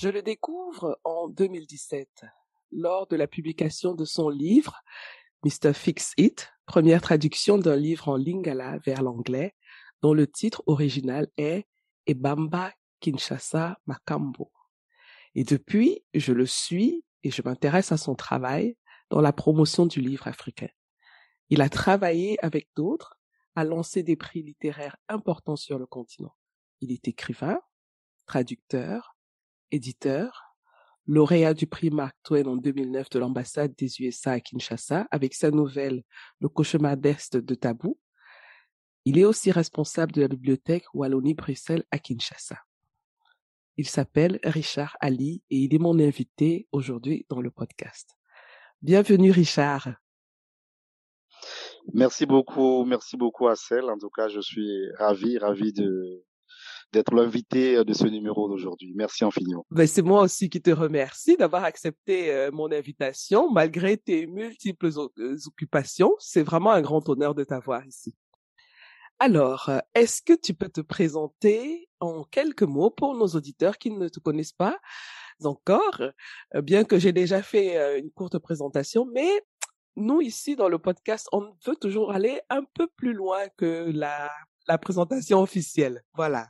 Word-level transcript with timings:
Je 0.00 0.08
le 0.08 0.22
découvre 0.22 0.96
en 1.02 1.26
2017, 1.28 2.24
lors 2.70 3.08
de 3.08 3.16
la 3.16 3.26
publication 3.26 3.94
de 3.94 4.04
son 4.04 4.28
livre 4.28 4.80
Mr. 5.44 5.72
Fix 5.72 6.12
It, 6.16 6.52
première 6.66 7.02
traduction 7.02 7.58
d'un 7.58 7.74
livre 7.74 8.06
en 8.06 8.16
lingala 8.16 8.78
vers 8.86 9.02
l'anglais, 9.02 9.56
dont 10.00 10.14
le 10.14 10.28
titre 10.28 10.62
original 10.66 11.26
est 11.36 11.66
Ebamba 12.06 12.72
Kinshasa 13.00 13.80
Makambo. 13.86 14.52
Et 15.34 15.42
depuis, 15.42 16.04
je 16.14 16.32
le 16.32 16.46
suis 16.46 17.04
et 17.24 17.32
je 17.32 17.42
m'intéresse 17.42 17.90
à 17.90 17.96
son 17.96 18.14
travail 18.14 18.76
dans 19.10 19.20
la 19.20 19.32
promotion 19.32 19.84
du 19.84 20.00
livre 20.00 20.28
africain. 20.28 20.70
Il 21.50 21.60
a 21.60 21.68
travaillé 21.68 22.38
avec 22.44 22.68
d'autres 22.76 23.18
à 23.56 23.64
lancer 23.64 24.04
des 24.04 24.14
prix 24.14 24.44
littéraires 24.44 24.96
importants 25.08 25.56
sur 25.56 25.76
le 25.76 25.86
continent. 25.86 26.36
Il 26.80 26.92
est 26.92 27.08
écrivain, 27.08 27.60
traducteur, 28.26 29.17
éditeur, 29.70 30.54
lauréat 31.06 31.54
du 31.54 31.66
prix 31.66 31.90
Mark 31.90 32.16
Twain 32.22 32.44
en 32.44 32.56
2009 32.56 33.10
de 33.10 33.18
l'ambassade 33.18 33.74
des 33.76 34.00
USA 34.02 34.32
à 34.32 34.40
Kinshasa 34.40 35.06
avec 35.10 35.34
sa 35.34 35.50
nouvelle 35.50 36.02
Le 36.40 36.48
cauchemar 36.48 36.96
d'Est 36.96 37.36
de 37.36 37.54
Tabou. 37.54 37.98
Il 39.04 39.18
est 39.18 39.24
aussi 39.24 39.50
responsable 39.50 40.12
de 40.12 40.20
la 40.20 40.28
bibliothèque 40.28 40.84
Wallonie-Bruxelles 40.92 41.84
à 41.90 41.98
Kinshasa. 41.98 42.58
Il 43.78 43.88
s'appelle 43.88 44.38
Richard 44.42 44.96
Ali 45.00 45.42
et 45.50 45.56
il 45.56 45.74
est 45.74 45.78
mon 45.78 45.98
invité 45.98 46.68
aujourd'hui 46.72 47.24
dans 47.28 47.40
le 47.40 47.50
podcast. 47.50 48.10
Bienvenue 48.82 49.30
Richard. 49.30 49.88
Merci 51.94 52.26
beaucoup, 52.26 52.84
merci 52.84 53.16
beaucoup 53.16 53.48
Assel. 53.48 53.84
En 53.84 53.98
tout 53.98 54.10
cas, 54.10 54.28
je 54.28 54.40
suis 54.40 54.90
ravi, 54.98 55.38
ravi 55.38 55.72
de 55.72 56.24
d'être 56.92 57.14
l'invité 57.14 57.84
de 57.84 57.92
ce 57.92 58.06
numéro 58.06 58.48
d'aujourd'hui. 58.48 58.92
Merci 58.94 59.24
infiniment. 59.24 59.66
Ben, 59.70 59.86
c'est 59.86 60.02
moi 60.02 60.22
aussi 60.22 60.48
qui 60.48 60.60
te 60.60 60.70
remercie 60.70 61.36
d'avoir 61.36 61.64
accepté 61.64 62.32
euh, 62.32 62.50
mon 62.52 62.70
invitation 62.72 63.50
malgré 63.50 63.96
tes 63.96 64.26
multiples 64.26 64.90
euh, 65.18 65.36
occupations. 65.46 66.14
C'est 66.18 66.42
vraiment 66.42 66.70
un 66.70 66.80
grand 66.80 67.08
honneur 67.08 67.34
de 67.34 67.44
t'avoir 67.44 67.84
ici. 67.86 68.14
Alors, 69.20 69.68
euh, 69.68 69.78
est-ce 69.94 70.22
que 70.22 70.32
tu 70.32 70.54
peux 70.54 70.68
te 70.68 70.80
présenter 70.80 71.88
en 71.98 72.22
quelques 72.22 72.62
mots 72.62 72.90
pour 72.90 73.16
nos 73.16 73.26
auditeurs 73.26 73.76
qui 73.76 73.90
ne 73.90 74.08
te 74.08 74.20
connaissent 74.20 74.52
pas 74.52 74.78
encore, 75.44 76.02
euh, 76.54 76.62
bien 76.62 76.84
que 76.84 76.98
j'ai 76.98 77.12
déjà 77.12 77.42
fait 77.42 77.76
euh, 77.76 77.98
une 77.98 78.10
courte 78.10 78.38
présentation, 78.38 79.06
mais 79.12 79.28
nous 79.96 80.20
ici 80.20 80.56
dans 80.56 80.68
le 80.68 80.78
podcast, 80.78 81.28
on 81.32 81.52
veut 81.66 81.76
toujours 81.76 82.12
aller 82.12 82.40
un 82.50 82.62
peu 82.74 82.86
plus 82.96 83.12
loin 83.12 83.48
que 83.56 83.90
la 83.90 84.78
présentation 84.78 85.40
officielle. 85.40 86.02
Voilà. 86.14 86.48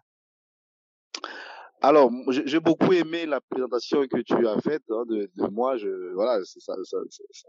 Alors, 1.80 2.10
j'ai 2.28 2.58
beaucoup 2.58 2.92
aimé 2.92 3.24
la 3.24 3.40
présentation 3.40 4.04
que 4.08 4.20
tu 4.20 4.46
as 4.48 4.60
faite 4.60 4.82
hein, 4.90 5.04
de, 5.08 5.30
de, 5.36 5.46
moi. 5.48 5.76
Je, 5.76 6.12
voilà, 6.14 6.40
ça, 6.44 6.74
ça, 6.84 6.98
ça, 7.10 7.48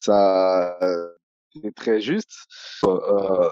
ça 0.00 0.78
c'est 1.52 1.74
très 1.74 2.00
juste. 2.00 2.30
Euh, 2.84 3.48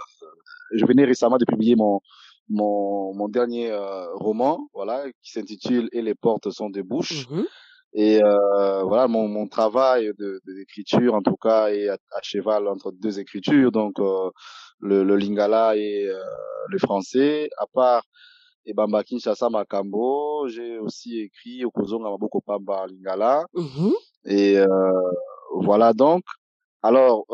je 0.72 0.86
venais 0.86 1.04
récemment 1.04 1.38
de 1.38 1.44
publier 1.44 1.74
mon 1.74 2.00
mon, 2.48 3.14
mon 3.14 3.28
dernier 3.28 3.70
euh, 3.70 4.06
roman, 4.14 4.68
voilà, 4.72 5.04
qui 5.22 5.32
s'intitule 5.32 5.88
Et 5.92 6.02
les 6.02 6.14
portes 6.14 6.50
sont 6.50 6.70
des 6.70 6.82
bouches. 6.82 7.28
Mmh 7.28 7.42
Et 7.94 8.22
euh, 8.22 8.82
voilà, 8.84 9.08
mon, 9.08 9.28
mon 9.28 9.46
travail 9.48 10.12
de 10.18 10.40
d'écriture, 10.46 11.14
en 11.14 11.22
tout 11.22 11.36
cas, 11.36 11.68
est 11.68 11.88
à, 11.88 11.98
cheval 12.22 12.68
entre 12.68 12.92
deux 12.92 13.18
écritures, 13.18 13.70
donc 13.70 13.98
euh, 13.98 14.30
le, 14.80 15.04
le 15.04 15.16
lingala 15.16 15.76
et 15.76 16.06
euh, 16.06 16.18
le 16.68 16.78
français. 16.78 17.50
À 17.58 17.66
part 17.66 18.04
et 18.68 18.74
Bamba 18.74 19.02
Kinshasa 19.02 19.48
Makambo, 19.48 20.46
j'ai 20.48 20.78
aussi 20.78 21.20
écrit 21.20 21.64
Okozonga 21.64 22.10
Maboko 22.10 22.40
Pamba 22.40 22.86
Lingala. 22.86 23.44
Mmh 23.54 23.90
et 24.24 24.58
voilà 25.54 25.94
donc. 25.94 26.22
Alors, 26.82 27.24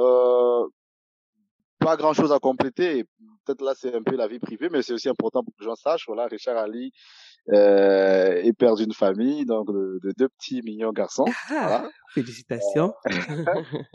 pas 1.84 1.96
grand 1.96 2.14
chose 2.14 2.32
à 2.32 2.38
compléter. 2.38 3.04
Peut-être 3.44 3.62
là, 3.62 3.74
c'est 3.76 3.94
un 3.94 4.02
peu 4.02 4.16
la 4.16 4.26
vie 4.26 4.38
privée, 4.38 4.68
mais 4.70 4.80
c'est 4.82 4.94
aussi 4.94 5.08
important 5.08 5.42
pour 5.44 5.52
que 5.54 5.62
les 5.62 5.66
gens 5.66 5.74
sachent. 5.74 6.06
Voilà, 6.06 6.26
Richard 6.26 6.56
Ali 6.56 6.92
euh, 7.52 8.40
est 8.42 8.54
père 8.54 8.74
d'une 8.74 8.94
famille, 8.94 9.44
donc 9.44 9.70
de, 9.70 10.12
deux 10.16 10.28
petits 10.28 10.62
mignons 10.62 10.92
garçons. 10.92 11.26
Ah, 11.50 11.86
Félicitations. 12.14 12.94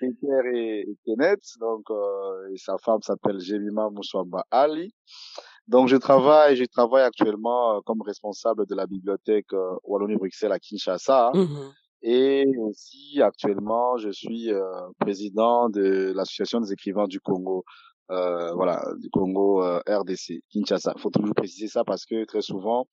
père 0.00 0.46
et, 0.52 0.86
Kenneth, 1.06 1.44
donc 1.60 1.84
euh, 1.90 2.52
et 2.52 2.58
sa 2.58 2.76
femme 2.76 3.00
s'appelle 3.00 3.40
Jemima 3.40 3.88
Moussouamba 3.88 4.44
Ali. 4.50 4.92
Donc 5.66 5.88
je 5.88 5.96
travaille, 5.96 6.56
je 6.56 6.64
travaille 6.64 7.04
actuellement 7.04 7.76
euh, 7.76 7.80
comme 7.84 8.02
responsable 8.02 8.66
de 8.66 8.74
la 8.74 8.86
bibliothèque 8.86 9.52
euh, 9.52 9.74
Wallonie-Bruxelles 9.84 10.52
à 10.52 10.58
Kinshasa. 10.58 11.32
Mmh 11.34 11.72
et 12.06 12.44
aussi, 12.58 13.22
actuellement, 13.22 13.96
je 13.96 14.10
suis 14.10 14.52
euh, 14.52 14.62
président 15.00 15.70
de 15.70 16.12
l'Association 16.14 16.60
des 16.60 16.70
écrivains 16.70 17.06
du 17.06 17.18
Congo. 17.18 17.64
Euh, 18.10 18.52
voilà, 18.52 18.84
du 18.98 19.08
Congo 19.08 19.62
euh, 19.62 19.80
RDC, 19.88 20.42
Kinshasa. 20.50 20.92
Il 20.96 21.00
faut 21.00 21.08
toujours 21.08 21.34
préciser 21.34 21.66
ça 21.66 21.82
parce 21.82 22.04
que 22.04 22.26
très 22.26 22.42
souvent, 22.42 22.86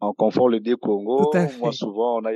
on 0.00 0.14
confond 0.14 0.48
le 0.48 0.60
deux 0.60 0.76
Congo. 0.78 1.30
Moi, 1.58 1.72
souvent, 1.72 2.18
on 2.18 2.24
a 2.24 2.30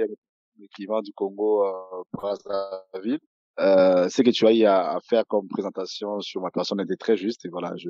l'écrivain 0.59 1.01
du 1.01 1.15
Congo 1.15 1.65
euh, 1.65 1.73
Brazzaville. 2.13 3.19
Euh, 3.61 4.11
ce 4.11 4.21
que 4.21 4.31
tu 4.31 4.47
as 4.47 4.53
eu 4.53 4.65
à, 4.65 4.99
faire 5.09 5.25
comme 5.27 5.49
présentation 5.49 6.21
sur 6.21 6.43
ma 6.43 6.51
personne 6.51 6.81
était 6.81 6.97
très 6.97 7.17
juste 7.17 7.47
et 7.47 7.49
voilà, 7.49 7.73
je, 7.77 7.89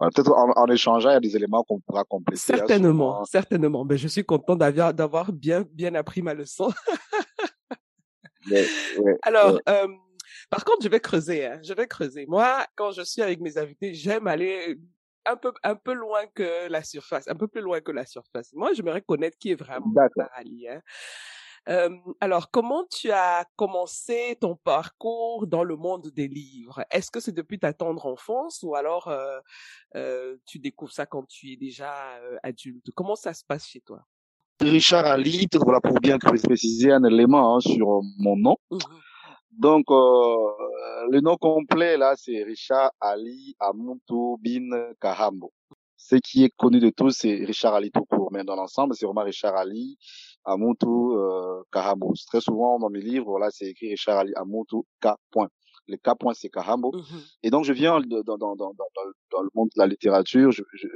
Peut-être 0.00 0.32
en, 0.32 0.52
en, 0.56 0.66
échangeant, 0.66 1.10
il 1.10 1.14
y 1.14 1.16
a 1.16 1.20
des 1.20 1.36
éléments 1.36 1.62
qu'on 1.62 1.80
pourra 1.80 2.04
compléter. 2.04 2.52
Hein, 2.52 2.56
certainement, 2.56 3.24
certainement. 3.24 3.84
Mais 3.84 3.96
je 3.96 4.08
suis 4.08 4.24
content 4.24 4.56
d'avoir 4.56 4.92
d'avoir 4.92 5.32
bien 5.32 5.64
bien 5.72 5.94
appris 5.94 6.22
ma 6.22 6.34
leçon. 6.34 6.72
Alors, 9.22 9.60
Euh, 9.68 9.88
par 10.50 10.64
contre, 10.64 10.82
je 10.82 10.88
vais 10.88 11.00
creuser. 11.00 11.46
Hein, 11.46 11.60
je 11.62 11.72
vais 11.74 11.86
creuser. 11.86 12.26
Moi, 12.26 12.66
quand 12.76 12.92
je 12.92 13.02
suis 13.02 13.22
avec 13.22 13.40
mes 13.40 13.56
invités, 13.56 13.94
j'aime 13.94 14.26
aller 14.26 14.76
un 15.26 15.36
peu 15.36 15.52
un 15.62 15.74
peu 15.74 15.94
loin 15.94 16.26
que 16.34 16.68
la 16.68 16.82
surface, 16.82 17.28
un 17.28 17.34
peu 17.34 17.48
plus 17.48 17.62
loin 17.62 17.80
que 17.80 17.92
la 17.92 18.04
surface. 18.04 18.52
Moi, 18.52 18.74
je 18.74 18.82
me 18.82 19.00
connaître 19.00 19.38
qui 19.38 19.52
est 19.52 19.54
vraiment 19.54 19.92
Ali. 20.34 20.68
Hein. 20.68 20.82
Euh, 21.68 21.90
alors, 22.20 22.50
comment 22.50 22.84
tu 22.90 23.10
as 23.10 23.46
commencé 23.56 24.36
ton 24.40 24.56
parcours 24.56 25.46
dans 25.46 25.64
le 25.64 25.76
monde 25.76 26.08
des 26.08 26.28
livres? 26.28 26.84
Est-ce 26.90 27.10
que 27.10 27.20
c'est 27.20 27.32
depuis 27.32 27.58
ta 27.58 27.72
tendre 27.72 28.06
enfance 28.06 28.62
ou 28.62 28.74
alors 28.74 29.08
euh, 29.08 29.38
euh, 29.96 30.36
tu 30.46 30.58
découvres 30.58 30.92
ça 30.92 31.06
quand 31.06 31.26
tu 31.26 31.52
es 31.52 31.56
déjà 31.56 31.94
adulte? 32.42 32.90
Comment 32.94 33.16
ça 33.16 33.32
se 33.32 33.44
passe 33.44 33.66
chez 33.66 33.80
toi? 33.80 34.02
Richard 34.60 35.06
Ali, 35.06 35.48
voilà 35.54 35.80
pour 35.80 35.98
bien 36.00 36.18
préciser 36.18 36.92
un 36.92 37.02
élément 37.04 37.56
hein, 37.56 37.60
sur 37.60 38.02
mon 38.18 38.36
nom. 38.36 38.56
Mmh 38.70 38.78
Donc, 39.58 39.86
le 39.88 41.20
nom 41.20 41.36
complet 41.36 41.96
là, 41.96 42.14
c'est 42.16 42.42
Richard 42.42 42.92
Ali 43.00 43.56
Amuntu 43.58 44.36
Bin 44.40 44.92
Kahambo. 45.00 45.52
Ce 46.06 46.16
qui 46.16 46.44
est 46.44 46.50
connu 46.54 46.80
de 46.80 46.90
tous, 46.90 47.12
c'est 47.12 47.34
Richard 47.46 47.74
Ali 47.74 47.90
tout 47.90 48.04
court, 48.04 48.28
mais 48.30 48.44
dans 48.44 48.56
l'ensemble, 48.56 48.94
c'est 48.94 49.06
vraiment 49.06 49.22
Richard 49.24 49.56
Ali 49.56 49.96
Amuntu 50.44 50.86
euh, 50.86 51.62
Kahambo. 51.72 52.12
Très 52.26 52.42
souvent 52.42 52.78
dans 52.78 52.90
mes 52.90 53.00
livres, 53.00 53.24
voilà, 53.24 53.48
c'est 53.50 53.68
écrit 53.68 53.88
Richard 53.88 54.18
Ali 54.18 54.34
Amuntu 54.34 54.82
K. 55.00 55.08
Point. 55.30 55.48
Le 55.88 55.96
K. 55.96 56.10
Point, 56.20 56.34
c'est 56.34 56.50
Kahambo. 56.50 56.92
Mhm. 56.92 57.20
Et 57.42 57.48
donc, 57.48 57.64
je 57.64 57.72
viens 57.72 58.00
dans, 58.02 58.22
dans, 58.22 58.36
dans, 58.36 58.54
dans, 58.54 58.74
dans 59.32 59.42
le 59.42 59.48
monde 59.54 59.70
de 59.74 59.80
la 59.80 59.86
littérature. 59.86 60.52
Je, 60.52 60.62
je, 60.74 60.88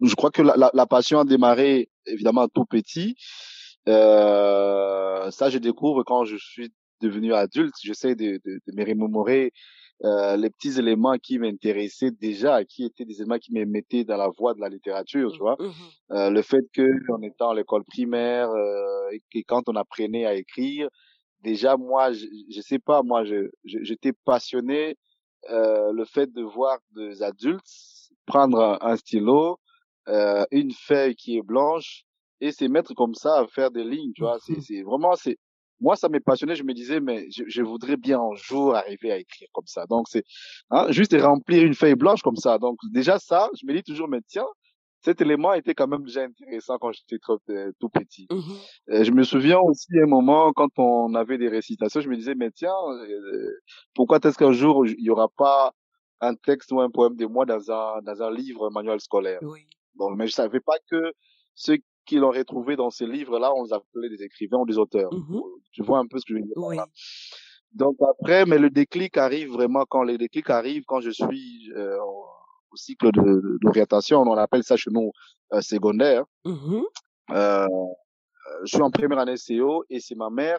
je 0.00 0.14
crois 0.14 0.30
que 0.30 0.42
la, 0.42 0.56
la, 0.56 0.70
la, 0.72 0.86
passion 0.86 1.18
a 1.18 1.24
démarré 1.24 1.90
évidemment 2.06 2.46
tout 2.46 2.66
petit. 2.66 3.16
Euh, 3.88 5.28
ça, 5.32 5.50
je 5.50 5.58
découvre 5.58 6.04
quand 6.04 6.24
je 6.24 6.36
suis 6.36 6.72
devenu 7.00 7.34
adulte, 7.34 7.74
j'essaie 7.82 8.14
de, 8.14 8.40
de, 8.44 8.60
de 8.66 8.72
me 8.74 8.84
remémorer 8.84 9.52
euh, 10.04 10.36
les 10.36 10.50
petits 10.50 10.78
éléments 10.78 11.16
qui 11.18 11.38
m'intéressaient 11.38 12.10
déjà, 12.10 12.64
qui 12.64 12.84
étaient 12.84 13.04
des 13.04 13.20
éléments 13.20 13.38
qui 13.38 13.52
me 13.52 13.64
mettaient 13.66 14.04
dans 14.04 14.16
la 14.16 14.28
voie 14.28 14.54
de 14.54 14.60
la 14.60 14.68
littérature, 14.68 15.30
tu 15.32 15.38
vois. 15.38 15.56
Mhm. 15.58 15.72
Euh, 16.12 16.30
le 16.30 16.42
fait 16.42 16.64
que 16.72 16.82
en 17.12 17.20
étant 17.22 17.50
à 17.50 17.54
l'école 17.54 17.84
primaire 17.84 18.50
euh, 18.50 19.10
et 19.12 19.20
que 19.32 19.38
quand 19.46 19.68
on 19.68 19.76
apprenait 19.76 20.24
à 20.26 20.34
écrire, 20.34 20.88
déjà 21.42 21.76
moi, 21.76 22.12
je, 22.12 22.26
je 22.50 22.60
sais 22.60 22.78
pas, 22.78 23.02
moi, 23.02 23.24
je, 23.24 23.50
j'étais 23.64 24.12
passionné 24.24 24.96
euh, 25.50 25.92
le 25.92 26.04
fait 26.04 26.32
de 26.32 26.42
voir 26.42 26.78
des 26.94 27.22
adultes 27.22 27.64
prendre 28.26 28.60
un, 28.60 28.78
un 28.80 28.96
stylo, 28.96 29.58
euh, 30.08 30.44
une 30.50 30.72
feuille 30.72 31.14
qui 31.14 31.36
est 31.38 31.42
blanche 31.42 32.04
et 32.40 32.52
se 32.52 32.64
mettre 32.64 32.94
comme 32.94 33.14
ça 33.14 33.38
à 33.40 33.46
faire 33.48 33.70
des 33.70 33.84
lignes, 33.84 34.12
tu 34.14 34.22
vois. 34.22 34.38
C'est, 34.40 34.56
Mhm. 34.56 34.60
c'est 34.60 34.82
vraiment, 34.82 35.14
c'est 35.16 35.36
moi, 35.80 35.96
ça 35.96 36.08
m'est 36.08 36.20
passionné. 36.20 36.54
Je 36.54 36.62
me 36.62 36.74
disais, 36.74 37.00
mais 37.00 37.30
je, 37.30 37.44
je 37.46 37.62
voudrais 37.62 37.96
bien 37.96 38.20
un 38.20 38.34
jour 38.34 38.74
arriver 38.74 39.12
à 39.12 39.18
écrire 39.18 39.48
comme 39.52 39.66
ça. 39.66 39.86
Donc, 39.86 40.06
c'est 40.08 40.24
hein, 40.70 40.86
juste 40.90 41.16
remplir 41.18 41.64
une 41.64 41.74
feuille 41.74 41.94
blanche 41.94 42.22
comme 42.22 42.36
ça. 42.36 42.58
Donc, 42.58 42.78
déjà 42.92 43.18
ça, 43.18 43.48
je 43.60 43.66
me 43.66 43.74
dis 43.74 43.82
toujours, 43.82 44.08
mais 44.08 44.20
tiens, 44.26 44.46
cet 45.02 45.20
élément 45.20 45.52
était 45.54 45.74
quand 45.74 45.88
même 45.88 46.04
déjà 46.04 46.22
intéressant 46.22 46.78
quand 46.78 46.92
j'étais 46.92 47.18
trop, 47.18 47.38
euh, 47.48 47.72
tout 47.78 47.88
petit. 47.88 48.26
Mhm. 48.30 48.40
Euh, 48.90 49.04
je 49.04 49.10
me 49.12 49.22
souviens 49.22 49.58
aussi 49.58 49.98
un 49.98 50.06
moment 50.06 50.52
quand 50.52 50.78
on 50.78 51.14
avait 51.14 51.38
des 51.38 51.48
récitations, 51.48 52.00
je 52.00 52.08
me 52.08 52.16
disais, 52.16 52.34
mais 52.34 52.50
tiens, 52.50 52.74
euh, 52.88 53.60
pourquoi 53.94 54.18
est-ce 54.22 54.36
qu'un 54.36 54.52
jour 54.52 54.86
il 54.86 55.00
y 55.00 55.10
aura 55.10 55.28
pas 55.28 55.72
un 56.20 56.34
texte 56.34 56.70
ou 56.72 56.80
un 56.80 56.90
poème 56.90 57.16
de 57.16 57.24
moi 57.24 57.46
dans 57.46 57.70
un 57.70 58.02
dans 58.02 58.22
un 58.22 58.30
livre 58.30 58.70
manuel 58.70 59.00
scolaire? 59.00 59.40
Oui. 59.42 59.60
Donc, 59.94 60.16
mais 60.16 60.26
je 60.26 60.32
savais 60.32 60.60
pas 60.60 60.76
que 60.90 61.12
ceux 61.54 61.78
qui 62.10 62.16
l'ont 62.16 62.32
retrouvé 62.32 62.74
dans 62.74 62.90
ces 62.90 63.06
livres-là, 63.06 63.54
on 63.54 63.62
les 63.62 63.72
appelait 63.72 64.08
des 64.08 64.24
écrivains 64.24 64.58
ou 64.58 64.66
des 64.66 64.78
auteurs. 64.78 65.12
Mhm. 65.14 65.40
Tu 65.70 65.80
vois 65.84 65.98
un 65.98 66.06
peu 66.08 66.18
ce 66.18 66.24
que 66.26 66.34
je 66.34 66.38
veux 66.40 66.44
dire 66.44 66.54
par 66.56 66.64
Oui. 66.66 66.76
là. 66.76 66.86
Donc 67.72 67.96
après, 68.12 68.44
mais 68.46 68.58
le 68.58 68.68
déclic 68.68 69.16
arrive 69.16 69.50
vraiment 69.52 69.84
quand 69.88 70.02
les 70.02 70.18
déclics 70.18 70.50
arrivent, 70.50 70.82
quand 70.88 71.00
je 71.00 71.10
suis 71.10 71.70
euh, 71.76 71.96
au 72.72 72.76
cycle 72.76 73.12
d'orientation, 73.62 74.22
on 74.22 74.36
appelle 74.36 74.64
ça 74.64 74.76
chez 74.76 74.90
nous 74.90 75.12
euh, 75.52 75.60
secondaire. 75.60 76.24
Mhm. 76.44 76.82
Euh, 77.30 77.66
je 78.64 78.70
suis 78.74 78.82
en 78.82 78.90
première 78.90 79.20
année 79.20 79.36
CO 79.46 79.84
et 79.88 80.00
c'est 80.00 80.16
ma 80.16 80.30
mère 80.30 80.58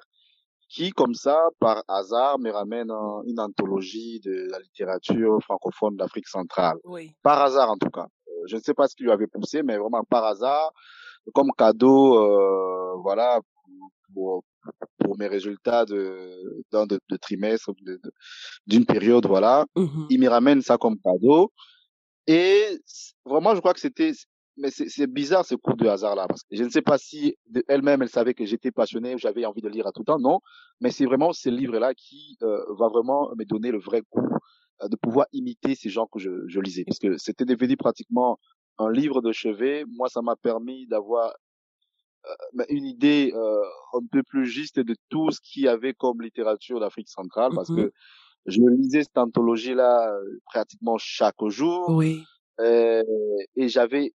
qui, 0.69 0.91
comme 0.91 1.15
ça, 1.15 1.37
par 1.59 1.83
hasard, 1.89 2.39
me 2.39 2.49
ramène 2.49 2.89
une 3.25 3.41
anthologie 3.41 4.21
de 4.21 4.47
la 4.49 4.59
littérature 4.59 5.37
francophone 5.43 5.97
d'Afrique 5.97 6.29
centrale. 6.29 6.77
Oui. 6.85 7.11
Par 7.23 7.41
hasard, 7.41 7.69
en 7.69 7.75
tout 7.75 7.89
cas. 7.89 8.07
Je 8.47 8.55
ne 8.55 8.61
sais 8.61 8.73
pas 8.73 8.87
ce 8.87 8.95
qui 8.95 9.03
lui 9.03 9.11
avait 9.11 9.27
poussé, 9.27 9.63
mais 9.63 9.77
vraiment 9.77 10.05
par 10.05 10.23
hasard, 10.23 10.71
comme 11.33 11.51
cadeau, 11.57 12.17
euh, 12.17 12.95
voilà, 13.01 13.39
pour, 14.13 14.43
pour 14.99 15.17
mes 15.17 15.27
résultats 15.27 15.85
de, 15.85 16.63
d'un 16.71 16.85
de, 16.85 16.99
de 17.09 17.17
trimestre, 17.17 17.71
d'une 18.67 18.85
période, 18.85 19.25
voilà. 19.25 19.65
Mhm. 19.75 20.07
Il 20.09 20.19
me 20.19 20.27
ramène 20.27 20.61
ça 20.61 20.77
comme 20.77 20.97
cadeau. 20.99 21.51
Et 22.27 22.79
vraiment, 23.25 23.55
je 23.55 23.59
crois 23.59 23.73
que 23.73 23.79
c'était, 23.79 24.11
mais 24.57 24.69
c'est 24.69 24.89
c'est 24.89 25.07
bizarre 25.07 25.45
ce 25.45 25.55
coup 25.55 25.73
de 25.73 25.87
hasard 25.87 26.15
là, 26.15 26.27
parce 26.27 26.43
que 26.43 26.55
je 26.55 26.63
ne 26.63 26.69
sais 26.69 26.81
pas 26.81 26.97
si 26.97 27.35
elle-même 27.67 28.01
elle 28.01 28.09
savait 28.09 28.33
que 28.33 28.45
j'étais 28.45 28.71
passionné, 28.71 29.17
j'avais 29.17 29.45
envie 29.45 29.61
de 29.61 29.69
lire 29.69 29.87
à 29.87 29.91
tout 29.91 30.03
temps, 30.03 30.19
non. 30.19 30.39
Mais 30.81 30.91
c'est 30.91 31.05
vraiment 31.05 31.33
ce 31.33 31.49
livre-là 31.49 31.93
qui 31.95 32.37
euh, 32.43 32.63
va 32.77 32.87
vraiment 32.89 33.31
me 33.35 33.43
donner 33.45 33.71
le 33.71 33.79
vrai 33.79 34.01
goût 34.11 34.27
euh, 34.83 34.87
de 34.87 34.95
pouvoir 34.95 35.25
imiter 35.33 35.73
ces 35.75 35.89
gens 35.89 36.07
que 36.11 36.19
je, 36.19 36.29
je 36.47 36.59
lisais, 36.59 36.83
parce 36.85 36.99
que 36.99 37.17
c'était 37.17 37.45
devenu 37.45 37.75
pratiquement 37.75 38.37
un 38.79 38.91
livre 38.91 39.21
de 39.21 39.31
chevet. 39.31 39.85
Moi, 39.87 40.09
ça 40.09 40.21
m'a 40.21 40.35
permis 40.35 40.87
d'avoir 40.87 41.33
euh, 42.59 42.65
une 42.69 42.85
idée 42.85 43.31
euh, 43.35 43.61
un 43.93 44.05
peu 44.11 44.23
plus 44.23 44.45
juste 44.45 44.79
de 44.79 44.95
tout 45.09 45.31
ce 45.31 45.39
qu'il 45.41 45.63
y 45.63 45.67
avait 45.67 45.93
comme 45.93 46.21
littérature 46.21 46.79
d'Afrique 46.79 47.09
centrale, 47.09 47.51
parce 47.55 47.69
Mhm. 47.69 47.83
que 47.85 47.91
je 48.47 48.61
lisais 48.61 49.03
cette 49.03 49.17
anthologie-là 49.17 50.13
euh, 50.15 50.39
pratiquement 50.45 50.97
chaque 50.99 51.35
jour 51.47 51.95
Oui. 51.97 52.29
euh, 52.61 53.03
et 53.57 53.69
j'avais 53.69 54.13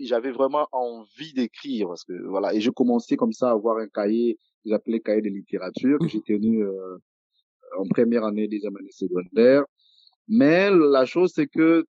j'avais 0.00 0.32
vraiment 0.32 0.68
envie 0.72 1.34
d'écrire 1.34 1.88
parce 1.88 2.04
que 2.04 2.14
voilà 2.28 2.54
et 2.54 2.60
je 2.60 2.70
commençais 2.70 3.16
comme 3.16 3.32
ça 3.32 3.50
à 3.50 3.52
avoir 3.52 3.78
un 3.78 3.88
cahier 3.88 4.36
que 4.64 4.70
j'appelais 4.70 5.00
cahier 5.00 5.22
de 5.22 5.28
littérature 5.30 5.98
que 6.00 6.04
Mhm. 6.04 6.10
j'ai 6.10 6.22
tenu 6.22 6.64
euh, 6.64 6.98
en 7.78 7.86
première 7.88 8.24
année 8.24 8.48
des 8.48 8.64
années 8.66 8.90
secondaires 8.92 9.64
mais 10.28 10.70
la 10.70 11.06
chose 11.06 11.32
c'est 11.34 11.46
que 11.48 11.84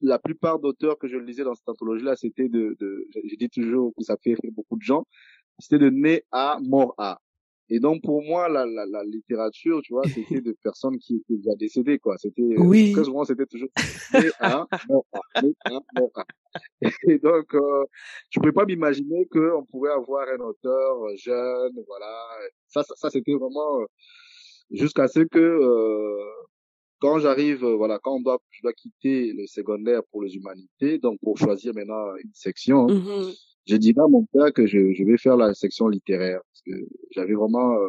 la 0.00 0.18
plupart 0.18 0.58
d'auteurs 0.58 0.98
que 0.98 1.08
je 1.08 1.16
lisais 1.18 1.44
dans 1.44 1.54
cette 1.54 1.68
anthologie 1.68 2.04
là 2.04 2.16
c'était 2.16 2.48
de, 2.48 2.76
de 2.78 3.06
je, 3.14 3.20
je 3.28 3.36
dis 3.36 3.48
toujours 3.48 3.92
que 3.96 4.04
ça 4.04 4.16
fait 4.22 4.34
rire 4.34 4.52
beaucoup 4.52 4.76
de 4.76 4.82
gens 4.82 5.04
c'était 5.58 5.78
de 5.78 5.90
né 5.90 6.22
à 6.30 6.58
mort 6.62 6.94
à 6.98 7.18
et 7.70 7.80
donc 7.80 8.02
pour 8.02 8.22
moi 8.22 8.48
la, 8.48 8.64
la, 8.66 8.86
la 8.86 9.04
littérature 9.04 9.80
tu 9.82 9.92
vois 9.92 10.02
c'était 10.08 10.40
de 10.40 10.56
personnes 10.62 10.98
qui 10.98 11.16
étaient 11.16 11.36
déjà 11.36 11.54
décédées 11.56 11.98
quoi 11.98 12.16
c'était 12.18 12.42
euh, 12.42 12.62
Oui. 12.62 12.92
très 12.92 13.04
souvent 13.04 13.24
c'était 13.24 13.46
toujours 13.46 13.68
né 14.14 14.30
à 14.40 14.66
mort 14.88 15.04
à 15.12 15.42
né 15.42 15.52
à 15.64 15.80
mort 15.94 16.10
à 16.16 16.24
et 17.08 17.18
donc, 17.18 17.54
euh, 17.54 17.84
je 18.30 18.40
pouvais 18.40 18.52
pas 18.52 18.64
m'imaginer 18.64 19.26
qu'on 19.26 19.64
pourrait 19.64 19.92
avoir 19.92 20.26
un 20.28 20.40
auteur 20.40 20.96
jeune, 21.16 21.72
voilà. 21.86 22.26
Ça, 22.68 22.82
ça, 22.82 22.94
ça, 22.96 23.10
c'était 23.10 23.34
vraiment 23.34 23.80
euh, 23.82 23.86
jusqu'à 24.70 25.08
ce 25.08 25.20
que 25.20 25.38
euh, 25.38 26.24
quand 27.00 27.18
j'arrive, 27.20 27.64
euh, 27.64 27.76
voilà, 27.76 27.98
quand 28.02 28.16
on 28.16 28.20
doit, 28.20 28.38
je 28.50 28.62
dois 28.62 28.72
quitter 28.72 29.32
le 29.32 29.46
secondaire 29.46 30.02
pour 30.10 30.22
les 30.22 30.34
humanités, 30.34 30.98
donc 30.98 31.18
pour 31.20 31.38
choisir 31.38 31.74
maintenant 31.74 32.14
une 32.22 32.32
section, 32.34 32.86
Mhm. 32.88 33.32
j'ai 33.66 33.78
dit 33.78 33.94
à 33.96 34.06
mon 34.08 34.24
père 34.26 34.52
que 34.52 34.66
je, 34.66 34.92
je 34.92 35.04
vais 35.04 35.16
faire 35.16 35.36
la 35.36 35.54
section 35.54 35.88
littéraire 35.88 36.40
parce 36.50 36.62
que 36.62 36.72
j'avais 37.12 37.34
vraiment 37.34 37.72
euh, 37.74 37.88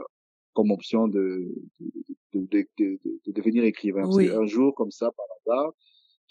comme 0.54 0.72
option 0.72 1.08
de 1.08 1.48
de, 2.34 2.42
de, 2.52 2.66
de, 2.78 3.00
de, 3.04 3.20
de 3.26 3.32
devenir 3.32 3.64
écrivain. 3.64 4.04
Oui. 4.12 4.28
qu'un 4.28 4.46
jour, 4.46 4.76
comme 4.76 4.92
ça, 4.92 5.12
par 5.12 5.26
hasard, 5.38 5.72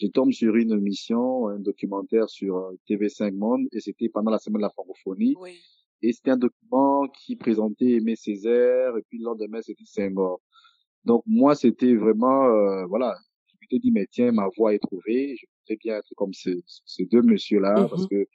je 0.00 0.06
tombe 0.06 0.30
sur 0.32 0.54
une 0.54 0.78
mission, 0.78 1.48
un 1.48 1.58
documentaire 1.58 2.28
sur 2.28 2.56
euh, 2.56 2.76
TV5 2.88 3.32
Monde, 3.34 3.66
et 3.72 3.80
c'était 3.80 4.08
pendant 4.08 4.30
la 4.30 4.38
semaine 4.38 4.58
de 4.58 4.62
la 4.62 4.70
francophonie. 4.70 5.34
Oui. 5.40 5.54
Et 6.02 6.12
c'était 6.12 6.30
un 6.30 6.36
document 6.36 7.08
qui 7.08 7.34
présentait 7.34 7.90
Aimé 7.94 8.14
Césaire, 8.14 8.96
et 8.96 9.02
puis 9.08 9.18
le 9.18 9.24
lendemain, 9.24 9.60
c'était 9.60 9.82
Saint-Maur. 9.84 10.40
Donc 11.04 11.22
moi, 11.26 11.54
c'était 11.54 11.94
vraiment, 11.94 12.44
euh, 12.46 12.84
voilà, 12.86 13.16
je 13.46 13.54
m'étais 13.60 13.78
dit, 13.78 13.90
mais 13.90 14.06
tiens, 14.10 14.32
ma 14.32 14.48
voix 14.56 14.74
est 14.74 14.78
trouvée, 14.78 15.36
je 15.36 15.46
voudrais 15.46 15.76
bien 15.82 15.96
être 15.98 16.12
comme 16.16 16.32
ce- 16.34 16.60
ces 16.84 17.06
deux 17.06 17.22
messieurs-là, 17.22 17.86
parce 17.88 18.02
Mhm. 18.02 18.08
que 18.08 18.26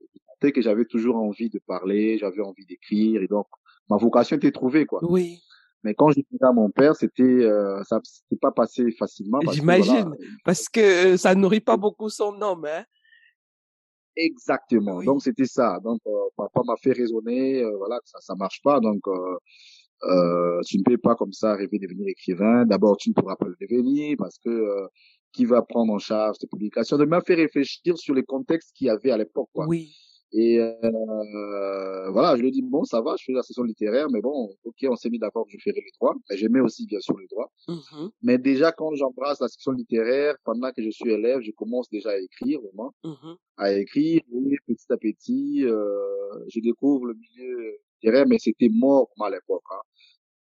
je 0.00 0.20
sentais 0.32 0.52
que 0.52 0.62
j'avais 0.62 0.84
toujours 0.84 1.16
envie 1.16 1.48
de 1.50 1.58
parler, 1.66 2.18
j'avais 2.18 2.40
envie 2.42 2.64
d'écrire, 2.66 3.22
et 3.22 3.26
donc 3.28 3.46
ma 3.90 3.96
vocation 3.96 4.36
était 4.36 4.52
trouvée, 4.52 4.86
quoi. 4.86 5.00
Oui. 5.02 5.40
Mais 5.84 5.94
quand 5.94 6.10
j'ai 6.10 6.22
dit 6.28 6.38
à 6.40 6.52
mon 6.52 6.70
père, 6.70 6.96
c'était, 6.96 7.22
euh, 7.22 7.82
ça 7.84 8.00
s'était 8.02 8.36
pas 8.36 8.50
passé 8.50 8.90
facilement, 8.92 9.38
voilà, 9.40 9.52
J'imagine. 9.56 10.16
Parce 10.44 10.68
que 10.68 10.80
euh, 11.14 11.16
ça 11.16 11.34
nourrit 11.36 11.60
pas 11.60 11.76
beaucoup 11.76 12.08
son 12.08 12.40
homme, 12.42 12.64
hein. 12.64 12.84
Exactement. 14.16 14.96
Oui. 14.96 15.06
Donc 15.06 15.22
c'était 15.22 15.44
ça. 15.46 15.78
Donc 15.84 16.00
euh, 16.06 16.10
papa 16.36 16.62
m'a 16.66 16.74
fait 16.82 16.90
raisonner, 16.92 17.62
euh, 17.62 17.76
voilà, 17.76 18.00
que 18.00 18.08
ça 18.08 18.18
ça 18.20 18.34
marche 18.34 18.60
pas. 18.62 18.80
Donc 18.80 19.06
euh, 19.06 19.36
euh, 20.04 20.60
tu 20.66 20.78
ne 20.78 20.82
peux 20.84 20.98
pas 20.98 21.14
comme 21.14 21.32
ça 21.32 21.54
rêver 21.56 21.78
de 21.78 21.86
devenir 21.86 22.08
écrivain. 22.08 22.64
D'abord 22.66 22.96
tu 22.96 23.10
ne 23.10 23.14
pourras 23.14 23.36
pas 23.36 23.46
le 23.46 23.56
devenir 23.60 24.16
parce 24.18 24.38
que 24.38 24.48
euh, 24.50 24.86
qui 25.32 25.44
va 25.44 25.62
prendre 25.62 25.92
en 25.92 25.98
charge 25.98 26.38
tes 26.38 26.46
publications? 26.46 26.98
Il 27.00 27.06
m'a 27.06 27.20
fait 27.20 27.34
réfléchir 27.34 27.98
sur 27.98 28.14
les 28.14 28.22
contextes 28.24 28.72
qu'il 28.74 28.86
y 28.86 28.90
avait 28.90 29.10
à 29.10 29.18
l'époque, 29.18 29.48
quoi. 29.52 29.66
Oui. 29.66 29.92
Et 30.32 30.60
euh, 30.60 32.10
voilà, 32.10 32.36
je 32.36 32.42
lui 32.42 32.48
ai 32.48 32.50
dit 32.50 32.60
bon 32.62 32.84
ça 32.84 33.00
va, 33.00 33.14
je 33.18 33.24
fais 33.24 33.32
la 33.32 33.42
session 33.42 33.62
littéraire, 33.62 34.08
mais 34.10 34.20
bon, 34.20 34.50
ok, 34.64 34.76
on 34.90 34.94
s'est 34.96 35.08
mis 35.08 35.18
d'accord 35.18 35.46
que 35.46 35.52
je 35.52 35.58
ferai 35.62 35.80
les 35.80 35.90
droits. 35.98 36.14
Mais 36.28 36.36
j'aimais 36.36 36.60
aussi 36.60 36.86
bien 36.86 37.00
sûr 37.00 37.16
les 37.18 37.26
droits. 37.28 37.50
Mhm. 37.66 38.10
Mais 38.22 38.36
déjà 38.38 38.70
quand 38.72 38.94
j'embrasse 38.94 39.40
la 39.40 39.48
section 39.48 39.72
littéraire, 39.72 40.34
pendant 40.44 40.70
que 40.72 40.82
je 40.82 40.90
suis 40.90 41.10
élève, 41.10 41.40
je 41.40 41.50
commence 41.52 41.88
déjà 41.88 42.10
à 42.10 42.18
écrire 42.18 42.60
vraiment 42.60 42.92
Mhm. 43.04 43.36
à 43.56 43.72
écrire 43.72 44.20
et 44.50 44.56
petit 44.66 44.92
à 44.92 44.96
petit 44.98 45.64
euh, 45.64 46.44
je 46.52 46.60
découvre 46.60 47.06
le 47.06 47.14
milieu 47.14 47.72
littéraire 48.02 48.26
mais 48.28 48.38
c'était 48.38 48.68
mort 48.70 49.08
comme 49.16 49.26
à 49.26 49.30
l'époque 49.30 49.62
hein. 49.70 49.80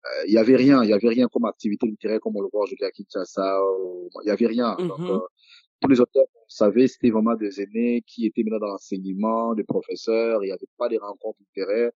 Euh, 0.06 0.24
il 0.28 0.34
y 0.34 0.38
avait 0.38 0.56
rien 0.64 0.78
il 0.84 0.90
y 0.90 0.92
avait 0.92 1.08
rien 1.16 1.26
comme 1.32 1.46
activité 1.46 1.84
littéraire 1.86 2.20
comme 2.20 2.36
on 2.36 2.42
le 2.42 2.48
voit 2.52 2.62
aujourd'hui 2.64 2.84
à 2.84 2.92
Kinshasa 2.96 3.48
il 4.24 4.28
y 4.28 4.30
avait 4.30 4.46
rien 4.56 4.70
donc 4.90 4.98
Mhm. 5.00 5.10
euh, 5.10 5.18
tous 5.80 5.88
les 5.92 6.00
auteurs 6.00 6.26
qu'on 6.32 6.48
savait 6.62 6.86
c'était 6.92 7.10
vraiment 7.10 7.34
des 7.34 7.60
aînés 7.62 8.02
qui 8.06 8.20
étaient 8.26 8.42
maintenant 8.44 8.60
dans 8.64 8.72
l'enseignement 8.74 9.54
des 9.54 9.64
professeurs 9.64 10.38
il 10.42 10.46
n'y 10.48 10.52
avait 10.52 10.72
pas 10.78 10.88
des 10.88 10.98
rencontres 10.98 11.38
littéraires 11.46 11.90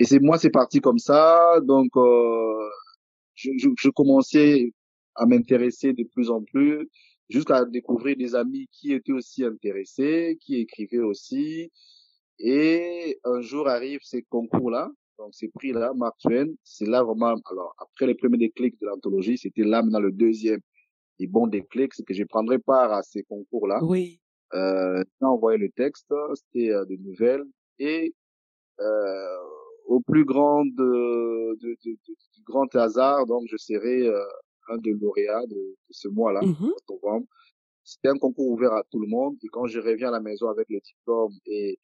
et 0.00 0.04
c'est 0.04 0.20
moi 0.28 0.36
c'est 0.42 0.50
parti 0.60 0.78
comme 0.86 0.98
ça 0.98 1.60
donc 1.72 1.90
euh, 1.96 2.68
je, 3.34 3.50
je, 3.58 3.68
je 3.84 3.90
commençais 3.90 4.72
à 5.14 5.26
m'intéresser 5.26 5.92
de 5.92 6.04
plus 6.14 6.28
en 6.30 6.42
plus 6.42 6.88
jusqu'à 7.30 7.64
découvrir 7.64 8.16
des 8.16 8.34
amis 8.34 8.66
qui 8.70 8.92
étaient 8.92 9.12
aussi 9.20 9.44
intéressés, 9.44 10.36
qui 10.42 10.56
écrivaient 10.64 10.98
aussi. 11.12 11.72
Et 12.38 13.18
un 13.24 13.40
jour 13.40 13.66
arrive 13.68 14.00
ces 14.02 14.22
concours-là, 14.22 14.90
donc 15.18 15.34
ces 15.34 15.48
prix-là, 15.48 15.92
Mark 15.94 16.16
Twain, 16.20 16.48
c'est 16.64 16.86
là 16.86 17.02
vraiment, 17.02 17.34
alors 17.50 17.74
après 17.78 18.06
les 18.06 18.14
premiers 18.14 18.38
déclics 18.38 18.78
de 18.80 18.86
l'anthologie, 18.86 19.38
c'était 19.38 19.62
là 19.62 19.82
maintenant 19.82 20.00
le 20.00 20.12
deuxième 20.12 20.60
et 21.20 21.26
bon 21.26 21.46
déclic, 21.46 21.94
c'est 21.94 22.02
que 22.04 22.14
je 22.14 22.24
prendrais 22.24 22.58
part 22.58 22.92
à 22.92 23.02
ces 23.02 23.22
concours-là. 23.24 23.80
Oui. 23.84 24.20
Euh, 24.54 25.02
j'ai 25.20 25.26
envoyé 25.26 25.58
le 25.58 25.70
texte, 25.70 26.12
c'était 26.34 26.70
euh, 26.70 26.84
de 26.86 26.96
nouvelles 26.96 27.44
et 27.78 28.14
euh, 28.80 29.38
au 29.86 30.00
plus 30.00 30.24
grand 30.24 30.64
de, 30.64 31.54
de, 31.62 31.76
de, 31.84 31.90
du 31.92 32.42
grand 32.44 32.74
hasard, 32.74 33.26
donc 33.26 33.42
je 33.48 33.56
serai 33.56 34.06
euh, 34.08 34.18
un 34.70 34.78
des 34.78 34.92
lauréats 34.92 35.46
de, 35.46 35.76
ce 35.90 36.08
mois-là, 36.08 36.40
Mhm. 36.42 36.72
novembre. 36.88 37.26
C'était 37.84 38.08
un 38.08 38.18
concours 38.18 38.48
ouvert 38.48 38.72
à 38.72 38.82
tout 38.90 38.98
le 38.98 39.06
monde. 39.06 39.36
Et 39.44 39.48
quand 39.48 39.66
je 39.66 39.78
reviens 39.78 40.08
à 40.08 40.12
la 40.12 40.20
maison 40.20 40.48
avec 40.48 40.66
le 40.70 40.80
diplôme 40.80 41.32
et 41.46 41.78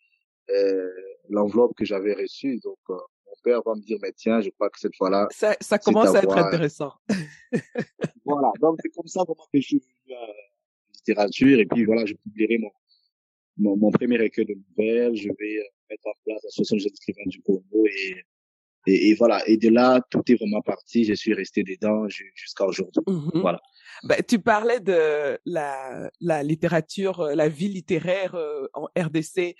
euh, 0.51 0.89
l'enveloppe 1.29 1.75
que 1.77 1.85
j'avais 1.85 2.15
reçue, 2.15 2.59
donc 2.65 2.79
euh, 2.89 2.97
mon 3.31 3.37
père 3.43 3.63
va 3.65 3.75
me 3.75 3.81
dire, 3.81 3.99
mais 4.03 4.13
tiens, 4.13 4.41
je 4.41 4.51
crois 4.51 4.71
que 4.71 4.79
cette 4.79 4.97
fois-là, 4.97 5.29
Ça, 5.31 5.57
ça 5.61 5.79
commence 5.79 6.15
à 6.15 6.19
être 6.19 6.27
voix. 6.27 6.47
intéressant. 6.47 6.93
Voilà, 8.25 8.53
donc 8.61 8.79
c'est 8.83 8.91
comme 8.91 9.09
ça 9.09 9.25
vraiment 9.25 9.47
que 9.53 9.61
je 9.61 9.67
suis 9.67 9.79
venu 9.79 10.17
à 10.17 10.27
la 10.27 10.33
littérature. 10.95 11.59
Et 11.59 11.67
puis 11.67 11.85
voilà, 11.85 12.07
je 12.07 12.15
publierai 12.15 12.59
mon, 12.59 12.71
mon, 13.57 13.77
mon 13.77 13.91
premier 13.91 14.19
recueil 14.19 14.45
de 14.47 14.55
nouvelles. 14.55 15.17
Je 15.17 15.29
vais 15.29 15.59
euh, 15.59 15.65
mettre 15.91 16.07
en 16.07 16.13
place 16.25 16.41
l'association 16.45 16.77
des 16.77 16.87
écrivains 16.87 17.27
du 17.27 17.41
Congo 17.43 17.87
et, 17.87 18.23
et, 18.87 19.11
et 19.11 19.15
voilà. 19.15 19.47
Et 19.49 19.57
de 19.57 19.69
là, 19.69 20.01
tout 20.11 20.23
est 20.31 20.35
vraiment 20.37 20.63
parti. 20.63 21.05
Je 21.05 21.15
suis 21.15 21.35
resté 21.35 21.63
dedans 21.63 22.09
ju- 22.09 22.33
jusqu'à 22.35 22.65
aujourd'hui. 22.67 23.03
Mhm. 23.07 23.31
Voilà. 23.41 23.61
Ben, 24.05 24.19
tu 24.27 24.39
parlais 24.39 24.81
de 24.81 25.39
la, 25.45 26.11
la 26.21 26.43
littérature, 26.43 27.21
euh, 27.21 27.35
la 27.35 27.49
vie 27.49 27.69
littéraire 27.69 28.35
euh, 28.35 28.67
en 28.75 28.87
RDC. 28.97 29.57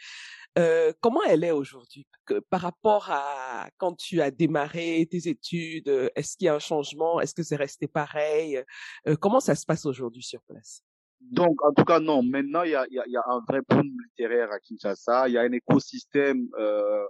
Euh, 0.59 0.93
comment 1.01 1.23
elle 1.29 1.45
est 1.45 1.53
aujourd'hui? 1.53 2.07
Par 2.49 2.63
rapport 2.63 3.09
à 3.11 3.69
quand 3.77 3.95
tu 3.95 4.21
as 4.21 4.31
démarré 4.31 5.07
tes 5.11 5.29
études 5.29 5.89
euh, 5.89 6.09
Est-ce 6.17 6.37
qu'il 6.37 6.47
y 6.47 6.49
a 6.49 6.55
un 6.55 6.59
changement? 6.59 7.21
Est-ce 7.21 7.35
que 7.35 7.43
c'est 7.43 7.57
resté 7.57 7.87
pareil? 7.87 8.63
Euh, 9.07 9.15
Comment 9.17 9.41
ça 9.41 9.55
se 9.55 9.65
passe 9.65 9.87
aujourd'hui 9.87 10.23
sur 10.23 10.41
place? 10.43 10.83
Donc, 11.21 11.63
en 11.65 11.73
tout 11.73 11.85
cas, 11.85 12.01
non. 12.01 12.23
Maintenant, 12.23 12.63
il 12.63 12.71
y 12.71 12.75
a, 12.75 12.85
y 12.91 12.99
a, 12.99 13.05
y 13.07 13.17
a 13.17 13.23
un 13.29 13.41
vrai 13.47 13.61
boom 13.69 13.87
littéraire 14.09 14.51
à 14.51 14.59
Kinshasa. 14.59 15.29
Il 15.29 15.35
y 15.35 15.39
a 15.39 15.43
un 15.43 15.53
écosystème 15.53 16.49
euh, 16.59 17.05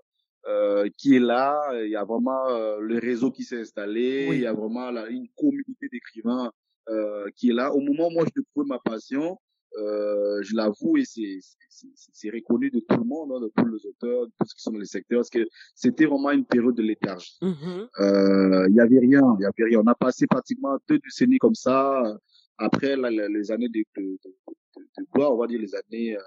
euh, 0.48 0.88
qui 0.96 1.16
est 1.16 1.20
là. 1.20 1.58
Il 1.84 1.90
y 1.90 1.96
a 1.96 2.04
vraiment 2.04 2.48
euh, 2.48 2.78
le 2.80 2.98
réseau 2.98 3.30
qui 3.30 3.44
s'est 3.44 3.60
installé. 3.60 4.26
Oui. 4.28 4.36
Il 4.36 4.42
y 4.42 4.46
a 4.46 4.52
vraiment 4.52 4.90
la, 4.90 5.08
une 5.08 5.28
communauté 5.36 5.88
d'écrivains 5.92 6.50
euh, 6.88 7.26
qui 7.36 7.50
est 7.50 7.54
là. 7.54 7.72
Au 7.72 7.80
moment 7.80 8.08
où 8.08 8.10
moi, 8.10 8.24
je 8.26 8.40
découvrais 8.40 8.66
ma 8.68 8.78
passion, 8.78 9.38
euh, 9.78 10.42
je 10.42 10.56
l'avoue, 10.56 10.96
et 10.96 11.04
c'est 11.04 11.38
c'est- 11.68 11.86
c'est- 11.94 12.10
c'est 12.12 12.30
reconnu 12.30 12.68
de 12.70 12.80
tout 12.80 12.96
le 12.98 13.04
monde, 13.04 13.30
hein, 13.32 13.40
de 13.40 13.50
tous 13.56 13.64
les 13.66 13.86
auteurs, 13.86 14.26
de 14.26 14.32
tous 14.38 14.46
ceux 14.48 14.54
qui 14.56 14.62
sont 14.62 14.72
dans 14.72 14.78
les 14.78 14.84
secteurs, 14.86 15.18
parce 15.20 15.30
que 15.30 15.46
c'était 15.74 16.04
vraiment 16.06 16.30
une 16.32 16.44
période 16.44 16.74
de 16.74 16.82
léthargie. 16.82 17.38
Mhm. 17.40 17.88
Euh, 18.00 18.66
Il 18.68 18.74
y 18.74 18.80
avait 18.80 18.98
rien, 18.98 19.22
il 19.38 19.42
y 19.42 19.46
avait 19.46 19.64
rien. 19.70 19.80
On 19.80 19.86
a 19.86 19.94
passé 19.94 20.26
pratiquement 20.26 20.76
deux 20.88 20.98
décennies 20.98 21.38
comme 21.38 21.54
ça. 21.54 22.02
euh, 22.04 22.14
Après 22.58 22.94
les 22.96 23.50
années 23.52 23.68
de, 23.70 23.82
de, 23.96 24.02
de, 24.02 24.30
de, 24.76 24.82
de 24.98 25.06
gloire, 25.14 25.32
on 25.32 25.38
va 25.38 25.46
dire 25.46 25.60
les 25.60 25.74
années 25.74 26.16
euh, 26.16 26.20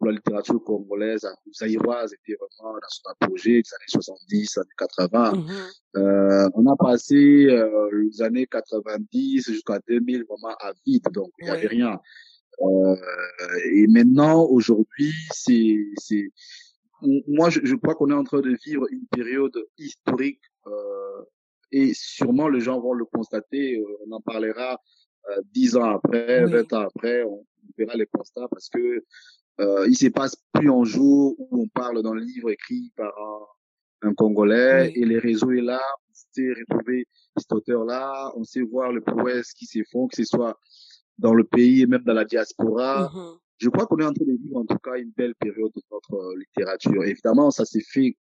où 0.00 0.06
la 0.06 0.12
littérature 0.12 0.62
congolaise, 0.64 1.26
zaïroise 1.54 2.12
était 2.14 2.36
vraiment 2.38 2.72
dans 2.74 2.88
son 2.88 3.02
apogée, 3.20 3.52
les 3.52 3.74
années 3.74 3.88
70, 3.88 4.58
années 4.58 4.66
80. 4.78 5.32
Mhm. 5.32 5.46
Euh, 5.96 6.48
on 6.54 6.66
a 6.66 6.76
passé 6.76 7.46
euh, 7.50 7.90
les 7.92 8.22
années 8.22 8.46
90 8.46 9.50
jusqu'à 9.50 9.78
2000 9.88 10.24
vraiment 10.24 10.54
à 10.60 10.72
vide, 10.86 11.04
donc 11.12 11.30
il 11.38 11.46
y 11.46 11.50
avait 11.50 11.62
Oui. 11.62 11.76
rien. 11.76 11.98
Euh, 12.62 12.96
et 13.72 13.86
maintenant, 13.86 14.44
aujourd'hui, 14.44 15.12
c'est, 15.32 15.76
c'est, 15.96 16.30
moi, 17.26 17.48
je, 17.50 17.60
je 17.64 17.74
crois 17.74 17.94
qu'on 17.94 18.10
est 18.10 18.14
en 18.14 18.24
train 18.24 18.40
de 18.40 18.56
vivre 18.66 18.86
une 18.90 19.06
période 19.06 19.56
historique 19.78 20.42
euh, 20.66 21.22
et 21.72 21.92
sûrement 21.94 22.48
les 22.48 22.60
gens 22.60 22.80
vont 22.80 22.92
le 22.92 23.04
constater. 23.06 23.78
euh, 23.78 23.84
on 24.06 24.12
en 24.12 24.20
parlera 24.20 24.78
euh, 25.30 25.40
dix 25.54 25.76
ans 25.76 25.96
après, 25.96 26.44
Oui. 26.44 26.52
20 26.52 26.72
ans 26.74 26.80
après, 26.94 27.22
on 27.24 27.46
verra 27.78 27.94
les 27.94 28.06
constats 28.06 28.48
parce 28.50 28.68
que 28.68 29.04
euh, 29.60 29.86
il 29.88 29.96
se 29.96 30.06
passe 30.08 30.36
plus 30.52 30.70
un 30.70 30.84
jour 30.84 31.34
où 31.38 31.62
on 31.62 31.68
parle 31.68 32.02
d'un 32.02 32.14
livre 32.16 32.50
écrit 32.50 32.92
par 32.96 33.12
un, 34.02 34.08
un 34.08 34.14
Congolais 34.14 34.92
Oui. 34.94 35.02
et 35.02 35.06
les 35.06 35.18
réseaux 35.18 35.50
est 35.52 35.60
là. 35.60 35.80
On 36.08 36.12
sait 36.14 36.52
retrouver 36.52 37.06
cet 37.36 37.52
auteur-là, 37.52 38.32
on 38.36 38.44
sait 38.44 38.62
voir 38.62 38.92
le 38.92 39.00
prouesse 39.00 39.52
qui 39.52 39.66
se 39.66 39.80
font, 39.90 40.08
que 40.08 40.16
ce 40.16 40.24
soit 40.24 40.58
dans 41.18 41.34
le 41.34 41.44
pays 41.44 41.82
et 41.82 41.86
même 41.86 42.02
dans 42.04 42.14
la 42.14 42.24
diaspora. 42.24 43.10
Mhm. 43.14 43.36
Je 43.58 43.68
crois 43.68 43.86
qu'on 43.86 43.98
est 43.98 44.04
en 44.04 44.12
train 44.12 44.24
de 44.24 44.38
vivre 44.42 44.56
en 44.56 44.64
tout 44.64 44.78
cas 44.78 44.96
une 44.96 45.10
belle 45.16 45.34
période 45.34 45.70
de 45.74 45.82
notre 45.90 46.14
euh, 46.14 46.38
littérature. 46.38 47.04
Évidemment, 47.04 47.50
ça 47.50 47.66
s'est 47.66 47.84
fait 47.86 48.16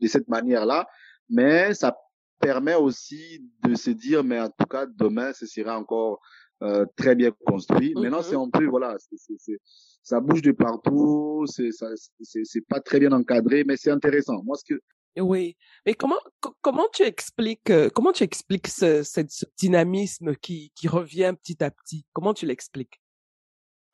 de 0.00 0.06
cette 0.06 0.28
manière-là, 0.28 0.86
mais 1.30 1.72
ça 1.72 1.96
permet 2.38 2.74
aussi 2.74 3.42
de 3.62 3.74
se 3.74 3.90
dire, 3.90 4.24
mais 4.24 4.40
en 4.40 4.48
tout 4.48 4.66
cas, 4.68 4.86
demain, 4.86 5.32
ce 5.32 5.46
sera 5.46 5.78
encore 5.78 6.20
euh, 6.62 6.84
très 6.96 7.14
bien 7.14 7.30
construit. 7.46 7.94
Maintenant, 7.94 8.22
c'est 8.22 8.36
un 8.36 8.48
peu, 8.50 8.66
voilà, 8.66 8.96
c'est- 8.98 9.60
ça 10.02 10.20
bouge 10.20 10.42
de 10.42 10.52
partout, 10.52 11.44
c'est, 11.46 11.70
c'est, 11.72 12.66
pas 12.68 12.80
très 12.80 12.98
bien 13.00 13.12
encadré, 13.12 13.64
mais 13.64 13.76
c'est 13.76 13.90
intéressant. 13.90 14.42
Moi, 14.44 14.56
ce 14.56 14.64
que, 14.74 14.80
Oui, 15.20 15.56
mais 15.84 15.94
comment 15.94 16.18
co- 16.40 16.54
comment 16.62 16.88
tu 16.92 17.02
expliques 17.02 17.70
euh, 17.70 17.90
comment 17.94 18.12
tu 18.12 18.22
expliques 18.24 18.68
ce, 18.68 19.02
ce 19.02 19.20
dynamisme 19.58 20.34
qui 20.36 20.70
qui 20.76 20.86
revient 20.88 21.34
petit 21.42 21.62
à 21.64 21.70
petit? 21.70 22.04
Comment 22.12 22.32
tu 22.32 22.46
l'expliques? 22.46 23.00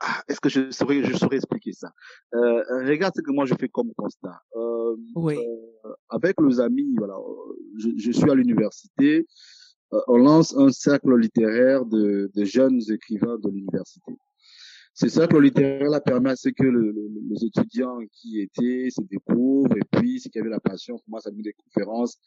Ah, 0.00 0.22
est-ce 0.28 0.40
que 0.40 0.50
je 0.50 0.70
saurais, 0.70 1.02
je 1.02 1.16
saurais 1.16 1.36
expliquer 1.36 1.72
ça? 1.72 1.90
Euh, 2.34 2.62
regarde 2.86 3.14
ce 3.16 3.22
que 3.22 3.32
moi 3.32 3.46
je 3.46 3.54
fais 3.58 3.68
comme 3.68 3.92
constat. 3.96 4.42
Euh, 4.54 4.94
Oui. 5.14 5.38
euh, 5.38 5.94
avec 6.10 6.36
les 6.46 6.60
amis, 6.60 6.94
voilà, 6.98 7.16
je, 7.78 7.88
je 7.96 8.12
suis 8.12 8.30
à 8.30 8.34
l'université, 8.34 9.26
on 10.08 10.16
lance 10.16 10.54
un 10.56 10.70
cercle 10.70 11.16
littéraire 11.18 11.84
de, 11.84 12.30
de 12.34 12.44
jeunes 12.44 12.80
écrivains 12.90 13.38
de 13.38 13.48
l'université. 13.50 14.12
Ce 14.94 15.08
cercle 15.08 15.40
littéraire-là 15.40 16.00
permet 16.00 16.30
à 16.30 16.36
ce 16.36 16.48
que 16.48 16.62
le- 16.64 16.90
le- 16.90 17.10
les 17.30 17.44
étudiants 17.44 17.98
qui 18.12 18.40
étaient 18.40 18.88
se 18.90 19.02
découvrent 19.02 19.76
et 19.76 19.84
puis 19.92 20.20
ceux 20.20 20.30
qui 20.30 20.38
avaient 20.38 20.48
la 20.48 20.60
passion 20.60 20.98
commencent 21.04 21.26
à 21.26 21.30
donner 21.30 21.42
des 21.42 21.52
conférences 21.52 22.18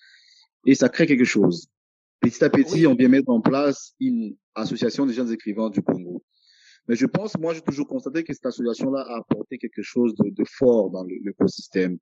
et 0.66 0.76
ça 0.76 0.88
crée 0.90 1.08
quelque 1.08 1.26
chose. 1.26 1.68
Petit 2.22 2.44
à 2.44 2.50
petit, 2.50 2.82
Oui. 2.82 2.88
on 2.88 2.96
vient 2.96 3.08
mettre 3.08 3.30
en 3.30 3.42
place 3.42 3.94
une 4.00 4.36
association 4.54 5.06
des 5.06 5.14
jeunes 5.14 5.32
écrivains 5.32 5.70
du 5.70 5.82
Congo. 5.82 6.24
Mais 6.88 6.96
je 6.96 7.06
pense, 7.06 7.38
moi, 7.38 7.54
j'ai 7.54 7.62
toujours 7.62 7.88
constaté 7.88 8.24
que 8.24 8.34
cette 8.34 8.46
association-là 8.46 9.02
a 9.02 9.20
apporté 9.20 9.58
quelque 9.58 9.82
chose 9.82 10.16
de, 10.16 10.30
de 10.30 10.44
fort 10.46 10.90
dans 10.92 11.04
le- 11.04 11.18
l'écosystème. 11.24 11.98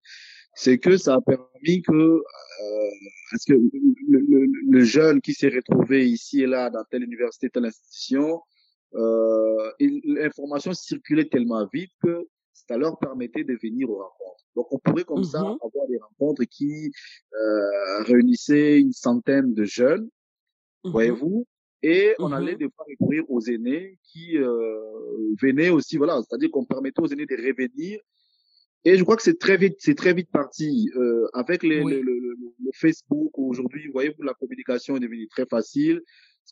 C'est 0.64 0.80
que 0.80 0.98
ça 0.98 1.14
a 1.16 1.22
permis 1.22 1.82
que, 1.84 1.94
euh, 1.94 2.90
parce 3.32 3.46
que 3.46 3.54
le, 3.54 4.20
le- 4.32 4.52
le 4.76 4.82
jeune 4.84 5.22
qui 5.22 5.34
s'est 5.34 5.50
retrouvé 5.50 6.10
ici 6.10 6.42
et 6.42 6.48
là 6.48 6.70
dans 6.72 6.84
telle 6.90 7.04
université, 7.04 7.50
telle 7.50 7.66
institution, 7.66 8.42
euh, 8.96 9.72
l'information 10.04 10.74
circulait 10.74 11.26
tellement 11.30 11.66
vite 11.72 11.92
que 12.04 12.28
ça 12.54 12.76
leur 12.76 12.98
permettait 12.98 13.44
de 13.44 13.56
venir 13.62 13.90
aux 13.92 14.00
rencontres. 14.06 14.44
Donc, 14.56 14.68
on 14.74 14.80
pourrait 14.80 15.04
comme 15.04 15.24
ça 15.24 15.42
Mhm. 15.44 15.58
avoir 15.68 15.88
des 15.88 16.00
rencontres 16.00 16.44
qui 16.46 16.92
euh, 17.40 18.04
réunissaient 18.12 18.80
une 18.80 18.94
centaine 18.94 19.54
de 19.54 19.64
jeunes 19.64 20.10
Mhm. 20.84 20.92
voyez-vous. 20.92 21.46
Et 21.84 22.16
on 22.18 22.30
Mhm. 22.30 22.34
allait 22.34 22.56
des 22.56 22.70
fois 22.76 22.86
recourir 22.90 23.24
aux 23.30 23.42
aînés 23.42 24.00
qui 24.10 24.38
euh, 24.38 25.36
venaient 25.44 25.70
aussi, 25.70 25.98
voilà, 25.98 26.20
c'est-à-dire 26.24 26.50
qu'on 26.50 26.66
permettait 26.66 27.02
aux 27.02 27.08
aînés 27.14 27.28
de 27.28 27.36
revenir. 27.36 28.00
Et 28.86 28.98
je 28.98 29.04
crois 29.04 29.18
que 29.18 29.24
c'est 29.24 29.40
très 29.40 29.58
vite, 29.58 29.76
c'est 29.80 29.96
très 29.96 30.14
vite 30.14 30.30
parti 30.32 30.90
euh, 30.96 31.28
avec 31.34 31.64
les, 31.64 31.82
Oui. 31.82 31.94
le, 31.94 32.02
le, 32.02 32.20
le, 32.20 32.36
le 32.66 32.72
Facebook. 32.74 33.32
Aujourd'hui, 33.38 33.90
voyez-vous, 33.92 34.24
la 34.24 34.34
communication 34.34 34.96
est 34.96 35.00
devenue 35.02 35.28
très 35.28 35.46
facile. 35.46 36.02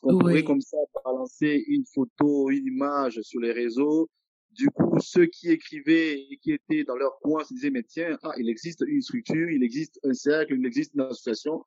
Pourrait 0.02 0.34
Oui. 0.34 0.44
comme 0.44 0.60
ça 0.60 0.76
balancer 1.04 1.64
une 1.68 1.84
photo, 1.94 2.50
une 2.50 2.66
image 2.66 3.18
sur 3.22 3.40
les 3.40 3.52
réseaux. 3.52 4.10
Du 4.50 4.68
coup, 4.70 4.98
ceux 5.00 5.26
qui 5.26 5.50
écrivaient 5.50 6.18
et 6.30 6.38
qui 6.42 6.52
étaient 6.52 6.84
dans 6.84 6.96
leur 6.96 7.18
coin 7.20 7.44
se 7.44 7.54
disaient, 7.54 7.70
mais 7.70 7.82
tiens, 7.82 8.18
ah, 8.22 8.32
il 8.38 8.48
existe 8.50 8.84
une 8.86 9.00
structure, 9.00 9.48
il 9.50 9.62
existe 9.62 9.98
un 10.04 10.12
cercle, 10.12 10.54
il 10.58 10.66
existe 10.66 10.92
une 10.94 11.02
association. 11.02 11.64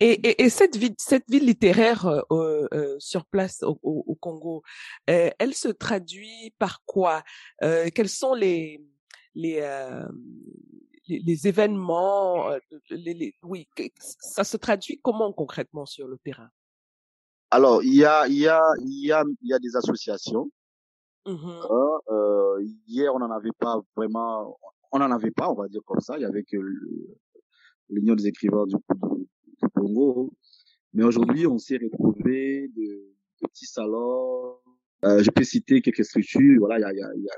Et, 0.00 0.12
et, 0.28 0.42
et 0.42 0.48
cette 0.50 0.76
vie, 0.76 0.94
cette 0.98 1.24
vie 1.30 1.40
littéraire 1.40 2.06
euh, 2.32 2.66
euh, 2.74 2.96
sur 2.98 3.24
place 3.24 3.62
au, 3.62 3.78
au, 3.82 4.04
au 4.06 4.14
Congo, 4.14 4.62
euh, 5.10 5.30
elle 5.38 5.54
se 5.54 5.68
traduit 5.68 6.52
par 6.58 6.82
quoi? 6.84 7.22
Euh, 7.62 7.88
Quels 7.94 8.08
sont 8.08 8.34
les 8.34 8.80
les, 9.34 9.60
euh, 9.60 10.06
les 11.08 11.18
les 11.20 11.46
événements 11.48 12.50
euh, 12.50 12.58
les, 12.90 13.14
les- 13.14 13.34
Oui, 13.42 13.66
ça 14.20 14.44
se 14.44 14.56
traduit 14.56 15.00
comment 15.02 15.32
concrètement 15.32 15.86
sur 15.86 16.06
le 16.08 16.18
terrain? 16.18 16.48
Alors, 17.50 17.82
il 17.82 17.94
y 17.94 18.04
a, 18.04 18.26
il 18.28 18.38
y 18.38 18.48
a, 18.48 18.62
il 18.80 19.06
y 19.06 19.12
a, 19.12 19.22
il 19.42 19.48
y 19.50 19.52
a 19.52 19.58
des 19.58 19.76
associations. 19.76 20.50
Mhm. 21.26 21.60
Hein, 21.70 21.98
euh, 22.10 22.64
hier, 22.86 23.14
on 23.14 23.18
n'en 23.18 23.30
avait 23.30 23.52
pas 23.58 23.80
vraiment, 23.94 24.58
on 24.90 24.98
n'en 24.98 25.10
avait 25.10 25.30
pas, 25.30 25.50
on 25.50 25.54
va 25.54 25.68
dire 25.68 25.82
comme 25.84 26.00
ça. 26.00 26.16
Il 26.18 26.22
y 26.22 26.24
avait 26.24 26.44
que 26.44 26.56
l'Union 27.90 28.14
des 28.14 28.26
écrivains 28.26 28.64
du, 28.66 28.74
du, 28.74 29.28
du 29.62 29.68
Congo. 29.74 30.32
Mais 30.94 31.04
aujourd'hui, 31.04 31.46
on 31.46 31.58
s'est 31.58 31.78
retrouvé 31.82 32.68
de, 32.68 32.82
de 33.42 33.46
petits 33.48 33.66
salons. 33.66 34.56
Euh, 35.04 35.22
je 35.22 35.30
peux 35.30 35.44
citer 35.44 35.80
quelques 35.82 36.04
structures. 36.04 36.58
Voilà, 36.58 36.78
il 36.78 36.82
y 36.82 36.84
a, 36.84 36.92
y 36.92 37.02
a, 37.02 37.14
il 37.16 37.22
y 37.22 37.28
a, 37.28 37.34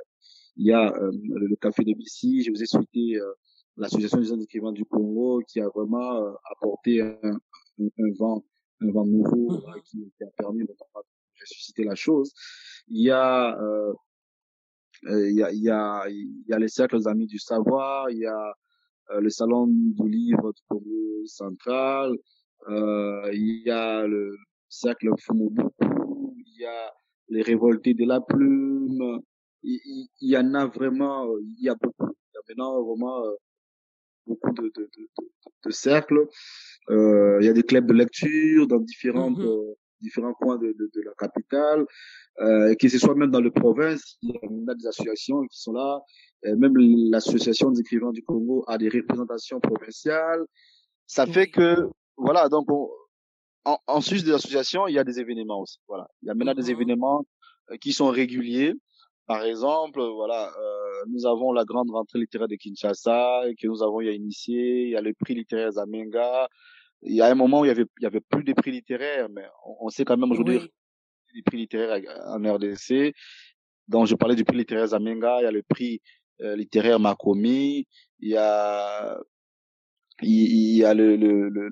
il 0.57 0.67
y 0.67 0.73
a 0.73 0.93
euh, 0.93 1.11
le, 1.13 1.57
Café 1.57 1.85
de 1.85 1.93
Bissy. 1.95 2.43
Je 2.43 2.51
vous 2.51 2.63
ai 2.63 2.67
cité 2.67 3.17
euh, 3.17 3.33
l'association 3.77 4.19
des 4.19 4.25
jeunes 4.27 4.43
écrivains 4.43 4.73
du 4.73 4.85
Congo 4.85 5.43
qui 5.49 5.61
a 5.61 5.69
vraiment 5.69 6.17
euh, 6.17 6.33
apporté 6.53 7.01
un, 7.01 7.17
un, 7.23 7.87
un 7.99 8.13
vent, 8.19 8.45
un 8.81 8.91
vent 8.91 9.07
nouveau 9.07 9.51
Mhm. 9.51 9.61
voilà, 9.61 9.81
qui, 9.81 10.13
qui 10.17 10.25
a 10.25 10.29
permis 10.37 10.65
de 10.65 10.75
ressusciter 11.41 11.85
la 11.85 11.95
chose. 11.95 12.33
Il 12.89 13.03
y 13.03 13.11
a 13.11 13.59
euh, 13.61 13.93
euh, 15.07 15.29
il 15.31 15.37
y 15.37 15.43
a 15.43 15.53
il 15.53 15.63
y 15.63 15.71
a 15.71 16.05
il 16.09 16.45
y 16.49 16.53
a 16.53 16.59
les 16.59 16.69
cercles 16.69 17.07
amis 17.09 17.27
du 17.27 17.39
savoir, 17.39 18.11
il 18.11 18.19
y 18.19 18.27
a 18.27 18.55
le 19.19 19.29
salon 19.29 19.67
du 19.67 20.09
livre 20.09 20.53
du 20.53 20.63
Congo 20.67 21.27
central, 21.27 22.17
il 22.69 23.63
y 23.67 23.71
a 23.71 24.07
le 24.07 24.35
cercle 24.69 25.11
Fumobuku, 25.19 26.35
il 26.39 26.61
y 26.63 26.65
a 26.65 26.93
les 27.29 27.43
révoltés 27.43 27.93
de 27.95 28.05
la 28.07 28.21
plume, 28.21 29.21
il, 29.65 30.09
y 30.21 30.37
en 30.37 30.55
a 30.55 30.67
vraiment, 30.67 31.27
il 31.39 31.63
y 31.63 31.69
a 31.69 31.75
beaucoup. 31.75 32.13
Il 32.33 32.35
y 32.35 32.39
a 32.39 32.41
maintenant 32.49 32.83
vraiment 32.83 33.23
beaucoup 34.27 34.53
de, 34.53 34.63
de, 34.63 34.91
de, 34.97 35.09
de, 35.65 35.71
cercles. 35.71 36.27
Euh, 36.91 37.39
il 37.41 37.47
y 37.47 37.49
a 37.49 37.53
des 37.53 37.63
clubs 37.63 37.87
de 37.87 37.93
lecture 37.93 38.67
dans 38.67 38.79
différentes, 38.79 39.41
euh, 39.41 39.75
différents 40.01 40.35
coins 40.35 40.59
de, 40.59 40.69
de, 40.69 40.91
de 40.95 41.01
la 41.03 41.13
capitale, 41.19 41.87
euh, 42.41 42.75
que 42.75 42.89
ce 42.89 42.99
soit 42.99 43.15
même 43.15 43.31
dans 43.31 43.41
le 43.41 43.51
province, 43.51 44.17
il 44.23 44.31
y 44.31 44.71
a 44.71 44.75
des 44.75 44.87
associations 44.87 45.47
qui 45.47 45.61
sont 45.61 45.73
là. 45.73 46.01
Euh, 46.47 46.57
même 46.57 46.77
l'association 46.77 47.71
des 47.71 47.81
écrivains 47.81 48.13
du 48.13 48.23
Congo 48.23 48.65
a 48.67 48.77
des 48.77 48.89
représentations 48.89 49.61
provinciales. 49.61 50.45
Ça 51.07 51.27
fait 51.27 51.49
que, 51.49 51.89
voilà, 52.17 52.49
donc 52.49 52.67
en, 53.65 53.79
en 53.87 54.01
sus 54.01 54.23
des 54.25 54.33
associations, 54.33 54.87
il 54.89 54.95
y 54.95 54.99
a 54.99 55.05
des 55.05 55.21
événements 55.21 55.61
aussi. 55.61 55.79
Voilà, 55.89 56.09
il 56.23 56.27
y 56.27 56.31
a 56.31 56.35
maintenant 56.35 56.55
des 56.55 56.73
mmh 56.73 56.77
événements 56.77 57.27
euh, 57.71 57.77
qui 57.77 57.93
sont 57.93 58.09
réguliers. 58.09 58.75
Par 59.27 59.43
exemple, 59.45 60.03
voilà, 60.03 60.49
euh, 60.49 61.05
nous 61.09 61.25
avons 61.27 61.53
la 61.53 61.65
grande 61.65 61.91
rentrée 61.91 62.19
littéraire 62.19 62.49
de 62.49 62.57
Kinshasa 62.57 63.43
que 63.59 63.67
nous 63.67 63.83
avons 63.83 64.01
initié. 64.03 64.83
Il 64.83 64.91
y 64.91 64.97
a 64.97 65.01
le 65.01 65.15
prix 65.15 65.35
littéraire 65.35 65.73
Zamenga. 65.73 66.49
Il 67.03 67.15
y 67.15 67.23
a 67.23 67.27
un 67.27 67.35
moment 67.35 67.61
où 67.61 67.65
il 67.65 67.69
y 67.69 67.71
avait, 67.71 67.87
il 67.99 68.03
y 68.03 68.07
avait 68.07 68.21
plus 68.21 68.45
de 68.45 68.53
prix 68.53 68.71
littéraires, 68.71 69.29
mais 69.31 69.47
on, 69.81 69.89
sait 69.89 70.05
quand 70.05 70.17
même 70.17 70.31
aujourd'hui 70.31 70.59
oui. 70.59 70.71
les 71.35 71.43
prix 71.43 71.57
littéraires 71.57 72.01
en 72.27 72.55
RDC. 72.55 73.15
Donc, 73.89 74.07
je 74.07 74.15
parlais 74.15 74.35
du 74.35 74.45
prix 74.45 74.59
littéraire 74.59 74.89
Zamenga. 74.89 75.41
Il 75.41 75.45
y 75.45 75.47
a 75.47 75.51
le 75.51 75.63
prix 75.63 76.03
euh, 76.43 76.55
littéraire 76.57 77.01
Makomi. 77.01 77.87
Il 78.21 78.29
y 78.29 78.37
a, 78.37 79.19
il, 80.21 80.77
y 80.77 80.85
a 80.85 80.93
le, 80.93 81.17
le, 81.17 81.49
le, 81.49 81.71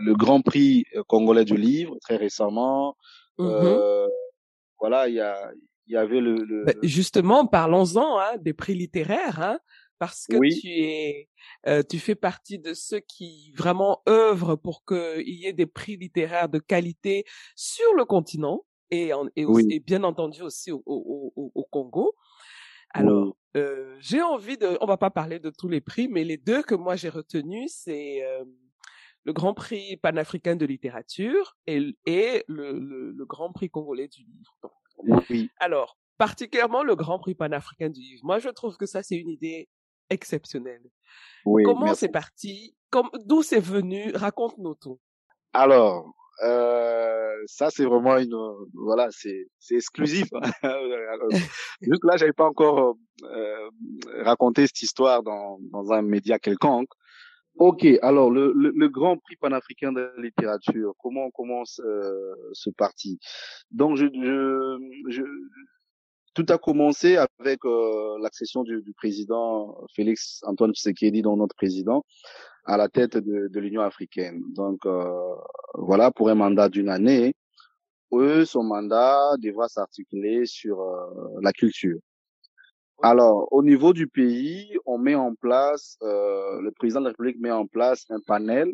le, 0.00 0.14
Grand 0.14 0.40
Prix 0.40 0.84
congolais 1.06 1.44
du 1.44 1.56
livre 1.56 1.98
très 2.00 2.16
récemment. 2.16 2.96
Mmh 3.38 3.44
euh, 3.46 4.06
voilà, 4.78 5.08
il 5.08 5.14
y 5.14 5.20
a, 5.20 5.50
il 5.90 5.94
y 5.94 5.96
avait 5.96 6.20
le, 6.20 6.36
le... 6.36 6.64
Ben, 6.64 6.76
justement, 6.84 7.46
parlons-en 7.46 8.20
hein, 8.20 8.36
des 8.38 8.52
prix 8.52 8.74
littéraires, 8.74 9.40
hein, 9.40 9.58
parce 9.98 10.26
que 10.28 10.36
tu 10.36 10.68
es, 10.68 11.28
euh, 11.66 11.82
tu 11.82 11.98
fais 11.98 12.14
partie 12.14 12.60
de 12.60 12.74
ceux 12.74 13.00
qui 13.00 13.52
vraiment 13.56 14.00
œuvrent 14.08 14.54
pour 14.56 14.84
qu'il 14.84 15.28
y 15.28 15.46
ait 15.46 15.52
des 15.52 15.66
prix 15.66 15.96
littéraires 15.96 16.48
de 16.48 16.60
qualité 16.60 17.24
sur 17.56 17.92
le 17.96 18.04
continent 18.04 18.64
et, 18.92 19.12
en, 19.12 19.26
et, 19.34 19.80
bien 19.80 20.04
entendu 20.04 20.42
aussi 20.42 20.70
au, 20.70 20.80
au, 20.86 21.32
au, 21.34 21.52
au 21.54 21.64
Congo. 21.64 22.14
Alors, 22.90 23.36
euh, 23.56 23.96
j'ai 23.98 24.22
envie 24.22 24.56
de, 24.56 24.78
on 24.80 24.86
va 24.86 24.96
pas 24.96 25.10
parler 25.10 25.40
de 25.40 25.50
tous 25.50 25.68
les 25.68 25.80
prix, 25.80 26.06
mais 26.06 26.22
les 26.22 26.36
deux 26.36 26.62
que 26.62 26.76
moi 26.76 26.94
j'ai 26.94 27.08
retenus, 27.08 27.72
c'est 27.74 28.24
euh, 28.24 28.44
le 29.24 29.32
Grand 29.32 29.54
Prix 29.54 29.96
panafricain 29.96 30.54
de 30.54 30.66
littérature 30.66 31.56
et, 31.66 31.96
et 32.06 32.44
le, 32.46 32.78
le, 32.78 33.10
le, 33.10 33.24
Grand 33.26 33.52
Prix 33.52 33.70
congolais 33.70 34.08
du 34.08 34.22
livre. 34.22 34.56
Donc, 34.62 34.72
oui. 35.30 35.50
Alors, 35.58 35.98
particulièrement 36.18 36.82
le 36.82 36.96
Grand 36.96 37.18
Prix 37.18 37.34
panafricain 37.34 37.88
du 37.88 38.00
livre. 38.00 38.22
Moi, 38.24 38.38
je 38.38 38.48
trouve 38.48 38.76
que 38.76 38.86
ça, 38.86 39.02
c'est 39.02 39.16
une 39.16 39.30
idée 39.30 39.68
exceptionnelle. 40.10 40.82
Oui, 41.44 41.62
Comment 41.64 41.94
c'est 41.94 42.08
parti? 42.08 42.74
D'où 43.24 43.42
c'est 43.42 43.60
venu? 43.60 44.12
Raconte-nous 44.14 44.74
tout. 44.74 45.00
Alors, 45.52 46.12
euh, 46.42 47.34
ça 47.46 47.70
c'est 47.70 47.84
vraiment 47.84 48.16
une 48.16 48.34
voilà 48.72 49.08
c'est 49.10 49.48
c'est 49.58 49.74
exclusif 49.74 50.26
hein. 50.32 50.50
juste 51.82 52.02
là 52.04 52.16
j'avais 52.16 52.32
pas 52.32 52.46
encore 52.46 52.96
euh, 53.24 53.70
raconté 54.22 54.66
cette 54.66 54.80
histoire 54.80 55.22
dans 55.22 55.58
dans 55.70 55.92
un 55.92 56.00
média 56.00 56.38
quelconque 56.38 56.88
Ok, 57.56 57.86
alors 58.02 58.30
le, 58.30 58.52
le, 58.54 58.72
le, 58.74 58.88
Grand 58.88 59.18
Prix 59.18 59.36
panafricain 59.36 59.92
de 59.92 60.00
la 60.00 60.22
littérature, 60.22 60.94
comment 60.98 61.30
commence 61.30 61.80
euh, 61.84 62.34
ce 62.52 62.70
parti? 62.70 63.18
Donc 63.70 63.96
je, 63.96 64.06
je, 64.06 64.78
je, 65.08 65.22
tout 66.34 66.46
a 66.48 66.58
commencé 66.58 67.16
avec 67.16 67.64
euh, 67.64 68.18
l'accession 68.22 68.62
du, 68.62 68.82
du, 68.82 68.92
président 68.94 69.76
Félix 69.94 70.40
Antoine 70.44 70.72
Tshisekedi, 70.72 71.22
dont 71.22 71.36
notre 71.36 71.54
président, 71.54 72.04
à 72.64 72.76
la 72.76 72.88
tête 72.88 73.16
de, 73.16 73.48
de 73.48 73.60
l'Union 73.60 73.82
africaine. 73.82 74.42
Donc 74.54 74.86
euh, 74.86 75.04
voilà, 75.74 76.10
pour 76.10 76.28
un 76.28 76.34
mandat 76.34 76.68
d'une 76.68 76.88
année, 76.88 77.34
eux, 78.12 78.44
son 78.44 78.62
mandat 78.62 79.36
devra 79.38 79.68
s'articuler 79.68 80.46
sur 80.46 80.80
euh, 80.80 81.40
la 81.42 81.52
culture. 81.52 81.98
Alors, 83.02 83.48
au 83.52 83.62
niveau 83.62 83.92
du 83.92 84.06
pays, 84.06 84.76
on 84.84 84.98
met 84.98 85.14
en 85.14 85.34
place, 85.34 85.96
euh, 86.02 86.60
le 86.60 86.70
président 86.70 87.00
de 87.00 87.06
la 87.06 87.10
République 87.10 87.40
met 87.40 87.50
en 87.50 87.66
place 87.66 88.04
un 88.10 88.20
panel, 88.20 88.72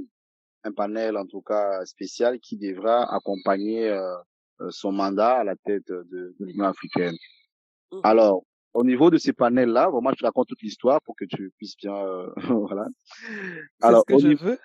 un 0.65 0.73
panel 0.73 1.17
en 1.17 1.27
tout 1.27 1.43
cas 1.43 1.85
spécial 1.85 2.41
qui 2.41 2.57
devra 2.57 3.15
accompagner 3.15 3.89
euh, 3.89 4.17
euh 4.61 4.71
son 4.71 4.91
mandat 4.91 5.37
à 5.37 5.45
la 5.45 5.55
tête 5.55 5.87
de, 5.89 6.35
de 6.41 6.45
l'Union 6.45 6.65
africaine. 6.65 7.15
Mmh. 7.93 8.01
Alors, 8.03 8.43
au 8.75 8.85
niveau 8.85 9.11
de 9.11 9.19
ces 9.19 9.33
panels-là, 9.33 9.91
vraiment, 9.91 10.11
je 10.11 10.17
te 10.17 10.25
raconte 10.25 10.49
toute 10.49 10.63
l'histoire 10.63 11.01
pour 11.03 11.15
que 11.15 11.25
tu 11.25 11.53
puisses 11.57 11.77
bien, 11.77 11.95
euh, 11.95 12.29
voilà. 12.69 12.87
Alors, 13.81 14.05
ce 14.09 14.15
que 14.15 14.21
je 14.21 14.45
veux. 14.45 14.59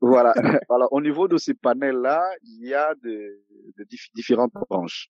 Voilà. 0.00 0.34
Alors, 0.70 0.92
au 0.92 1.00
niveau 1.00 1.26
de 1.26 1.38
ces 1.38 1.54
panels-là, 1.54 2.22
il 2.42 2.68
y 2.68 2.74
a 2.74 2.94
de, 3.02 3.42
de 3.78 3.86
différentes 4.14 4.52
branches. 4.68 5.08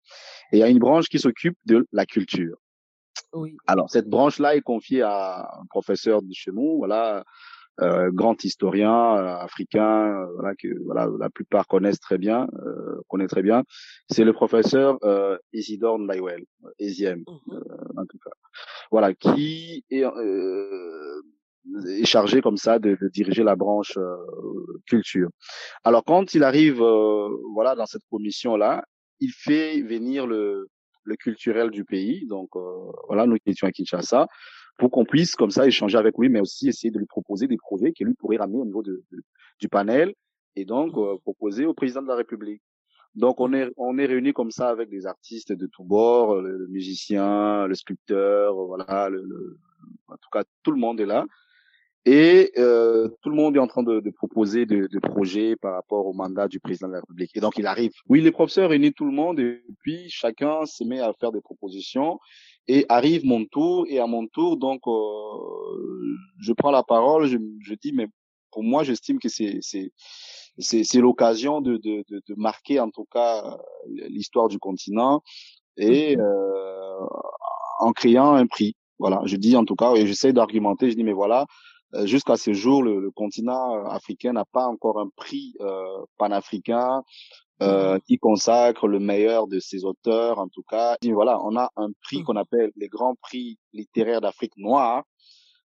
Et 0.53 0.59
il 0.59 0.61
y 0.61 0.63
a 0.63 0.69
une 0.69 0.79
branche 0.79 1.09
qui 1.09 1.19
s'occupe 1.19 1.59
de 1.65 1.87
la 1.93 2.07
culture. 2.07 2.57
Oui. 3.37 3.57
Alors 3.67 3.89
cette 3.91 4.09
branche-là 4.09 4.57
est 4.57 4.63
confiée 4.63 5.03
à 5.03 5.49
un 5.61 5.67
professeur 5.69 6.23
de 6.23 6.33
chez 6.33 6.53
nous, 6.53 6.79
voilà, 6.79 7.23
euh, 7.83 8.11
grand 8.11 8.43
historien 8.43 8.99
euh, 9.17 9.37
africain, 9.49 9.95
euh, 10.09 10.27
voilà 10.37 10.55
que 10.61 10.69
voilà 10.85 11.07
la 11.21 11.29
plupart 11.29 11.67
connaissent 11.67 12.01
très 12.01 12.17
bien, 12.17 12.49
euh, 12.65 13.01
connaissent 13.09 13.35
très 13.37 13.43
bien. 13.43 13.63
C'est 14.09 14.25
le 14.25 14.33
professeur 14.33 14.99
euh, 15.05 15.37
Isidore 15.53 15.99
Ndaiwel, 15.99 16.45
Eziem, 16.79 17.21
mmh 17.21 17.59
en 18.03 18.07
tout 18.07 18.19
cas. 18.25 18.35
Voilà, 18.91 19.13
qui 19.15 19.85
est, 19.91 20.05
est 22.01 22.05
chargé 22.05 22.41
comme 22.41 22.57
ça 22.57 22.79
de, 22.79 22.97
de 23.03 23.09
diriger 23.09 23.43
la 23.43 23.57
branche 23.57 23.99
culture. 24.87 25.29
Alors 25.85 26.05
quand 26.05 26.35
il 26.35 26.43
arrive, 26.45 26.83
voilà, 27.57 27.75
dans 27.75 27.87
cette 27.87 28.07
commission-là, 28.11 28.85
il 29.21 29.33
fait 29.33 29.83
venir 29.83 30.27
le 30.27 30.69
le 31.07 31.17
culturel 31.17 31.71
du 31.71 31.85
pays. 31.85 32.27
Donc 32.27 32.51
euh, 32.57 32.61
voilà, 33.07 33.27
nous 33.27 33.37
étions 33.47 33.67
à 33.67 33.73
Kinshasa, 33.73 34.27
pour 34.79 34.91
qu'on 34.91 35.05
puisse 35.05 35.35
comme 35.35 35.51
ça 35.51 35.67
échanger 35.67 35.97
avec 35.97 36.19
lui, 36.19 36.29
mais 36.29 36.41
aussi 36.41 36.69
essayer 36.69 36.91
de 36.91 36.99
lui 36.99 37.07
proposer 37.07 37.47
des 37.47 37.57
projets 37.57 37.93
qu'il 37.93 38.07
lui 38.07 38.15
pourrait 38.15 38.37
ramener 38.37 38.59
au 38.59 38.65
niveau 38.65 38.83
de, 38.83 39.03
du 39.59 39.69
panel 39.69 40.15
et 40.55 40.65
donc 40.65 40.97
euh, 40.97 41.17
proposer 41.23 41.65
au 41.67 41.75
président 41.75 42.03
de 42.03 42.09
la 42.09 42.17
République. 42.17 42.63
Donc 43.15 43.41
on 43.41 43.55
est 43.55 43.71
on 43.79 43.97
est 43.97 44.05
réunis 44.05 44.35
comme 44.35 44.51
ça 44.51 44.69
avec 44.69 44.91
des 44.91 45.07
artistes 45.07 45.53
de 45.53 45.67
tous 45.67 45.85
bords, 45.85 46.43
le, 46.43 46.67
musicien, 46.69 47.67
le 47.67 47.75
sculpteur, 47.75 48.55
voilà, 48.55 49.09
le, 49.09 49.59
en 50.09 50.17
tout 50.17 50.29
cas 50.31 50.45
tout 50.63 50.71
le 50.71 50.79
monde 50.79 51.01
est 51.01 51.07
là. 51.07 51.25
Et 52.09 52.53
euh, 52.57 53.09
tout 53.21 53.31
le 53.31 53.35
monde 53.35 53.57
est 53.57 53.59
en 53.59 53.67
train 53.67 53.83
de, 53.83 53.99
de 53.99 54.11
proposer 54.11 54.65
des 54.65 54.87
de 54.87 54.99
projets 55.01 55.57
par 55.57 55.75
rapport 55.75 56.07
au 56.07 56.13
mandat 56.13 56.47
du 56.47 56.61
président 56.61 56.87
de 56.87 56.93
la 56.93 57.01
République. 57.01 57.33
Et 57.37 57.41
donc 57.41 57.59
il 57.59 57.67
arrive. 57.67 57.91
Oui, 58.09 58.21
les 58.21 58.31
professeurs 58.31 58.71
réunissent 58.71 58.95
tout 58.95 59.05
le 59.05 59.11
monde 59.11 59.41
et 59.41 59.61
puis 59.83 60.09
chacun 60.09 60.65
se 60.67 60.85
met 60.85 61.01
à 61.01 61.13
faire 61.21 61.33
des 61.33 61.41
propositions. 61.41 62.21
Et 62.69 62.87
arrive 62.89 63.25
mon 63.25 63.45
tour. 63.45 63.87
Et 63.89 63.99
à 63.99 64.07
mon 64.07 64.27
tour, 64.29 64.57
donc 64.57 64.83
euh, 64.87 64.93
je 66.41 66.53
prends 66.53 66.71
la 66.71 66.85
parole. 66.85 67.27
Je, 67.27 67.39
je 67.61 67.75
dis, 67.75 67.93
mais 67.93 68.07
pour 68.53 68.63
moi, 68.63 68.85
j'estime 68.85 69.19
que 69.19 69.29
c'est 69.29 69.59
c'est 69.61 69.91
c'est 70.59 71.01
l'occasion 71.01 71.61
de, 71.61 71.77
de, 71.77 72.05
de, 72.09 72.23
de 72.27 72.35
marquer 72.37 72.81
en 72.81 72.91
tout 72.91 73.07
cas 73.13 73.59
l'histoire 74.09 74.49
du 74.49 74.59
continent 74.59 75.23
et 75.77 76.17
euh, 76.17 77.07
en 77.81 77.93
créant 77.93 78.35
un 78.35 78.47
prix. 78.47 78.75
Voilà, 78.99 79.21
je 79.27 79.37
dis 79.37 79.57
en 79.57 79.65
tout 79.65 79.77
cas 79.77 79.95
et 79.95 80.07
j'essaie 80.07 80.33
d'argumenter. 80.33 80.91
Je 80.91 80.97
dis 80.97 81.05
mais 81.05 81.13
voilà, 81.13 81.43
euh, 81.43 81.47
jusqu'à 82.05 82.37
ce 82.37 82.53
jour, 82.53 82.83
le, 82.83 83.01
le 83.01 83.11
continent 83.11 83.77
euh, 83.77 83.85
africain 83.89 84.33
n'a 84.33 84.45
pas 84.45 84.67
encore 84.67 84.99
un 84.99 85.09
prix 85.17 85.55
euh, 85.61 86.05
panafricain 86.19 87.03
euh, 87.63 87.97
mmh 87.97 88.01
qui 88.07 88.19
consacre 88.19 88.87
le 88.87 88.99
meilleur 88.99 89.47
de 89.47 89.59
ses 89.61 89.87
auteurs, 89.87 90.39
en 90.39 90.49
tout 90.49 90.63
cas. 90.63 90.99
Et 91.01 91.13
voilà, 91.13 91.41
on 91.43 91.57
a 91.57 91.71
un 91.77 91.89
prix 92.03 92.21
mmh. 92.21 92.25
qu'on 92.25 92.37
appelle 92.37 92.71
les 92.77 92.89
grands 92.89 93.15
prix 93.15 93.59
littéraires 93.73 94.21
d'Afrique 94.21 94.59
noire, 94.59 95.05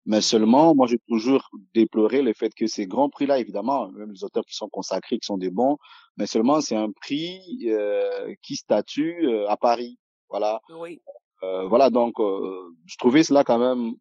mais 0.07 0.19
mmh 0.19 0.23
seulement, 0.23 0.75
moi, 0.77 0.87
j'ai 0.87 1.01
toujours 1.09 1.51
déploré 1.75 2.23
le 2.23 2.33
fait 2.33 2.55
que 2.55 2.69
ces 2.69 2.87
grands 2.87 3.09
prix-là, 3.09 3.41
évidemment, 3.41 3.91
même 3.91 4.13
les 4.13 4.23
auteurs 4.23 4.45
qui 4.45 4.55
sont 4.55 4.69
consacrés, 4.69 5.19
qui 5.19 5.27
sont 5.27 5.39
des 5.39 5.51
bons, 5.51 5.79
mais 6.17 6.27
seulement 6.27 6.61
c'est 6.61 6.77
un 6.77 6.93
prix 6.93 7.41
euh, 7.67 8.35
qui 8.43 8.55
statue 8.55 9.29
à 9.49 9.57
Paris. 9.57 9.99
Voilà. 10.29 10.61
Oui. 10.79 11.03
voilà, 11.43 11.91
donc 11.91 12.15
je 12.21 12.97
trouvais 12.99 13.25
cela 13.25 13.43
quand 13.43 13.59
même 13.59 13.95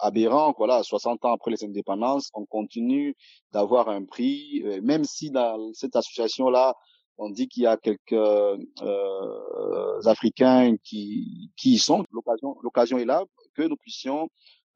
aberrant. 0.00 0.54
Voilà, 0.56 0.82
60 0.82 1.24
ans 1.24 1.32
après 1.32 1.50
les 1.50 1.64
indépendances, 1.64 2.30
on 2.34 2.44
continue 2.46 3.14
d'avoir 3.52 3.88
un 3.88 4.04
prix, 4.04 4.62
euh, 4.64 4.80
même 4.82 5.04
si 5.04 5.30
dans 5.30 5.72
cette 5.74 5.96
association-là, 5.96 6.74
on 7.18 7.28
dit 7.30 7.48
qu'il 7.48 7.64
y 7.64 7.66
a 7.66 7.76
quelques 7.76 8.12
euh, 8.12 10.00
Africains 10.06 10.76
qui 10.82 11.50
qui 11.56 11.72
y 11.74 11.78
sont. 11.78 12.04
L'occasion, 12.12 12.56
l'occasion 12.62 12.98
est 12.98 13.04
là 13.04 13.24
que 13.54 13.62
nous 13.62 13.76
puissions 13.76 14.28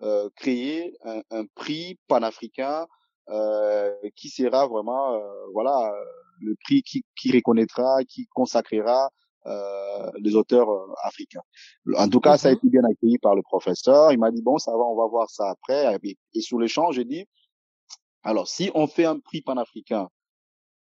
euh, 0.02 0.28
créer 0.36 0.96
un, 1.04 1.22
un, 1.30 1.46
prix 1.54 1.96
panafricain 2.08 2.86
euh, 3.30 3.90
qui 4.16 4.28
sera 4.28 4.66
vraiment, 4.66 5.14
euh, 5.14 5.20
voilà, 5.52 5.94
le 6.40 6.54
prix 6.64 6.82
qui, 6.82 7.04
qui 7.16 7.32
reconnaîtra, 7.32 8.04
qui 8.04 8.26
consacrera 8.34 9.08
les 10.18 10.34
auteurs 10.36 10.68
africains. 11.02 11.42
En 11.96 12.08
tout 12.08 12.20
cas, 12.20 12.36
ça 12.36 12.48
a 12.48 12.50
mhm. 12.52 12.58
été 12.58 12.68
bien 12.68 12.84
accueilli 12.84 13.18
par 13.18 13.34
le 13.34 13.42
professeur. 13.42 14.12
Il 14.12 14.18
m'a 14.18 14.30
dit 14.30 14.42
bon, 14.42 14.58
ça 14.58 14.72
va, 14.72 14.84
on 14.84 14.96
va 14.96 15.06
voir 15.06 15.28
ça 15.30 15.50
après. 15.50 15.96
Et, 16.02 16.18
et 16.34 16.40
sur 16.40 16.58
l'échange, 16.58 16.96
j'ai 16.96 17.04
dit 17.04 17.26
alors 18.24 18.48
si 18.48 18.70
on 18.74 18.86
fait 18.86 19.04
un 19.04 19.18
prix 19.20 19.42
panafricain, 19.42 20.08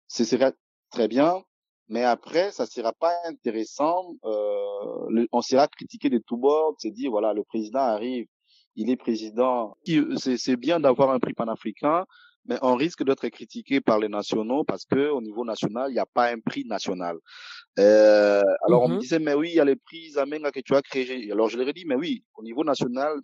ce 0.07 0.25
serait 0.25 0.53
très 0.91 1.07
bien. 1.07 1.41
Mais 1.87 2.03
après, 2.03 2.51
ça 2.51 2.65
sera 2.65 2.93
pas 2.93 3.13
intéressant. 3.25 4.15
Euh, 4.23 5.25
on 5.31 5.41
sera 5.41 5.67
critiqué 5.67 6.09
de 6.09 6.19
tous 6.19 6.37
bords. 6.37 6.75
C'est 6.77 6.91
dit 6.91 7.07
voilà, 7.07 7.33
le 7.33 7.43
président 7.43 7.79
arrive, 7.79 8.27
il 8.75 8.89
est 8.89 8.97
président. 8.97 9.75
C'est 10.17 10.55
bien 10.57 10.79
d'avoir 10.79 11.09
un 11.09 11.19
prix 11.19 11.33
panafricain, 11.33 12.05
mais 12.45 12.57
on 12.61 12.75
risque 12.75 13.03
d'être 13.03 13.27
critiqué 13.29 13.81
par 13.81 13.99
les 13.99 14.09
nationaux 14.09 14.63
parce 14.63 14.85
que 14.85 15.09
au 15.09 15.21
niveau 15.21 15.45
national, 15.45 15.89
il 15.89 15.93
n'y 15.93 15.99
a 15.99 16.05
pas 16.05 16.31
un 16.31 16.39
prix 16.39 16.65
national. 16.65 17.17
Euh, 17.79 18.41
alors 18.67 18.83
on 18.83 18.89
me 18.89 18.95
mm-hmm. 18.95 18.99
disait 18.99 19.19
mais 19.19 19.33
oui, 19.33 19.49
il 19.49 19.55
y 19.55 19.59
a 19.59 19.65
les 19.65 19.75
prix 19.75 20.11
Zamenga 20.11 20.51
que 20.51 20.59
tu 20.59 20.75
as 20.75 20.81
créés. 20.81 21.31
Alors 21.31 21.49
je 21.49 21.57
leur 21.57 21.67
ai 21.67 21.73
dit 21.73 21.85
mais 21.85 21.95
oui, 21.95 22.23
au 22.35 22.43
niveau 22.43 22.63
national, 22.63 23.19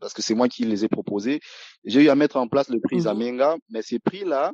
parce 0.00 0.12
que 0.12 0.22
c'est 0.22 0.34
moi 0.34 0.48
qui 0.48 0.64
les 0.64 0.84
ai 0.84 0.88
proposés, 0.88 1.40
j'ai 1.84 2.02
eu 2.02 2.08
à 2.08 2.14
mettre 2.14 2.36
en 2.36 2.48
place 2.48 2.68
le 2.68 2.80
prix 2.80 2.98
mm-hmm. 2.98 3.02
Zamenga, 3.02 3.56
mais 3.70 3.82
ces 3.82 3.98
prix-là, 3.98 4.52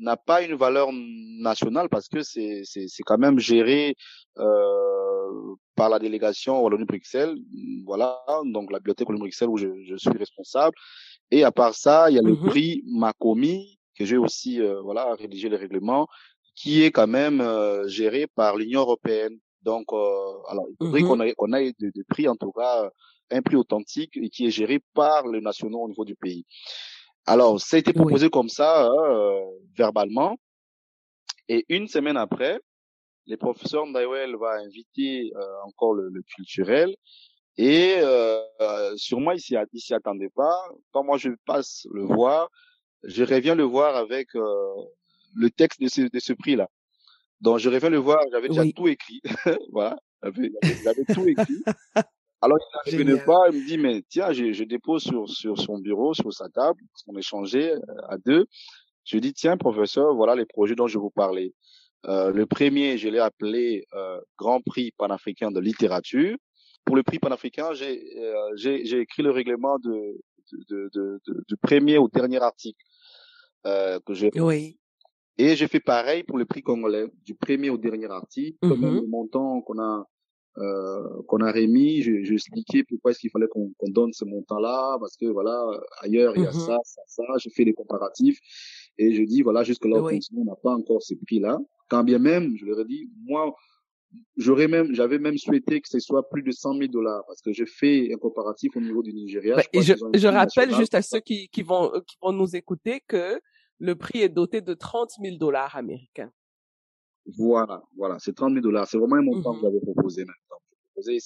n'a 0.00 0.16
pas 0.16 0.42
une 0.42 0.54
valeur 0.54 0.90
nationale 0.92 1.88
parce 1.88 2.08
que 2.08 2.22
c'est 2.22 2.62
c'est 2.64 2.86
c'est 2.88 3.02
quand 3.02 3.18
même 3.18 3.38
géré 3.38 3.96
euh, 4.38 5.54
par 5.74 5.88
la 5.88 5.98
délégation 5.98 6.60
Wallonie-Bruxelles, 6.62 7.36
voilà, 7.84 8.20
donc 8.46 8.72
la 8.72 8.78
bibliothèque 8.78 9.08
Wallonie-Bruxelles 9.08 9.48
où 9.48 9.56
je, 9.56 9.68
je, 9.84 9.96
suis 9.96 10.10
responsable. 10.10 10.74
Et 11.30 11.44
à 11.44 11.52
part 11.52 11.74
ça, 11.74 12.10
il 12.10 12.16
y 12.16 12.18
a 12.18 12.22
le 12.22 12.34
mm-hmm. 12.34 12.48
prix 12.48 12.82
Macomi 12.86 13.78
que 13.96 14.04
j'ai 14.04 14.16
aussi 14.16 14.60
euh, 14.60 14.80
voilà 14.82 15.14
rédigé 15.14 15.48
les 15.48 15.56
règlements, 15.56 16.08
qui 16.54 16.82
est 16.82 16.90
quand 16.90 17.08
même 17.08 17.40
euh, 17.40 17.86
géré 17.88 18.26
par 18.26 18.56
l'Union 18.56 18.80
européenne. 18.80 19.38
Donc, 19.62 19.92
euh, 19.92 20.32
alors 20.48 20.66
il 20.70 20.76
faudrait 20.78 21.00
mm-hmm. 21.00 21.06
qu'on 21.06 21.20
ait 21.20 21.34
qu'on 21.34 21.52
ait 21.52 21.72
des, 21.78 22.04
prix 22.08 22.28
en 22.28 22.36
tout 22.36 22.52
cas 22.52 22.90
un 23.30 23.42
prix 23.42 23.56
authentique 23.56 24.16
et 24.16 24.30
qui 24.30 24.46
est 24.46 24.50
géré 24.50 24.80
par 24.94 25.26
les 25.28 25.40
nationaux 25.40 25.80
au 25.80 25.88
niveau 25.88 26.04
du 26.04 26.14
pays. 26.14 26.46
Alors, 27.26 27.60
ça 27.60 27.76
a 27.76 27.80
été 27.80 27.92
proposé 27.92 28.30
comme 28.30 28.48
ça, 28.48 28.86
hein, 28.86 28.96
euh, 29.10 29.44
verbalement. 29.76 30.38
Et 31.48 31.66
une 31.68 31.86
semaine 31.86 32.16
après, 32.16 32.58
les 33.26 33.36
professeurs 33.36 33.86
Ndaiwel 33.86 34.36
va 34.36 34.52
inviter 34.52 35.30
euh, 35.36 35.40
encore 35.66 35.92
le, 35.92 36.10
culturel. 36.34 36.96
Et 37.58 37.96
euh, 37.98 38.96
sûrement, 38.96 39.32
il 39.32 39.40
s'y, 39.40 39.94
attendait 39.94 40.30
pas. 40.30 40.56
Quand 40.92 41.02
moi, 41.02 41.18
je 41.18 41.30
passe 41.44 41.86
le 41.92 42.02
voir, 42.04 42.48
je 43.02 43.24
reviens 43.24 43.56
le 43.56 43.64
voir 43.64 43.96
avec 43.96 44.34
euh, 44.36 44.74
le 45.34 45.50
texte 45.50 45.82
de 45.82 45.88
ce, 45.88 46.02
de 46.02 46.18
ce 46.20 46.32
prix-là. 46.32 46.68
Donc, 47.40 47.58
je 47.58 47.68
reviens 47.68 47.90
le 47.90 47.98
voir, 47.98 48.20
j'avais 48.30 48.48
déjà 48.48 48.64
tout 48.74 48.86
écrit. 48.86 49.20
voilà, 49.72 49.96
j'avais, 50.22 51.04
tout 51.12 51.26
écrit. 51.26 51.62
Alors, 52.40 52.58
il 52.86 52.92
n'arrivait 52.92 53.24
pas, 53.24 53.48
il 53.50 53.60
me 53.60 53.66
dit, 53.66 53.78
mais 53.78 54.02
tiens, 54.08 54.32
je, 54.32 54.52
je, 54.52 54.62
dépose 54.62 55.02
sur, 55.02 55.28
sur 55.28 55.58
son 55.58 55.78
bureau, 55.78 56.14
sur 56.14 56.32
sa 56.32 56.48
table, 56.48 56.80
on 57.08 57.16
échangeait 57.16 57.72
euh, 57.72 58.08
à 58.08 58.18
deux. 58.18 58.46
Je 59.04 59.16
lui 59.16 59.20
dis, 59.20 59.32
tiens, 59.32 59.56
professeur, 59.56 60.14
voilà 60.14 60.36
les 60.36 60.46
projets 60.46 60.76
dont 60.76 60.86
je 60.86 60.98
vous 60.98 61.10
parlais. 61.10 61.52
Euh, 62.06 62.30
le 62.30 62.46
premier, 62.46 62.96
je 62.98 63.08
l'ai 63.08 63.18
appelé 63.18 63.84
euh, 63.94 64.20
Grand 64.36 64.60
Prix 64.60 64.92
panafricain 64.96 65.50
de 65.50 65.58
littérature. 65.58 66.36
Pour 66.88 66.96
le 66.96 67.02
prix 67.02 67.18
panafricain, 67.18 67.74
j'ai 67.74 67.94
euh, 68.16 68.52
j'ai 68.56 69.00
écrit 69.00 69.22
le 69.22 69.30
règlement 69.30 69.78
de, 69.78 69.94
de, 70.70 70.80
de, 70.94 71.20
de, 71.26 71.34
du 71.46 71.56
premier 71.58 71.98
au 71.98 72.08
dernier 72.08 72.40
article 72.52 72.82
euh, 73.66 74.00
que 74.06 74.14
j'ai. 74.14 74.30
Oui. 74.40 74.78
Et 75.36 75.54
j'ai 75.54 75.68
fait 75.68 75.80
pareil 75.80 76.22
pour 76.22 76.38
le 76.38 76.46
prix 76.46 76.62
congolais, 76.62 77.06
du 77.26 77.34
premier 77.34 77.68
au 77.68 77.76
dernier 77.76 78.10
article, 78.10 78.56
mm 78.62 78.68
comme 78.70 78.84
le 78.94 79.06
montant 79.06 79.60
qu'on 79.60 79.78
a 79.78 80.06
euh, 80.64 81.22
qu'on 81.28 81.42
a 81.48 81.52
remis. 81.52 82.00
Je, 82.00 82.24
je 82.24 82.32
expliquais 82.32 82.82
pourquoi 82.88 83.10
est-ce 83.10 83.20
qu'il 83.20 83.32
fallait 83.34 83.48
qu'on 83.48 83.90
donne 83.98 84.12
ce 84.14 84.24
montant-là, 84.24 84.96
parce 84.98 85.16
que 85.20 85.26
voilà, 85.26 85.56
ailleurs 86.00 86.32
il 86.36 86.44
y 86.44 86.46
a 86.46 86.50
mm-hmm. 86.50 86.66
ça, 86.66 86.78
ça, 86.84 87.02
ça. 87.06 87.22
Je 87.44 87.50
fais 87.54 87.66
des 87.66 87.74
comparatifs 87.74 88.38
et 88.96 89.12
je 89.12 89.22
dis 89.24 89.42
voilà, 89.42 89.62
jusque 89.62 89.84
là 89.84 90.00
oui. 90.00 90.20
on 90.34 90.44
n'a 90.44 90.56
pas 90.56 90.74
encore 90.80 91.02
ces 91.02 91.16
prix-là. 91.16 91.58
Quand 91.90 92.02
bien 92.02 92.18
même, 92.18 92.56
je 92.56 92.64
leur 92.66 92.80
ai 92.80 92.84
dit, 92.84 93.10
moi, 93.24 93.54
j'aurais 94.36 94.68
même, 94.68 94.94
j'avais 94.94 95.18
même 95.18 95.36
souhaité 95.36 95.80
que 95.80 95.88
ce 95.88 95.98
soit 95.98 96.28
plus 96.28 96.42
de 96.42 96.50
100 96.50 96.74
000 96.74 96.86
dollars 96.88 97.24
parce 97.26 97.42
que 97.42 97.52
je 97.52 97.64
fais 97.64 98.10
un 98.12 98.16
comparatif 98.16 98.76
au 98.76 98.80
niveau 98.80 99.02
du 99.02 99.12
Nigeria. 99.12 99.56
Bah, 99.56 99.62
je, 99.74 99.94
je, 100.14 100.28
rappelle 100.28 100.74
juste 100.74 100.94
à 100.94 101.02
ceux 101.02 101.20
qui, 101.20 101.48
qui 101.48 101.62
vont, 101.62 101.90
qui 102.06 102.16
vont 102.22 102.32
nous 102.32 102.56
écouter 102.56 103.02
que 103.06 103.40
le 103.78 103.94
prix 103.94 104.22
est 104.22 104.28
doté 104.28 104.60
de 104.60 104.74
30 104.74 105.10
000 105.22 105.36
dollars 105.36 105.76
américains. 105.76 106.32
Voilà, 107.36 107.82
voilà, 107.96 108.18
c'est 108.18 108.34
30 108.34 108.52
000 108.52 108.62
dollars. 108.62 108.88
C'est 108.88 108.98
vraiment 108.98 109.16
un 109.16 109.22
montant 109.22 109.52
que 109.54 109.58
mmh 109.58 109.62
j'avais 109.62 109.80
proposé 109.80 110.24
maintenant. 110.24 110.56
Proposé, 110.94 111.18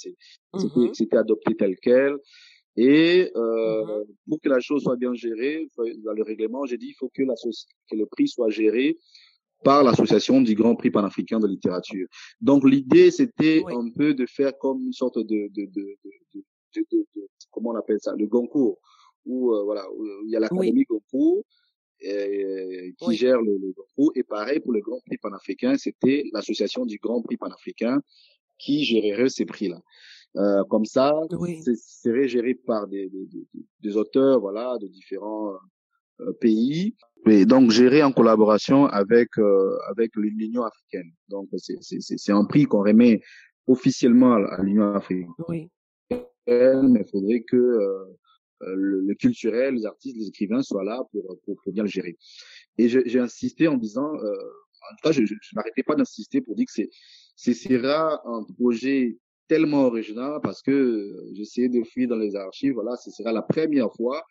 mmh 0.54 0.94
c'était 0.94 1.16
adopté 1.16 1.54
tel 1.56 1.76
quel. 1.80 2.16
Et 2.76 3.30
euh, 3.36 3.84
mmh 3.84 4.04
pour 4.28 4.40
que 4.40 4.48
la 4.48 4.60
chose 4.60 4.82
soit 4.82 4.96
bien 4.96 5.14
gérée, 5.14 5.68
dans 6.04 6.12
le 6.12 6.22
règlement, 6.22 6.66
j'ai 6.66 6.78
dit 6.78 6.88
il 6.88 6.94
faut 6.98 7.10
que, 7.14 7.22
la, 7.22 7.34
que 7.34 7.96
le 7.96 8.06
prix 8.06 8.26
soit 8.26 8.50
géré 8.50 8.98
par 9.64 9.82
l'association 9.82 10.40
du 10.40 10.54
Grand 10.54 10.74
Prix 10.76 10.90
panafricain 10.90 11.38
de 11.38 11.46
littérature. 11.46 12.06
Donc 12.40 12.64
l'idée, 12.68 13.10
c'était 13.10 13.62
un 13.68 13.90
peu 13.90 14.14
de 14.14 14.26
faire 14.26 14.56
comme 14.58 14.84
une 14.86 14.92
sorte 14.92 15.18
de, 15.18 15.48
de, 15.54 15.64
de, 15.66 15.96
de, 16.34 16.86
de 16.90 17.06
comment 17.50 17.70
on 17.70 17.76
appelle 17.76 17.98
ça, 18.00 18.14
le 18.16 18.26
Goncourt, 18.26 18.78
où 19.24 19.54
euh, 19.54 19.62
voilà, 19.64 19.84
où 19.92 20.04
il 20.24 20.30
y 20.30 20.36
a 20.36 20.40
l'académie 20.40 20.84
Goncourt 20.84 21.44
euh, 22.04 22.90
qui 22.98 23.14
gère 23.14 23.40
le, 23.40 23.56
le 23.58 23.72
Grand 23.72 24.10
Et 24.14 24.22
pareil 24.22 24.60
pour 24.60 24.72
le 24.72 24.80
Grand 24.80 25.00
Prix 25.06 25.18
panafricain, 25.18 25.76
c'était 25.76 26.24
l'association 26.32 26.84
du 26.84 26.98
Grand 26.98 27.22
Prix 27.22 27.36
panafricain 27.36 28.00
qui 28.58 28.84
gérerait 28.84 29.28
ces 29.28 29.44
prix-là. 29.44 29.80
Euh, 30.36 30.64
comme 30.64 30.86
ça, 30.86 31.14
oui. 31.32 31.62
serait 31.76 32.26
géré 32.26 32.54
par 32.54 32.86
des, 32.86 33.08
des, 33.10 33.46
des, 33.80 33.96
auteurs, 33.96 34.40
voilà, 34.40 34.78
de 34.80 34.86
différents 34.86 35.52
euh, 36.20 36.32
pays, 36.40 36.94
et 37.26 37.46
donc 37.46 37.70
géré 37.70 38.02
en 38.02 38.12
collaboration 38.12 38.86
avec 38.86 39.38
euh, 39.38 39.78
avec 39.90 40.10
l'Union 40.16 40.64
africaine. 40.64 41.10
Donc 41.28 41.48
c'est 41.56 41.76
c'est 41.80 42.32
un 42.32 42.44
prix 42.44 42.64
qu'on 42.64 42.82
remet 42.82 43.20
officiellement 43.66 44.34
à 44.34 44.62
l'Union 44.62 44.94
africaine. 44.94 45.28
Oui. 45.48 45.70
Mais 46.46 47.00
il 47.00 47.08
faudrait 47.10 47.42
que 47.42 47.56
euh, 47.56 48.04
euh, 48.62 48.74
le, 48.74 49.14
culturel, 49.14 49.74
les 49.74 49.86
artistes, 49.86 50.16
les 50.16 50.28
écrivains 50.28 50.62
soient 50.62 50.84
là 50.84 51.02
pour, 51.12 51.38
pour, 51.44 51.56
pour 51.62 51.72
bien 51.72 51.84
le 51.84 51.88
gérer. 51.88 52.16
Et 52.78 52.88
j'ai 52.88 53.18
insisté 53.20 53.68
en 53.68 53.76
disant, 53.76 54.14
euh, 54.16 54.32
en 54.32 54.96
tout 54.96 55.02
cas, 55.04 55.12
je, 55.12 55.24
je, 55.24 55.34
je 55.40 55.56
n'arrêtais 55.56 55.82
pas 55.82 55.94
d'insister 55.94 56.40
pour 56.40 56.56
dire 56.56 56.66
que 56.66 56.72
c'est, 56.72 56.90
ce 57.36 57.52
sera 57.52 58.20
un 58.24 58.44
projet 58.44 59.16
tellement 59.48 59.84
original 59.86 60.40
parce 60.42 60.62
que 60.62 61.14
j'essayais 61.34 61.68
de 61.68 61.82
fouiller 61.84 62.06
dans 62.06 62.16
les 62.16 62.34
archives. 62.34 62.74
Voilà, 62.74 62.96
ce 62.96 63.10
sera 63.10 63.32
la 63.32 63.42
première 63.42 63.92
fois 63.92 64.22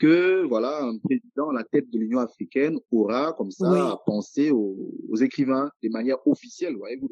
que 0.00 0.44
voilà 0.46 0.82
un 0.82 0.98
président 0.98 1.50
à 1.50 1.52
la 1.52 1.64
tête 1.64 1.88
de 1.90 1.98
l'Union 1.98 2.18
africaine 2.18 2.78
aura 2.90 3.34
comme 3.34 3.50
ça 3.50 4.00
pensé 4.06 4.50
aux, 4.50 4.76
aux, 5.08 5.16
écrivains 5.16 5.70
de 5.82 5.90
manière 5.90 6.16
officielle, 6.26 6.74
voyez-vous 6.76 7.10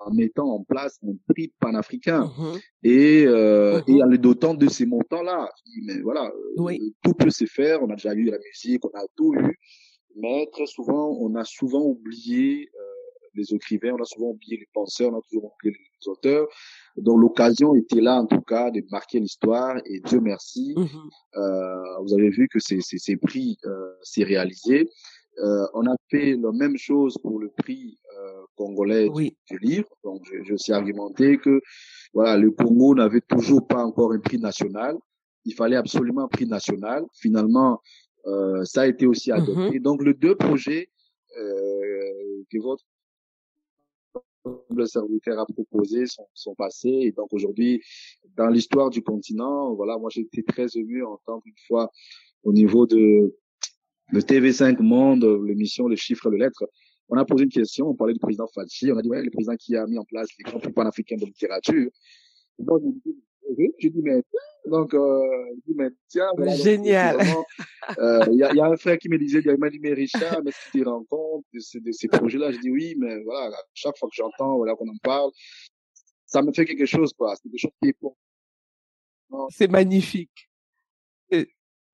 en 0.00 0.12
mettant 0.12 0.48
en 0.48 0.64
place 0.64 0.98
un 1.06 1.14
prix 1.28 1.52
panafricain 1.60 2.24
mm-hmm. 2.24 2.60
et, 2.82 3.26
euh, 3.26 3.80
mm-hmm. 3.80 3.96
et 3.96 4.02
en 4.02 4.06
le 4.06 4.18
dotant 4.18 4.54
de 4.54 4.68
ces 4.68 4.86
montants-là. 4.86 5.50
Mais 5.84 6.00
voilà, 6.00 6.30
euh, 6.58 6.76
tout 7.02 7.14
peut 7.14 7.30
se 7.30 7.44
faire. 7.46 7.82
On 7.82 7.90
a 7.90 7.94
déjà 7.94 8.14
eu 8.14 8.24
la 8.24 8.38
musique, 8.38 8.84
on 8.84 8.98
a 8.98 9.04
tout 9.16 9.34
eu, 9.34 9.58
mais 10.16 10.48
très 10.52 10.66
souvent, 10.66 11.16
on 11.20 11.34
a 11.36 11.44
souvent 11.44 11.82
oublié 11.82 12.70
euh, 12.74 12.93
les 13.34 13.54
écrivains, 13.54 13.94
on 13.98 14.02
a 14.02 14.04
souvent 14.04 14.30
oublié 14.30 14.58
les 14.58 14.68
penseurs, 14.72 15.12
on 15.12 15.18
a 15.18 15.22
toujours 15.22 15.52
oublié 15.54 15.76
les 15.76 16.08
auteurs. 16.08 16.46
Donc 16.96 17.20
l'occasion 17.20 17.74
était 17.74 18.00
là 18.00 18.20
en 18.20 18.26
tout 18.26 18.40
cas 18.42 18.70
de 18.70 18.82
marquer 18.90 19.20
l'histoire 19.20 19.76
et 19.86 20.00
Dieu 20.00 20.20
merci, 20.20 20.74
mm-hmm. 20.76 21.40
euh, 21.40 22.02
vous 22.02 22.14
avez 22.14 22.30
vu 22.30 22.48
que 22.48 22.58
ces, 22.58 22.80
ces, 22.80 22.98
ces 22.98 23.16
prix 23.16 23.58
euh, 23.64 23.92
s'est 24.02 24.24
réalisé. 24.24 24.88
Euh, 25.38 25.66
on 25.74 25.86
a 25.86 25.96
fait 26.10 26.36
la 26.36 26.52
même 26.52 26.76
chose 26.76 27.18
pour 27.20 27.40
le 27.40 27.48
prix 27.48 27.98
euh, 28.16 28.42
congolais 28.54 29.08
du, 29.08 29.58
livre. 29.58 29.88
Donc, 30.04 30.22
je, 30.24 30.44
je 30.44 30.56
suis 30.56 30.72
argumenté 30.72 31.38
que 31.38 31.60
voilà, 32.12 32.36
le 32.36 32.50
Congo 32.52 32.94
n'avait 32.94 33.20
toujours 33.20 33.66
pas 33.66 33.84
encore 33.84 34.12
un 34.12 34.20
prix 34.20 34.38
national. 34.38 34.96
Il 35.44 35.54
fallait 35.54 35.76
absolument 35.76 36.22
un 36.22 36.28
prix 36.28 36.46
national. 36.46 37.04
Finalement, 37.14 37.80
euh, 38.26 38.64
ça 38.64 38.82
a 38.82 38.86
été 38.86 39.06
aussi 39.06 39.30
mm-hmm. 39.30 39.42
adopté. 39.42 39.80
Donc, 39.80 40.04
les 40.04 40.14
deux 40.14 40.36
projets 40.36 40.88
euh, 41.36 42.44
que 42.50 42.58
votre 42.58 42.84
le 44.70 44.86
serviteur 44.86 45.38
a 45.38 45.46
proposé 45.46 46.06
sont, 46.06 46.26
sont 46.34 46.54
passés 46.54 46.98
et 47.02 47.12
donc 47.12 47.32
aujourd'hui 47.32 47.82
dans 48.36 48.48
l'histoire 48.48 48.90
du 48.90 49.02
continent 49.02 49.74
voilà 49.74 49.96
moi 49.98 50.10
j'étais 50.10 50.42
très 50.42 50.66
ému 50.76 51.04
en 51.04 51.18
tant 51.26 51.40
une 51.44 51.54
fois 51.66 51.90
au 52.42 52.52
niveau 52.52 52.86
de 52.86 53.34
le 54.12 54.20
TV5 54.20 54.80
Monde, 54.82 55.24
l'émission 55.46 55.88
Les 55.88 55.96
chiffres, 55.96 56.30
les 56.30 56.38
lettres, 56.38 56.64
on 57.08 57.16
a 57.16 57.24
posé 57.24 57.44
une 57.44 57.50
question, 57.50 57.88
on 57.88 57.94
parlait 57.94 58.14
du 58.14 58.20
président 58.20 58.46
Fachi, 58.46 58.92
on 58.92 58.98
a 58.98 59.02
dit, 59.02 59.08
ouais, 59.08 59.22
le 59.22 59.30
président 59.30 59.56
qui 59.56 59.76
a 59.76 59.86
mis 59.86 59.98
en 59.98 60.04
place 60.04 60.28
les 60.38 60.44
grands 60.44 60.58
prix 60.58 60.72
panafricains 60.72 61.16
de 61.16 61.26
littérature. 61.26 61.90
J'ai 63.78 63.90
dit, 63.90 64.02
mais 64.02 64.22
Donc, 64.66 64.94
euh, 64.94 65.44
dit, 65.66 65.74
mais 65.76 65.90
tiens, 66.08 66.30
voilà, 66.36 66.54
Génial. 66.56 67.18
Euh, 67.98 68.24
il 68.32 68.38
y, 68.38 68.42
a, 68.42 68.54
y, 68.54 68.60
a, 68.60 68.64
un 68.64 68.76
frère 68.78 68.96
qui 68.96 69.10
me 69.10 69.18
disait, 69.18 69.42
il 69.44 69.58
m'a 69.58 69.68
dit, 69.68 69.78
mais 69.78 69.92
Richard, 69.92 70.42
mais 70.42 70.52
tu 70.72 70.80
te 70.80 70.88
rends 70.88 71.04
compte 71.04 71.44
de, 71.52 71.60
ces, 71.60 71.80
de 71.80 71.92
ces 71.92 72.08
projets-là 72.08 72.50
Je 72.50 72.58
dis 72.58 72.70
oui, 72.70 72.94
mais 72.98 73.22
voilà, 73.24 73.54
chaque 73.74 73.98
fois 73.98 74.08
que 74.08 74.14
j'entends, 74.16 74.56
voilà, 74.56 74.74
qu'on 74.74 74.88
en 74.88 74.96
parle, 75.02 75.30
ça 76.24 76.40
me 76.40 76.50
fait 76.52 76.64
quelque 76.64 76.86
chose, 76.86 77.12
quoi. 77.12 77.34
C'est 77.36 77.50
quelque 77.50 77.60
chose 77.60 77.72
qui 77.82 77.90
est 77.90 77.92
pour. 77.92 78.16
C'est 79.50 79.68
magnifique. 79.68 80.48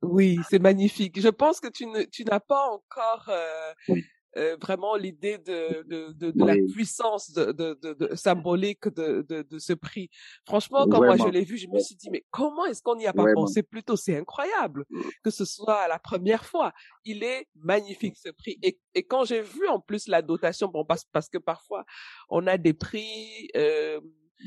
Oui, 0.02 0.38
c'est 0.48 0.58
magnifique. 0.58 1.20
Je 1.20 1.28
pense 1.28 1.60
que 1.60 1.68
tu 1.68 2.24
n'as 2.24 2.40
pas 2.40 2.70
encore 2.70 3.28
euh, 3.28 3.74
oui. 3.88 4.04
Euh, 4.36 4.56
vraiment 4.60 4.96
l'idée 4.96 5.38
de, 5.38 5.82
de, 5.88 6.12
de, 6.12 6.30
de 6.30 6.42
oui. 6.42 6.46
la 6.46 6.72
puissance 6.72 7.32
de, 7.32 7.52
de, 7.52 7.74
de, 7.82 8.14
symbolique 8.14 8.88
de, 8.88 9.24
de, 9.28 9.42
de 9.42 9.58
ce 9.58 9.72
prix. 9.72 10.08
Franchement, 10.46 10.86
quand 10.86 10.98
Vraiment. 10.98 11.16
moi 11.16 11.26
je 11.26 11.32
l'ai 11.32 11.44
vu, 11.44 11.56
je 11.56 11.68
me 11.68 11.78
suis 11.80 11.96
dit, 11.96 12.10
mais 12.10 12.24
comment 12.30 12.64
est-ce 12.66 12.82
qu'on 12.82 12.96
n'y 12.96 13.06
a 13.06 13.12
pas 13.12 13.22
Vraiment. 13.22 13.42
pensé 13.42 13.62
plus 13.62 13.82
tôt 13.82 13.96
C'est 13.96 14.16
incroyable 14.16 14.84
que 15.24 15.30
ce 15.30 15.44
soit 15.44 15.88
la 15.88 15.98
première 15.98 16.44
fois. 16.44 16.72
Il 17.04 17.24
est 17.24 17.46
magnifique 17.56 18.16
ce 18.16 18.30
prix. 18.30 18.58
Et, 18.62 18.78
et 18.94 19.02
quand 19.02 19.24
j'ai 19.24 19.42
vu 19.42 19.66
en 19.68 19.80
plus 19.80 20.06
la 20.08 20.22
dotation, 20.22 20.68
bon, 20.68 20.84
parce, 20.84 21.04
parce 21.12 21.28
que 21.28 21.38
parfois 21.38 21.84
on 22.28 22.46
a 22.46 22.56
des 22.56 22.72
prix. 22.74 23.48
Euh, 23.56 24.00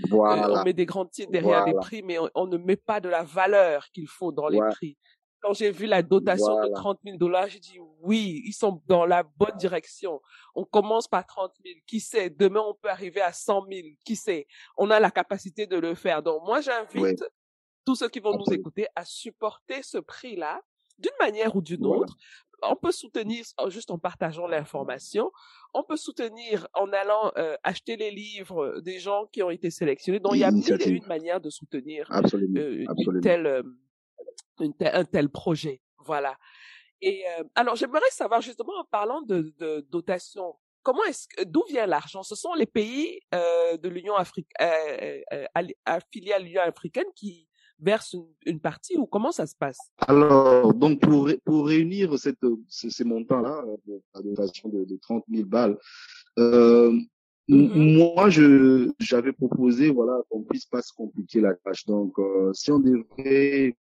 voilà. 0.10 0.48
euh, 0.48 0.60
on 0.60 0.64
met 0.64 0.74
des 0.74 0.86
grands 0.88 1.06
titres 1.06 1.32
derrière 1.32 1.64
voilà. 1.64 1.72
des 1.72 1.78
prix, 1.78 2.02
mais 2.02 2.18
on, 2.18 2.30
on, 2.34 2.48
ne 2.48 2.58
met 2.58 2.76
pas 2.76 3.00
de 3.00 3.10
la 3.10 3.24
valeur 3.24 3.88
qu'il 3.92 4.08
faut 4.08 4.32
dans 4.32 4.48
les 4.48 4.60
prix 4.72 4.98
quand 5.44 5.54
j'ai 5.54 5.72
vu 5.72 5.88
la 5.88 6.02
dotation 6.02 6.54
voilà. 6.54 6.70
de 6.70 6.74
30 6.74 7.00
000 7.04 7.18
dollars, 7.18 7.50
j'ai 7.50 7.60
dit 7.60 7.78
oui, 8.00 8.42
ils 8.46 8.54
sont 8.54 8.82
dans 8.88 9.06
la 9.06 9.24
bonne 9.24 9.56
direction. 9.58 10.22
On 10.56 10.64
commence 10.64 11.08
par 11.08 11.26
30 11.26 11.52
000. 11.64 11.80
Qui 11.86 12.00
sait, 12.00 12.30
demain 12.30 12.62
on 12.66 12.74
peut 12.74 12.90
arriver 12.90 13.22
à 13.22 13.34
100 13.34 13.66
000. 13.70 13.88
Qui 14.06 14.16
sait, 14.16 14.48
on 14.78 14.90
a 14.90 15.02
la 15.02 15.12
capacité 15.12 15.68
de 15.68 15.78
le 15.78 15.96
faire. 15.96 16.24
Donc 16.24 16.44
moi 16.46 16.62
j'invite 16.62 16.96
oui. 17.22 17.28
tous 17.86 17.96
ceux 17.96 18.08
qui 18.08 18.22
vont 18.22 18.38
nous 18.38 18.54
écouter 18.54 18.88
à 18.96 19.04
supporter 19.04 19.84
ce 19.84 19.98
prix-là 19.98 20.62
d'une 20.98 21.12
manière 21.20 21.56
ou 21.56 21.62
d'une 21.62 21.86
voilà. 21.86 22.04
autre. 22.04 22.16
On 22.66 22.78
peut 22.78 22.94
soutenir 22.94 23.44
juste 23.68 23.92
en 23.92 23.98
partageant 23.98 24.48
l'information. 24.48 25.30
On 25.74 25.84
peut 25.84 25.98
soutenir 25.98 26.68
en 26.74 26.92
allant 26.94 27.34
euh, 27.38 27.58
acheter 27.64 27.98
les 27.98 28.12
livres 28.12 28.80
des 28.80 29.00
gens 29.00 29.26
qui 29.32 29.44
ont 29.44 29.50
été 29.50 29.70
sélectionnés. 29.70 30.20
Donc 30.20 30.36
il 30.36 30.40
y 30.40 30.44
a 30.46 30.52
mille 30.52 30.78
et 30.80 30.90
une 30.90 31.06
manières 31.06 31.42
de 31.42 31.50
soutenir. 31.50 32.10
Euh, 32.12 32.86
une 32.86 33.22
telle 33.22 33.46
euh, 33.46 33.64
une 34.60 34.74
un 34.82 35.06
tel 35.06 35.30
projet. 35.30 35.82
Voilà. 36.06 36.38
Et 37.02 37.24
euh, 37.40 37.44
alors, 37.56 37.76
j'aimerais 37.76 38.02
savoir 38.12 38.42
justement 38.42 38.74
en 38.80 38.86
parlant 38.86 39.22
de, 39.22 39.54
de 39.58 39.86
dotation, 39.90 40.56
comment 40.84 41.04
est-ce 41.04 41.28
d'où 41.46 41.64
vient 41.70 41.86
l'argent? 41.86 42.24
Ce 42.24 42.36
sont 42.36 42.54
les 42.54 42.66
pays 42.66 43.20
euh, 43.34 43.78
de 43.78 43.90
l'Union 43.90 44.16
africaine 44.16 44.56
euh, 44.62 45.46
affiliés 45.86 46.34
à 46.34 46.40
l'Union 46.40 46.62
africaine 46.62 47.08
qui 47.16 47.48
versent 47.80 48.14
une, 48.14 48.28
une, 48.46 48.60
partie 48.62 48.98
ou 48.98 49.06
comment 49.06 49.32
ça 49.32 49.46
se 49.46 49.56
passe? 49.56 49.80
Alors, 50.08 50.74
donc 50.74 51.02
pour 51.02 51.30
pour 51.44 51.68
réunir 51.68 52.18
cette 52.18 52.38
ces, 52.70 52.90
ces 52.90 53.04
montants-là, 53.04 53.64
la 54.14 54.22
dotation 54.22 54.70
de, 54.70 54.86
de 54.86 54.98
30 55.02 55.26
000 55.30 55.46
balles. 55.46 55.78
Euh, 56.40 56.98
Mm 57.50 57.66
-hmm. 57.68 57.98
Moi, 57.98 58.30
je 58.30 58.90
j'avais 59.00 59.34
proposé 59.34 59.90
voilà 59.92 60.16
qu'on 60.30 60.44
puisse 60.44 60.66
pas 60.66 60.82
se 60.82 60.94
compliquer 60.94 61.42
la 61.42 61.54
tâche. 61.56 61.86
Donc, 61.86 62.18
euh, 62.18 62.54
si 62.54 62.72
on 62.72 62.80
devrait 62.80 63.76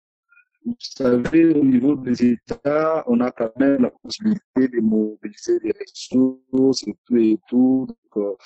vous 0.65 0.75
savez, 0.79 1.53
au 1.53 1.63
niveau 1.63 1.95
des 1.95 2.33
États, 2.33 3.03
on 3.07 3.19
a 3.21 3.31
quand 3.31 3.51
même 3.57 3.83
la 3.83 3.91
possibilité 3.91 4.67
de 4.67 4.81
mobiliser 4.81 5.59
des 5.59 5.73
ressources 5.79 6.83
et 6.87 6.95
tout 7.05 7.17
et 7.17 7.39
tout. 7.47 7.87
Donc, 7.87 8.37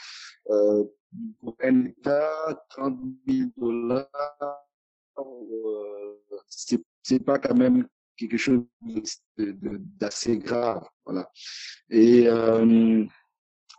euh, 0.49 0.83
pour 1.39 1.55
un 1.61 1.85
État, 1.85 2.65
30 2.69 2.99
000 3.27 3.49
dollars, 3.57 4.07
euh, 5.17 6.17
c'est 6.47 7.23
pas 7.23 7.39
quand 7.39 7.55
même 7.55 7.87
quelque 8.17 8.37
chose 8.37 8.63
d'assez 9.37 10.37
grave. 10.37 10.83
Voilà. 11.05 11.29
Et 11.89 12.27
euh, 12.27 13.05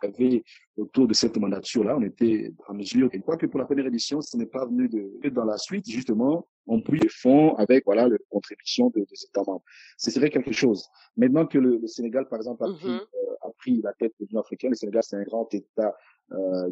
avait 0.05 0.43
autour 0.77 1.07
de 1.11 1.15
cette 1.15 1.37
mandature-là, 1.37 1.93
on 2.01 2.03
était 2.03 2.53
en 2.69 2.75
mesure, 2.75 3.09
et 3.15 3.21
quoi 3.21 3.37
que 3.37 3.47
pour 3.47 3.61
la 3.63 3.67
première 3.67 3.87
édition, 3.87 4.21
ce 4.21 4.37
n'est 4.37 4.47
pas 4.59 4.65
venu 4.67 4.89
de, 4.89 5.29
dans 5.39 5.45
la 5.45 5.59
suite, 5.67 5.87
justement, 5.99 6.35
on 6.67 6.81
pris 6.89 6.99
des 7.07 7.09
fonds 7.23 7.55
avec, 7.57 7.81
voilà, 7.85 8.09
la 8.09 8.17
contribution 8.31 8.85
de, 8.95 9.01
des 9.01 9.21
États 9.29 9.45
membres. 9.47 9.65
Ce 9.99 10.11
serait 10.11 10.31
quelque 10.31 10.53
chose. 10.53 10.81
Maintenant 11.17 11.47
que 11.47 11.59
le, 11.59 11.73
le 11.85 11.89
Sénégal, 11.97 12.25
par 12.29 12.39
exemple, 12.41 12.63
a, 12.65 12.69
mm 12.69 12.73
-hmm. 12.73 12.79
pris, 12.79 12.91
euh, 12.91 13.49
a 13.49 13.51
pris 13.61 13.75
la 13.89 13.93
tête 14.01 14.15
de 14.19 14.25
l'Union 14.27 14.41
africaine, 14.47 14.71
le 14.71 14.77
Sénégal, 14.83 15.03
c'est 15.09 15.17
un 15.17 15.29
grand 15.31 15.49
État 15.61 15.93
euh, 16.37 16.69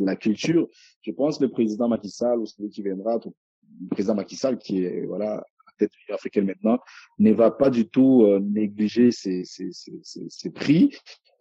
de 0.00 0.04
la 0.10 0.16
culture. 0.24 0.64
Je 1.06 1.12
pense 1.18 1.32
que 1.38 1.44
le 1.46 1.50
président 1.58 1.88
Macky 1.92 2.10
Sall, 2.18 2.38
ou 2.42 2.46
celui 2.46 2.70
qui 2.74 2.82
viendra, 2.88 3.12
le 3.24 3.88
président 3.94 4.14
Macky 4.20 4.36
Sall, 4.42 4.56
qui 4.64 4.74
est, 4.84 5.04
voilà, 5.12 5.30
tête 5.78 5.90
de 5.92 5.96
l'Union 6.00 6.14
africaine 6.16 6.46
maintenant, 6.46 6.78
ne 7.18 7.32
va 7.32 7.50
pas 7.50 7.70
du 7.70 7.88
tout 7.88 8.24
euh, 8.24 8.40
négliger 8.40 9.10
ces, 9.10 9.44
ces, 9.44 9.68
ces, 9.72 10.26
ces, 10.28 10.50
prix. 10.50 10.90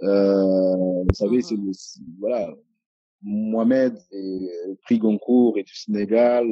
Euh, 0.04 1.04
vous 1.08 1.16
savez, 1.22 1.38
mm 1.38 1.42
-hmm. 1.42 1.74
c'est 1.74 2.02
voilà, 2.20 2.42
Mohamed 3.24 3.94
est 4.12 4.68
le 4.68 4.76
prix 4.84 5.00
Goncourt 5.00 5.58
et 5.58 5.64
du 5.64 5.76
Sénégal. 5.76 6.46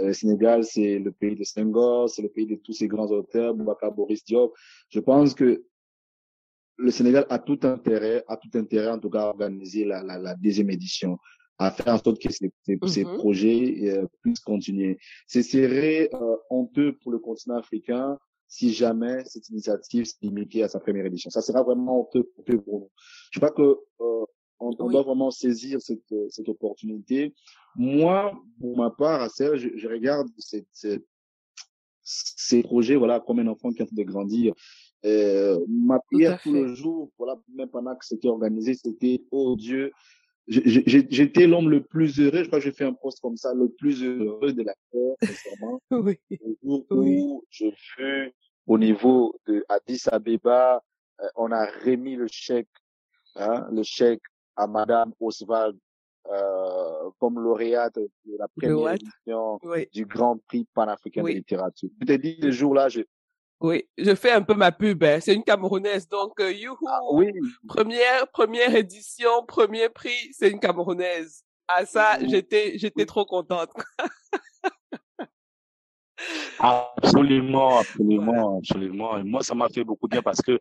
Euh, 0.00 0.06
le 0.08 0.12
Sénégal, 0.12 0.64
c'est 0.64 0.98
le 0.98 1.12
pays 1.12 1.36
de 1.36 1.44
Senghor, 1.44 2.08
c'est 2.10 2.22
le 2.22 2.28
pays 2.28 2.46
de 2.46 2.56
tous 2.56 2.72
ces 2.72 2.88
grands 2.88 3.10
auteurs, 3.10 3.54
Boubacar 3.54 3.92
Boris 3.92 4.24
Diop. 4.24 4.52
Je 4.90 5.00
pense 5.00 5.34
que 5.34 5.64
le 6.76 6.90
Sénégal 6.90 7.24
a 7.28 7.38
tout 7.38 7.58
intérêt, 7.62 8.24
a 8.28 8.36
tout 8.36 8.50
intérêt 8.54 8.90
en 8.90 8.98
tout 8.98 9.10
cas 9.10 9.22
à 9.22 9.28
organiser 9.28 9.84
la, 9.84 10.02
la, 10.02 10.18
la 10.18 10.34
deuxième 10.34 10.70
édition, 10.70 11.18
à 11.58 11.70
faire 11.70 11.94
en 11.94 11.98
sorte 11.98 12.20
que 12.22 12.30
ces, 12.32 12.50
ces, 12.64 12.76
mm 12.76 12.78
-hmm. 12.78 12.88
ces 12.94 13.04
projets 13.20 13.62
euh, 13.90 14.06
puissent 14.22 14.46
continuer. 14.52 14.92
Ce 15.34 15.40
serait 15.42 16.08
euh, 16.14 16.36
honteux 16.56 16.90
pour 17.00 17.10
le 17.14 17.18
continent 17.28 17.58
africain 17.64 18.08
si 18.56 18.66
jamais 18.72 19.16
cette 19.32 19.46
initiative 19.52 20.04
se 20.12 20.16
limitait 20.22 20.62
à 20.66 20.68
sa 20.74 20.80
première 20.84 21.06
édition. 21.10 21.28
Ça 21.30 21.42
sera 21.48 21.60
vraiment 21.68 21.94
honteux 22.00 22.24
pour 22.66 22.78
nous. 22.80 22.90
Je 23.32 23.38
crois 23.40 23.54
que 23.58 23.68
euh, 24.04 24.24
on, 24.64 24.70
on 24.84 24.88
doit 24.92 25.02
vraiment 25.10 25.30
saisir 25.44 25.74
cette, 25.88 26.14
cette 26.34 26.48
opportunité. 26.54 27.20
Moi, 27.76 28.18
pour 28.58 28.72
ma 28.82 28.90
part, 29.00 29.20
à 29.26 29.28
Serge, 29.28 29.60
je, 29.64 29.70
je 29.82 29.86
regarde 29.94 30.28
cette, 30.50 30.72
cette, 30.72 31.06
ces 32.48 32.62
projets, 32.62 32.96
voilà, 33.02 33.16
comme 33.20 33.38
un 33.44 33.48
enfant 33.54 33.70
qui 33.70 33.78
est 33.80 33.82
en 33.86 33.86
train 33.86 34.02
de 34.04 34.10
grandir. 34.12 34.54
Euh, 35.04 35.58
ma 35.68 35.98
prière 36.08 36.40
tout, 36.42 36.50
tout 36.50 36.54
le 36.54 36.74
jour, 36.82 37.10
voilà, 37.18 37.34
même 37.56 37.68
pendant 37.76 37.94
que 37.98 38.04
c'était 38.10 38.28
organisé, 38.36 38.70
c'était, 38.74 39.16
oh 39.30 39.54
Dieu, 39.56 39.84
j'étais 40.48 41.46
l'homme 41.46 41.70
le 41.70 41.82
plus 41.82 42.18
heureux, 42.20 42.42
je 42.42 42.46
crois 42.46 42.58
que 42.58 42.64
j'ai 42.64 42.72
fait 42.72 42.84
un 42.84 42.94
post 42.94 43.20
comme 43.20 43.36
ça, 43.36 43.52
le 43.54 43.68
plus 43.68 44.02
heureux 44.02 44.52
de 44.52 44.62
la 44.62 44.74
terre, 44.90 45.14
sincèrement. 45.22 45.80
oui. 45.90 46.18
Le 46.30 46.56
jour 46.62 46.86
oui. 46.90 47.18
où 47.20 47.44
je 47.50 47.66
fus 47.76 48.32
au 48.66 48.78
niveau 48.78 49.34
de 49.46 49.64
Addis 49.68 50.02
Abeba, 50.10 50.82
euh, 51.20 51.26
on 51.36 51.52
a 51.52 51.66
remis 51.84 52.16
le 52.16 52.26
chèque, 52.30 52.68
hein, 53.36 53.66
le 53.70 53.82
chèque 53.82 54.22
à 54.56 54.66
Madame 54.66 55.12
Oswald 55.20 55.76
euh, 56.30 57.10
comme 57.18 57.40
lauréate 57.40 57.96
de 57.96 58.36
la 58.38 58.48
première 58.48 58.94
édition 58.94 59.58
oui. 59.62 59.88
du 59.92 60.04
Grand 60.04 60.36
Prix 60.46 60.66
panafricain 60.74 61.22
oui. 61.22 61.32
de 61.32 61.38
littérature. 61.38 61.88
Je 62.00 62.06
te 62.06 62.12
dis, 62.12 62.38
ce 62.42 62.50
jour-là, 62.50 62.88
je... 62.88 63.00
Oui, 63.60 63.84
je 63.96 64.14
fais 64.14 64.30
un 64.30 64.42
peu 64.42 64.54
ma 64.54 64.70
pub. 64.70 65.02
Hein. 65.02 65.18
C'est 65.20 65.34
une 65.34 65.42
Camerounaise, 65.42 66.08
donc 66.08 66.38
euh, 66.40 66.52
youhou. 66.52 66.78
Ah, 66.86 67.00
oui. 67.12 67.32
Première 67.66 68.28
première 68.28 68.74
édition, 68.74 69.44
premier 69.46 69.88
prix, 69.88 70.32
c'est 70.32 70.50
une 70.50 70.60
Camerounaise. 70.60 71.42
Ah 71.66 71.84
ça, 71.84 72.18
oui. 72.20 72.28
j'étais 72.30 72.78
j'étais 72.78 73.04
trop 73.06 73.24
contente. 73.24 73.70
Absolument, 76.58 77.78
absolument, 77.78 78.58
absolument. 78.58 79.18
Et 79.18 79.22
moi, 79.22 79.42
ça 79.42 79.54
m'a 79.54 79.68
fait 79.68 79.84
beaucoup 79.84 80.08
bien 80.08 80.22
parce 80.22 80.42
que 80.42 80.58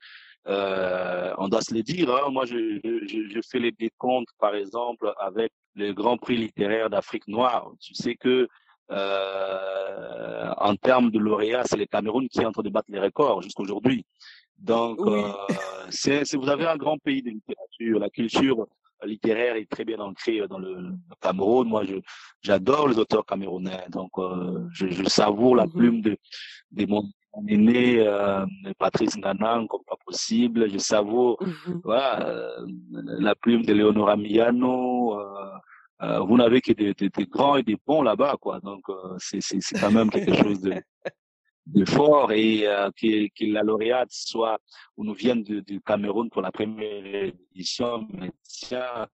euh, 0.48 1.34
on 1.38 1.48
doit 1.48 1.62
se 1.62 1.74
le 1.74 1.82
dire. 1.82 2.14
Hein, 2.14 2.30
moi, 2.30 2.46
je, 2.46 2.80
je, 2.84 3.30
je, 3.30 3.40
fais 3.42 3.60
les 3.60 3.72
décomptes, 3.72 4.30
par 4.40 4.56
exemple, 4.56 5.12
avec 5.20 5.52
le 5.76 5.94
Grand 5.94 6.18
Prix 6.18 6.38
littéraire 6.38 6.90
d'Afrique 6.90 7.28
noire. 7.28 7.72
Tu 7.82 7.96
sais 7.96 8.16
que 8.16 8.48
euh, 8.92 10.50
en 10.58 10.76
termes 10.76 11.12
de 11.12 11.20
lauréats, 11.20 11.64
c'est 11.66 11.78
le 11.78 11.86
Cameroun 11.86 12.28
qui 12.30 12.40
est 12.40 12.46
en 12.46 12.52
train 12.52 12.64
de 12.64 12.70
battre 12.70 12.90
les 12.90 13.00
records 13.00 13.42
jusqu'aujourd'hui. 13.42 14.06
Donc, 14.58 15.00
oui. 15.00 15.22
euh, 15.22 15.32
c'est, 15.90 16.36
vous 16.36 16.50
avez 16.50 16.66
un 16.66 16.78
grand 16.78 16.98
pays 16.98 17.22
de 17.22 17.30
littérature. 17.30 18.00
La 18.00 18.10
culture 18.10 18.68
littéraire 19.04 19.56
est 19.56 19.70
très 19.70 19.86
bien 19.86 20.00
ancrée 20.00 20.42
dans 20.50 20.58
le, 20.58 20.94
Cameroun. 21.22 21.68
Moi, 21.68 21.84
je, 21.86 21.96
j'adore 22.42 22.88
les 22.88 22.98
auteurs 22.98 23.26
camerounais. 23.26 23.86
Donc, 23.90 24.12
euh, 24.18 24.68
je, 24.74 24.88
je, 24.88 25.04
savoure 25.04 25.56
la 25.56 25.66
mm 25.66 25.70
-hmm. 25.70 25.78
plume 25.78 26.02
de, 26.02 26.18
de 26.72 26.86
mon, 26.88 27.04
aîné 27.48 28.00
euh, 28.00 28.46
Patrice 28.80 29.16
Nganan 29.18 29.68
comme 29.68 29.84
pas 29.86 30.00
possible. 30.06 30.70
Je 30.74 30.80
savoure 30.80 31.38
mm 31.42 31.52
-hmm. 31.52 31.82
voilà, 31.84 32.10
la 33.28 33.36
plume 33.36 33.64
de 33.68 33.74
Leonora 33.74 34.16
Miano. 34.16 34.76
Euh, 36.02 36.20
vous 36.20 36.38
n'avez 36.38 36.62
que 36.62 36.74
des, 36.74 36.94
des, 36.94 37.10
des, 37.10 37.26
grands 37.26 37.56
et 37.58 37.64
des 37.64 37.78
bons 37.86 38.02
là-bas, 38.04 38.36
quoi. 38.40 38.60
Donc, 38.60 38.84
euh, 38.90 39.16
c'est, 39.20 39.42
c'est, 39.42 39.60
c'est 39.62 39.80
quand 39.80 39.92
même 39.92 40.10
quelque 40.12 40.36
chose 40.36 40.62
de, 40.62 40.76
de 41.66 41.86
fort 41.86 42.32
et 42.32 42.68
euh, 42.68 42.90
que, 42.92 43.28
que 43.28 43.52
la 43.52 43.64
lauréate 43.64 44.12
soit 44.12 44.60
ou 44.96 45.04
nous 45.04 45.14
vienne 45.16 45.44
du, 45.44 45.62
du 45.64 45.82
Cameroun 45.82 46.30
pour 46.30 46.42
la 46.42 46.52
première 46.52 47.34
édition. 47.52 48.08
Mais 48.14 48.32
tiens, 48.44 49.08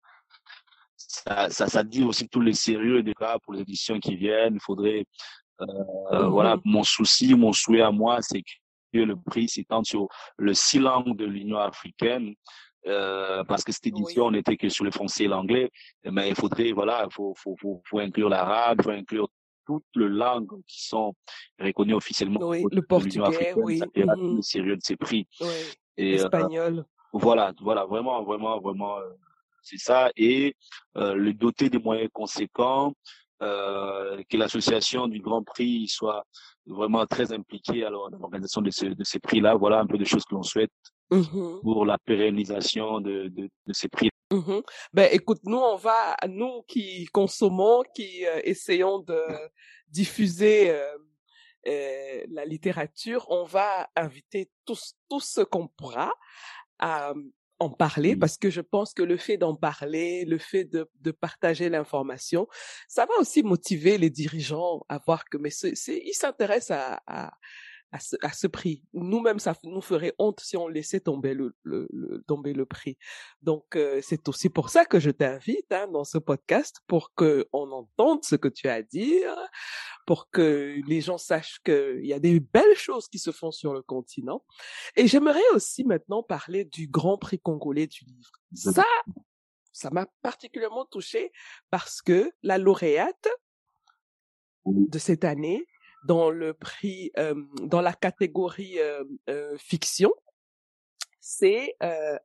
ça, 0.97 1.49
ça, 1.49 1.67
ça 1.67 1.83
dit 1.83 2.03
aussi 2.03 2.27
tout 2.27 2.39
le 2.41 2.53
sérieux 2.53 3.03
des 3.03 3.13
cas 3.13 3.37
pour 3.39 3.53
les 3.53 3.61
éditions 3.61 3.99
qui 3.99 4.15
viennent. 4.15 4.55
Il 4.55 4.61
faudrait 4.61 5.05
Euh, 5.61 6.27
Voilà, 6.29 6.57
mon 6.65 6.83
souci, 6.83 7.35
mon 7.35 7.53
souhait 7.53 7.81
à 7.81 7.91
moi, 7.91 8.17
c'est 8.21 8.41
que 8.93 8.99
le 8.99 9.15
prix 9.15 9.47
s'étende 9.47 9.85
sur 9.85 10.07
le 10.37 10.53
six 10.53 10.79
langues 10.79 11.15
de 11.15 11.25
l'Union 11.25 11.57
africaine. 11.57 12.33
Euh, 12.87 13.43
parce 13.43 13.63
que 13.63 13.71
cette 13.71 13.87
édition, 13.87 14.25
on 14.25 14.31
n'était 14.31 14.57
que 14.57 14.69
sur 14.69 14.83
le 14.83 14.91
français 14.91 15.25
et 15.25 15.27
l'anglais, 15.27 15.69
mais 16.03 16.29
il 16.29 16.35
faudrait, 16.35 16.71
voilà, 16.71 17.07
faut, 17.11 17.33
faut, 17.37 17.55
faut, 17.59 17.81
faut 17.85 17.99
inclure 17.99 18.29
l'arabe, 18.29 18.81
faut 18.81 18.89
inclure 18.89 19.29
toutes 19.65 19.85
les 19.95 20.09
langues 20.09 20.49
qui 20.65 20.83
sont 20.85 21.13
reconnues 21.59 21.93
officiellement. 21.93 22.39
Oui, 22.41 22.63
le 22.71 22.81
portugais, 22.81 23.53
oui. 23.55 23.77
Ça 23.77 23.85
mm 23.85 24.35
le 24.37 24.41
sérieux 24.41 24.75
de 24.75 24.81
ces 24.81 24.95
prix. 24.95 25.27
Oui. 25.39 25.47
Et, 25.97 26.13
Espagnol. 26.15 26.79
Euh, 26.79 26.83
voilà, 27.13 27.53
voilà, 27.61 27.85
vraiment, 27.85 28.23
vraiment, 28.23 28.59
vraiment, 28.59 28.97
euh, 28.97 29.09
c'est 29.61 29.77
ça. 29.77 30.09
Et 30.15 30.55
euh, 30.97 31.13
le 31.13 31.33
doter 31.33 31.69
des 31.69 31.79
moyens 31.79 32.09
conséquents, 32.11 32.93
euh, 33.41 34.21
que 34.29 34.37
l'association 34.37 35.07
du 35.07 35.19
Grand 35.19 35.43
Prix 35.43 35.87
soit 35.87 36.25
vraiment 36.65 37.05
très 37.07 37.31
impliquée 37.33 37.83
alors 37.83 38.09
dans 38.11 38.19
l'organisation 38.19 38.61
de, 38.61 38.93
de 38.93 39.03
ces 39.03 39.19
prix-là. 39.19 39.55
Voilà 39.55 39.79
un 39.79 39.87
peu 39.87 39.97
de 39.97 40.05
choses 40.05 40.23
que 40.25 40.35
l'on 40.35 40.43
souhaite 40.43 40.71
mmh 41.11 41.59
pour 41.61 41.85
la 41.85 41.97
pérennisation 41.97 43.01
de, 43.01 43.27
de, 43.27 43.49
de 43.67 43.73
ces 43.73 43.87
prix. 43.87 44.09
Mmh 44.31 44.61
ben 44.93 45.09
écoute, 45.11 45.41
nous 45.43 45.57
on 45.57 45.75
va, 45.75 46.15
nous 46.27 46.63
qui 46.67 47.05
consommons, 47.07 47.83
qui 47.93 48.25
euh, 48.25 48.39
essayons 48.43 48.99
de 48.99 49.21
diffuser 49.89 50.69
euh, 50.69 50.97
euh, 51.67 52.23
la 52.29 52.45
littérature, 52.45 53.25
on 53.29 53.43
va 53.43 53.89
inviter 53.95 54.49
tous, 54.65 54.95
tous 55.09 55.19
ceux 55.19 55.45
qu'on 55.45 55.67
pourra 55.67 56.11
à 56.79 57.13
en 57.59 57.69
parler 57.69 58.15
parce 58.15 58.37
que 58.37 58.49
je 58.49 58.61
pense 58.61 58.93
que 58.93 59.03
le 59.03 59.17
fait 59.17 59.37
d'en 59.37 59.55
parler, 59.55 60.25
le 60.25 60.39
fait 60.39 60.63
de, 60.63 60.89
de 61.01 61.11
partager 61.11 61.69
l'information, 61.69 62.47
ça 62.87 63.05
va 63.05 63.13
aussi 63.19 63.43
motiver 63.43 63.99
les 63.99 64.09
dirigeants 64.09 64.83
à 64.89 64.97
voir 65.05 65.25
que 65.25 65.37
mais 65.37 65.51
c'est, 65.51 65.73
ils 65.87 66.13
s'intéressent 66.13 66.77
à, 66.79 67.03
à, 67.05 67.33
à 67.91 67.99
ce, 67.99 68.15
à 68.21 68.31
ce 68.31 68.47
prix. 68.47 68.83
Nous-mêmes, 68.93 69.39
ça 69.39 69.55
nous 69.63 69.81
ferait 69.81 70.13
honte 70.17 70.39
si 70.39 70.57
on 70.57 70.67
laissait 70.67 71.01
tomber 71.01 71.33
le, 71.33 71.55
le, 71.63 71.87
tomber 72.27 72.53
le 72.53 72.65
prix. 72.65 72.97
Donc, 73.41 73.75
euh, 73.75 73.99
c'est 74.01 74.27
aussi 74.29 74.49
pour 74.49 74.69
ça 74.69 74.85
que 74.85 74.99
je 74.99 75.11
t'invite 75.11 75.71
hein, 75.71 75.87
dans 75.87 76.03
ce 76.03 76.17
podcast 76.17 76.79
pour 76.87 77.13
que 77.13 77.47
on 77.53 77.71
entende 77.71 78.23
ce 78.23 78.35
que 78.35 78.47
tu 78.47 78.67
as 78.69 78.75
à 78.75 78.81
dire, 78.81 79.35
pour 80.05 80.29
que 80.29 80.79
les 80.87 81.01
gens 81.01 81.17
sachent 81.17 81.59
qu'il 81.63 82.05
y 82.05 82.13
a 82.13 82.19
des 82.19 82.39
belles 82.39 82.75
choses 82.75 83.07
qui 83.07 83.19
se 83.19 83.31
font 83.31 83.51
sur 83.51 83.73
le 83.73 83.81
continent. 83.81 84.43
Et 84.95 85.07
j'aimerais 85.07 85.39
aussi 85.53 85.83
maintenant 85.83 86.23
parler 86.23 86.65
du 86.65 86.87
Grand 86.87 87.17
Prix 87.17 87.39
congolais 87.39 87.87
du 87.87 88.05
livre. 88.05 88.31
Ça, 88.53 88.85
ça 89.71 89.89
m'a 89.89 90.07
particulièrement 90.21 90.85
touchée 90.85 91.31
parce 91.69 92.01
que 92.01 92.31
la 92.43 92.57
lauréate 92.57 93.27
de 94.65 94.99
cette 94.99 95.23
année, 95.23 95.65
dans 96.03 96.29
le 96.29 96.53
prix, 96.53 97.11
euh, 97.17 97.35
dans 97.61 97.81
la 97.81 97.93
catégorie 97.93 98.79
euh, 98.79 99.03
euh, 99.29 99.57
fiction, 99.57 100.11
c'est 101.19 101.75
euh, 101.83 102.17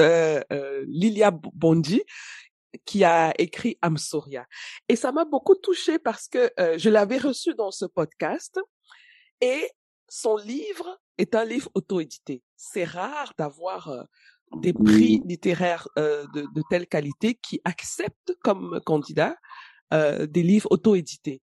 euh, 0.00 0.84
Lilia 0.86 1.30
Bondi 1.30 2.02
qui 2.84 3.04
a 3.04 3.32
écrit 3.38 3.78
Amsoria. 3.82 4.46
Et 4.88 4.96
ça 4.96 5.12
m'a 5.12 5.24
beaucoup 5.24 5.54
touchée 5.54 5.98
parce 5.98 6.28
que 6.28 6.52
je 6.76 6.90
l'avais 6.90 7.18
reçu 7.18 7.54
dans 7.54 7.70
ce 7.70 7.84
podcast 7.84 8.58
et 9.40 9.70
son 10.08 10.36
livre 10.36 11.00
est 11.16 11.36
un 11.36 11.44
livre 11.44 11.70
auto-édité. 11.74 12.42
C'est 12.56 12.84
rare 12.84 13.32
d'avoir 13.38 14.06
des 14.56 14.72
prix 14.72 15.22
littéraires 15.24 15.86
de, 15.96 16.52
de, 16.52 16.62
telle 16.68 16.88
qualité 16.88 17.34
qui 17.36 17.60
acceptent 17.64 18.34
comme 18.42 18.80
candidat 18.84 19.36
des 19.92 20.42
livres 20.42 20.68
auto-édités. 20.72 21.42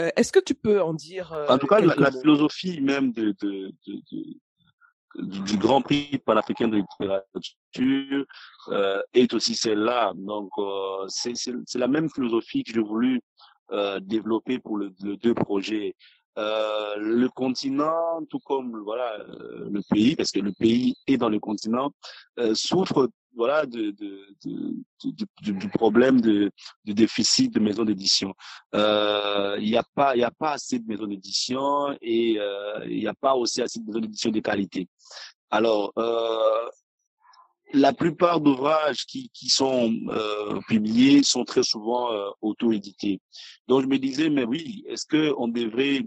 Euh, 0.00 0.10
est-ce 0.16 0.32
que 0.32 0.40
tu 0.40 0.54
peux 0.54 0.80
en 0.80 0.94
dire 0.94 1.32
En 1.48 1.58
tout 1.58 1.66
cas, 1.66 1.80
la, 1.80 2.10
philosophie 2.10 2.80
même 2.80 3.12
de, 3.12 3.34
de, 3.42 3.72
de, 3.86 4.24
du 5.16 5.56
Grand 5.58 5.82
Prix 5.82 6.18
panafricain 6.24 6.68
de 6.68 6.76
littérature 6.76 8.24
euh, 8.68 9.02
est 9.12 9.32
aussi 9.34 9.54
celle-là. 9.54 10.12
Donc, 10.16 10.50
euh, 10.58 11.06
c'est 11.08 11.34
la 11.74 11.88
même 11.88 12.08
philosophie 12.10 12.64
que 12.64 12.72
j'ai 12.72 12.80
voulu 12.80 13.20
euh, 13.72 14.00
développer 14.00 14.58
pour 14.58 14.76
le, 14.76 14.92
le 15.02 15.16
deux 15.16 15.34
projets. 15.34 15.94
Euh, 16.38 16.94
le 16.96 17.28
continent, 17.28 18.24
tout 18.30 18.38
comme 18.38 18.80
voilà 18.82 19.18
le 19.28 19.82
pays, 19.90 20.16
parce 20.16 20.30
que 20.30 20.40
le 20.40 20.52
pays 20.52 20.96
est 21.06 21.18
dans 21.18 21.28
le 21.28 21.38
continent, 21.38 21.92
souffre 22.54 23.10
voilà 23.34 23.64
du 23.66 23.94
problème 25.74 26.20
de, 26.20 26.50
déficit 26.84 27.52
de 27.52 27.60
maisons 27.60 27.84
d'édition. 27.84 28.34
Euh, 28.74 29.56
il 29.60 29.70
n'y 29.70 29.76
a 29.76 29.84
pas 29.94 30.16
il 30.16 30.24
a 30.24 30.30
pas 30.30 30.52
assez 30.52 30.78
de 30.78 30.86
maisons 30.86 31.06
d'édition 31.06 31.96
et 32.00 32.38
euh, 32.38 32.84
il 32.86 32.98
n'y 32.98 33.06
a 33.06 33.14
pas 33.14 33.34
aussi 33.34 33.62
assez 33.62 33.80
de 33.80 33.86
maisons 33.86 34.00
d'édition 34.00 34.30
de 34.30 34.40
qualité. 34.40 34.88
Alors 35.50 35.92
euh, 35.98 36.68
la 37.74 37.92
plupart 37.92 38.40
d'ouvrages 38.40 39.06
qui, 39.06 39.30
qui 39.32 39.48
sont 39.48 39.94
publiés 40.68 41.22
sont 41.22 41.44
très 41.44 41.62
souvent 41.62 42.10
auto-édités. 42.42 43.20
Donc 43.66 43.82
je 43.82 43.86
me 43.86 43.98
disais 43.98 44.28
mais 44.28 44.44
oui, 44.44 44.84
est-ce 44.88 45.06
que 45.06 45.32
on 45.38 45.48
devrait 45.48 46.02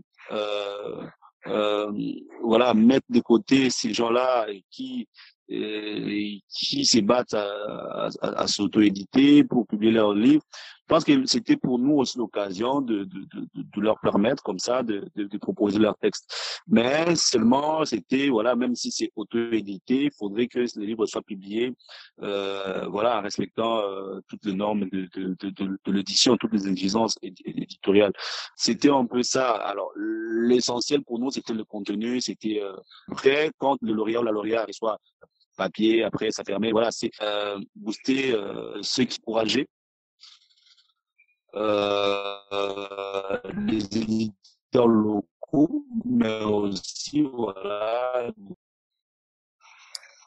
voilà 2.44 2.74
mettre 2.74 3.06
de 3.10 3.20
côté 3.20 3.70
ces 3.70 3.94
gens-là 3.94 4.48
qui 4.70 5.08
qui 5.48 6.86
se 6.86 7.00
battent 7.00 7.34
à, 7.34 8.10
à, 8.22 8.28
à 8.42 8.48
s'auto-éditer 8.48 9.44
pour 9.44 9.68
publier 9.68 9.92
leurs 9.92 10.14
livres. 10.14 10.44
Je 10.88 10.94
pense 10.94 11.04
que 11.04 11.26
c'était 11.26 11.58
pour 11.58 11.80
nous 11.80 11.96
aussi 11.96 12.20
l'occasion 12.20 12.80
de, 12.80 13.06
de, 13.06 13.20
de, 13.34 13.48
de, 13.56 13.82
leur 13.82 14.00
permettre 14.02 14.44
comme 14.44 14.60
ça 14.60 14.84
de, 14.84 15.10
de, 15.16 15.38
proposer 15.40 15.80
leur 15.80 15.98
texte. 15.98 16.62
Mais 16.68 17.16
seulement, 17.16 17.84
c'était, 17.86 18.30
voilà, 18.30 18.56
même 18.56 18.76
si 18.76 18.92
c'est 18.92 19.12
auto-édité, 19.16 20.04
il 20.04 20.12
faudrait 20.16 20.46
que 20.46 20.60
les 20.60 20.86
livres 20.86 21.08
soient 21.08 21.24
publiés 21.24 21.74
euh, 22.22 22.86
voilà, 22.88 23.18
en 23.18 23.24
respectant 23.24 23.80
euh, 23.80 24.20
toutes 24.28 24.46
les 24.46 24.54
normes 24.54 24.88
de, 24.92 25.10
de, 25.16 25.92
l'édition, 25.92 26.38
toutes 26.38 26.54
les 26.54 26.68
exigences 26.68 27.16
éditoriales. 27.24 28.14
C'était 28.56 28.92
un 28.92 29.08
peu 29.08 29.24
ça. 29.24 29.54
Alors, 29.54 29.92
l'essentiel 29.96 31.04
pour 31.04 31.18
nous, 31.18 31.32
c'était 31.32 31.54
le 31.54 31.64
contenu, 31.64 32.22
c'était 32.22 32.62
euh, 32.62 32.76
prêt 33.08 33.50
quand 33.58 33.78
le 33.82 33.92
lauréat 33.92 34.20
ou 34.20 34.24
la 34.24 34.32
lauréat 34.32 34.66
reçoit 34.68 35.00
papier, 35.56 36.04
après 36.04 36.32
ça 36.32 36.44
permet, 36.44 36.72
voilà, 36.72 36.92
c'est 36.92 37.12
euh, 37.22 37.60
booster 37.76 38.34
euh, 38.34 38.82
ceux 38.82 39.06
qui 39.06 39.20
encourager 39.22 39.68
euh, 41.56 42.38
les 43.68 43.86
éditeurs 43.98 44.88
locaux, 44.88 45.86
mais 46.04 46.44
aussi, 46.44 47.22
voilà. 47.22 48.30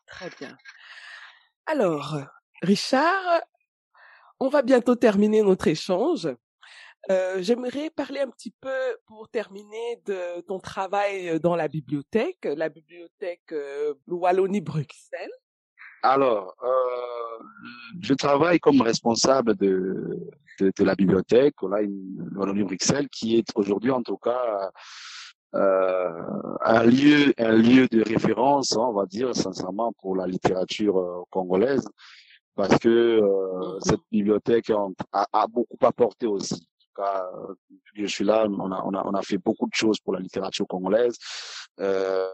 Très 0.07 0.31
bien. 0.41 0.57
Alors, 1.67 2.19
Richard, 2.62 3.43
on 4.41 4.49
va 4.49 4.62
bientôt 4.62 4.95
terminer 4.95 5.43
notre 5.43 5.69
échange. 5.69 6.29
Euh, 7.11 7.38
J'aimerais 7.40 7.90
parler 7.90 8.21
un 8.21 8.29
petit 8.29 8.55
peu, 8.61 8.97
pour 9.07 9.29
terminer, 9.29 10.01
de 10.05 10.40
ton 10.42 10.59
travail 10.59 11.40
dans 11.40 11.57
la 11.57 11.68
bibliothèque, 11.68 12.44
la 12.44 12.68
bibliothèque 12.68 13.53
euh, 13.53 13.94
Wallonie-Bruxelles. 14.07 15.33
Alors, 16.03 16.55
euh, 16.62 17.44
je 18.01 18.14
travaille 18.14 18.61
comme 18.61 18.83
responsable 18.83 19.57
de, 19.57 20.29
de, 20.61 20.73
de 20.77 20.85
la 20.85 20.94
bibliothèque 20.94 21.62
Wallonie-Bruxelles, 21.62 23.09
qui 23.09 23.37
est 23.37 23.49
aujourd'hui 23.55 23.90
en 23.90 24.03
tout 24.03 24.18
cas 24.18 24.71
euh, 25.55 26.23
un 26.62 26.85
lieu, 26.85 27.33
un 27.38 27.53
lieu 27.53 27.88
de 27.88 28.03
référence, 28.03 28.77
hein, 28.77 28.85
on 28.88 28.92
va 28.92 29.07
dire 29.07 29.35
sincèrement, 29.35 29.92
pour 30.01 30.14
la 30.14 30.27
littérature 30.27 30.99
euh, 30.99 31.23
congolaise, 31.31 31.88
parce 32.55 32.79
que 32.79 32.88
euh, 32.88 33.79
cette 33.81 34.03
bibliothèque 34.12 34.71
a, 34.71 35.27
a, 35.33 35.47
beaucoup 35.47 35.79
apporté 35.83 36.27
aussi 36.27 36.68
cas, 37.03 37.31
je 37.95 38.07
suis 38.07 38.25
là, 38.25 38.47
on 38.49 38.73
a, 38.73 38.83
on 38.85 38.95
a, 38.95 39.03
on 39.05 39.15
a 39.15 39.23
fait 39.23 39.39
beaucoup 39.39 39.67
de 39.67 39.75
choses 39.75 39.99
pour 40.01 40.13
la 40.15 40.21
littérature 40.21 40.67
congolaise. 40.67 41.17
Euh, 41.81 42.27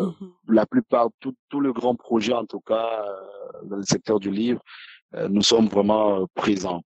mmh 0.00 0.28
La 0.48 0.66
plupart, 0.66 1.08
tout, 1.20 1.34
tout 1.48 1.60
le 1.60 1.72
grand 1.72 1.96
projet, 1.96 2.32
en 2.32 2.46
tout 2.46 2.60
cas, 2.60 3.06
euh, 3.06 3.68
dans 3.68 3.76
le 3.76 3.84
secteur 3.84 4.20
du 4.20 4.30
livre, 4.30 4.62
euh, 5.14 5.28
nous 5.28 5.42
sommes 5.42 5.68
vraiment 5.68 6.22
euh, 6.22 6.26
présents. 6.34 6.82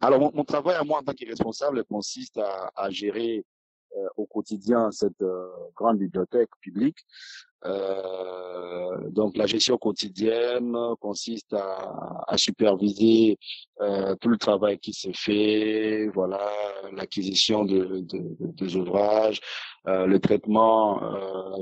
Alors, 0.00 0.20
mon, 0.20 0.30
mon, 0.34 0.44
travail 0.44 0.76
à 0.76 0.84
moi 0.84 0.98
en 0.98 1.02
tant 1.02 1.12
que 1.12 1.26
responsable 1.26 1.84
consiste 1.84 2.38
à, 2.38 2.70
à 2.74 2.90
gérer 2.90 3.32
euh, 3.38 3.55
au 4.16 4.26
quotidien 4.26 4.90
cette 4.90 5.22
euh, 5.22 5.48
grande 5.74 5.98
bibliothèque 5.98 6.50
publique. 6.60 6.98
Euh, 7.64 9.10
donc 9.10 9.36
la 9.36 9.46
gestion 9.46 9.76
quotidienne 9.76 10.76
consiste 11.00 11.54
à, 11.54 12.36
superviser 12.36 13.38
tout 14.20 14.28
le 14.28 14.36
travail 14.36 14.78
qui 14.78 14.92
se 14.92 15.08
fait, 15.14 16.08
voilà, 16.14 16.40
l'acquisition 16.92 17.64
de, 17.64 18.00
de, 18.00 18.18
de, 18.38 18.52
des 18.52 18.76
ouvrages, 18.76 19.40
le 19.86 20.18
traitement 20.18 21.00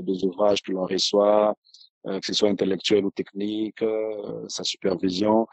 des 0.01 0.25
ouvrages 0.25 0.61
que 0.61 0.73
l'on 0.73 0.85
reçoit, 0.85 1.55
que 2.03 2.25
ce 2.25 2.33
soit 2.33 2.49
intellectuel 2.49 3.05
ou 3.05 3.11
technique, 3.11 3.83
sa 4.47 4.63
supervision. 4.63 5.47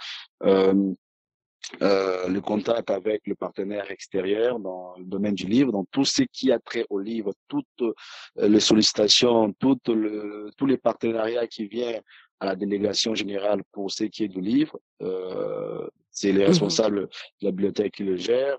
Euh, 1.80 2.28
le 2.28 2.40
contact 2.40 2.90
avec 2.90 3.22
le 3.26 3.34
partenaire 3.34 3.90
extérieur 3.90 4.58
dans 4.58 4.94
le 4.98 5.04
domaine 5.04 5.34
du 5.34 5.46
livre, 5.46 5.72
dans 5.72 5.84
tout 5.84 6.04
ce 6.04 6.22
qui 6.22 6.52
a 6.52 6.58
trait 6.58 6.84
au 6.90 6.98
livre, 6.98 7.32
toutes 7.48 7.66
euh, 7.80 7.94
les 8.36 8.60
sollicitations, 8.60 9.52
toutes 9.58 9.88
le, 9.88 10.50
tous 10.56 10.66
les 10.66 10.76
partenariats 10.76 11.46
qui 11.46 11.66
viennent 11.66 12.02
à 12.40 12.46
la 12.46 12.56
délégation 12.56 13.14
générale 13.14 13.62
pour 13.72 13.90
ce 13.90 14.04
qui 14.04 14.24
est 14.24 14.28
du 14.28 14.40
livre. 14.40 14.78
Euh, 15.02 15.86
c'est 16.10 16.32
les 16.32 16.44
mmh 16.44 16.48
responsables 16.48 17.00
de 17.40 17.46
la 17.46 17.50
bibliothèque 17.52 17.94
qui 17.94 18.04
le 18.04 18.16
gèrent. 18.16 18.58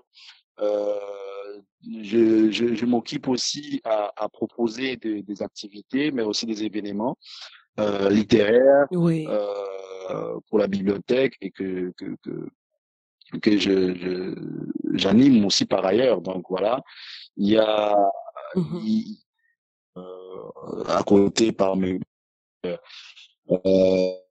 Euh, 0.60 0.98
je, 2.02 2.50
je, 2.50 2.74
je 2.74 2.86
m'occupe 2.86 3.28
aussi 3.28 3.80
à, 3.84 4.12
à 4.16 4.28
proposer 4.28 4.96
des, 4.96 5.22
des, 5.22 5.42
activités, 5.42 6.10
mais 6.10 6.22
aussi 6.22 6.46
des 6.46 6.64
événements 6.64 7.16
euh, 7.78 8.08
littéraires 8.08 8.86
oui. 8.90 9.26
pour 10.48 10.58
la 10.58 10.66
bibliothèque 10.66 11.34
et 11.40 11.50
que, 11.50 11.92
que, 11.96 12.16
que 12.22 12.48
que 13.40 13.58
je 13.58 14.34
j'anime 14.94 15.44
aussi 15.44 15.64
par 15.64 15.84
ailleurs. 15.84 16.20
Donc 16.20 16.46
voilà, 16.48 16.82
il 17.36 17.50
y 17.50 17.58
a 17.58 17.96
mmh 18.54 18.80
il, 18.84 19.24
euh, 19.96 20.84
à 20.88 21.02
côté 21.04 21.52
par 21.52 21.76
mes 21.76 22.00
euh, 22.66 22.76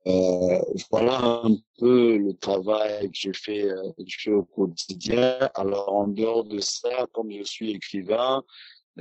euh, 0.05 0.59
voilà 0.91 1.19
un 1.21 1.55
peu 1.77 2.17
le 2.17 2.33
travail 2.33 3.09
que 3.11 3.17
je 3.17 3.31
fais, 3.33 3.69
je 4.05 4.17
fais 4.19 4.31
au 4.31 4.43
quotidien. 4.43 5.37
Alors 5.55 5.93
en 5.93 6.07
dehors 6.07 6.43
de 6.43 6.59
ça, 6.59 7.07
comme 7.13 7.31
je 7.31 7.43
suis 7.43 7.71
écrivain, 7.71 8.43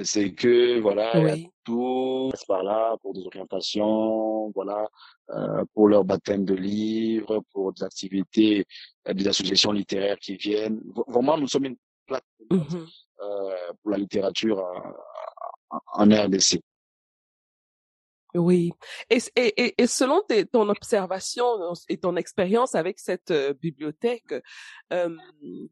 c'est 0.02 0.32
que 0.32 0.80
voilà, 0.80 1.12
a 1.12 1.36
tout 1.64 2.30
par 2.48 2.62
là 2.62 2.96
pour 3.02 3.14
des 3.14 3.24
orientations, 3.26 4.50
voilà, 4.54 4.88
euh, 5.30 5.64
pour 5.74 5.88
leur 5.88 6.04
baptême 6.04 6.44
de 6.44 6.54
livres, 6.54 7.42
pour 7.52 7.72
des 7.72 7.82
activités, 7.84 8.64
euh, 9.08 9.12
des 9.12 9.28
associations 9.28 9.72
littéraires 9.72 10.18
qui 10.18 10.36
viennent. 10.36 10.80
Vraiment, 11.06 11.36
nous 11.36 11.48
sommes 11.48 11.66
une 11.66 11.76
plateforme 12.06 12.26
mmh 12.50 12.86
euh, 13.22 13.72
pour 13.80 13.92
la 13.92 13.98
littérature 13.98 14.64
en, 15.70 16.10
en 16.10 16.24
RDC. 16.24 16.60
Oui. 18.34 18.72
Et, 19.10 19.18
et, 19.36 19.82
et 19.82 19.86
selon 19.86 20.22
ton 20.52 20.68
observation 20.68 21.44
et 21.88 21.98
ton 21.98 22.16
expérience 22.16 22.74
avec 22.74 22.98
cette 22.98 23.30
euh, 23.30 23.52
bibliothèque, 23.52 24.34
euh, 24.92 25.16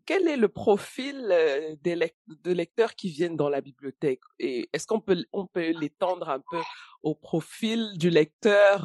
quel 0.04 0.28
est 0.28 0.36
le 0.36 0.48
profil 0.48 1.28
euh, 1.30 1.74
des 1.82 2.12
de 2.26 2.52
lecteurs 2.52 2.94
qui 2.94 3.08
viennent 3.10 3.36
dans 3.36 3.48
la 3.48 3.60
bibliothèque? 3.62 4.20
Et 4.38 4.68
est-ce 4.72 4.86
qu'on 4.86 5.00
peut 5.00 5.24
on 5.32 5.46
peut 5.46 5.70
l'étendre 5.70 6.28
un 6.28 6.40
peu 6.50 6.60
au 7.02 7.14
profil 7.14 7.96
du 7.96 8.10
lecteur 8.10 8.84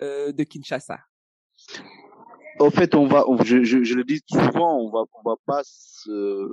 de 0.00 0.42
Kinshasa? 0.44 0.98
En 2.58 2.70
fait, 2.70 2.94
on 2.94 3.06
va, 3.06 3.24
je, 3.44 3.64
je, 3.64 3.82
je, 3.84 3.94
le 3.94 4.04
dis 4.04 4.20
souvent, 4.28 4.78
on 4.78 4.90
va, 4.90 5.04
on 5.12 5.28
va 5.28 5.36
pas 5.46 5.62
se, 5.64 6.48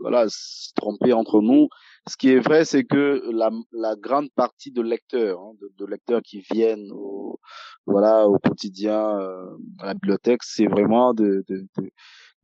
voilà, 0.00 0.26
se 0.28 0.72
tromper 0.74 1.12
entre 1.12 1.40
nous. 1.40 1.68
Ce 2.08 2.16
qui 2.16 2.30
est 2.30 2.40
vrai, 2.40 2.64
c'est 2.64 2.84
que 2.84 3.22
la, 3.32 3.50
la 3.72 3.96
grande 3.96 4.30
partie 4.32 4.70
de 4.70 4.82
lecteurs, 4.82 5.40
hein, 5.40 5.52
de, 5.60 5.72
de, 5.76 5.86
lecteurs 5.90 6.22
qui 6.22 6.40
viennent 6.52 6.90
au, 6.92 7.40
voilà, 7.86 8.28
au 8.28 8.38
quotidien 8.38 9.18
euh, 9.18 9.56
à 9.80 9.86
la 9.86 9.94
bibliothèque, 9.94 10.42
c'est 10.42 10.66
vraiment 10.66 11.14
de, 11.14 11.44
de, 11.48 11.66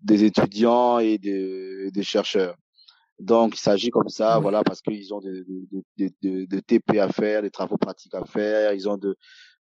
des 0.00 0.24
étudiants 0.24 0.98
et 0.98 1.18
des, 1.18 1.90
des 1.92 2.02
chercheurs. 2.02 2.56
Donc, 3.18 3.54
il 3.54 3.60
s'agit 3.60 3.90
comme 3.90 4.08
ça, 4.08 4.40
voilà, 4.40 4.64
parce 4.64 4.80
qu'ils 4.80 5.14
ont 5.14 5.20
des, 5.20 5.44
des, 5.96 6.12
des, 6.22 6.46
des, 6.46 6.62
TP 6.62 6.98
à 6.98 7.08
faire, 7.08 7.42
des 7.42 7.50
travaux 7.50 7.76
pratiques 7.76 8.14
à 8.14 8.24
faire, 8.24 8.72
ils 8.72 8.88
ont 8.88 8.96
de, 8.96 9.16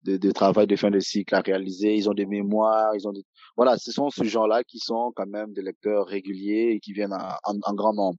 de, 0.03 0.17
de, 0.17 0.31
travail 0.31 0.67
de 0.67 0.75
fin 0.75 0.91
de 0.91 0.99
cycle 0.99 1.35
à 1.35 1.41
réaliser, 1.41 1.95
ils 1.95 2.09
ont 2.09 2.13
des 2.13 2.25
mémoires, 2.25 2.95
ils 2.95 3.07
ont 3.07 3.11
des... 3.11 3.23
voilà, 3.55 3.77
ce 3.77 3.91
sont 3.91 4.09
ces 4.09 4.25
gens-là 4.25 4.63
qui 4.63 4.79
sont 4.79 5.11
quand 5.15 5.27
même 5.27 5.53
des 5.53 5.61
lecteurs 5.61 6.05
réguliers 6.07 6.71
et 6.73 6.79
qui 6.79 6.93
viennent 6.93 7.13
en, 7.13 7.53
en, 7.63 7.73
grand 7.73 7.93
nombre. 7.93 8.17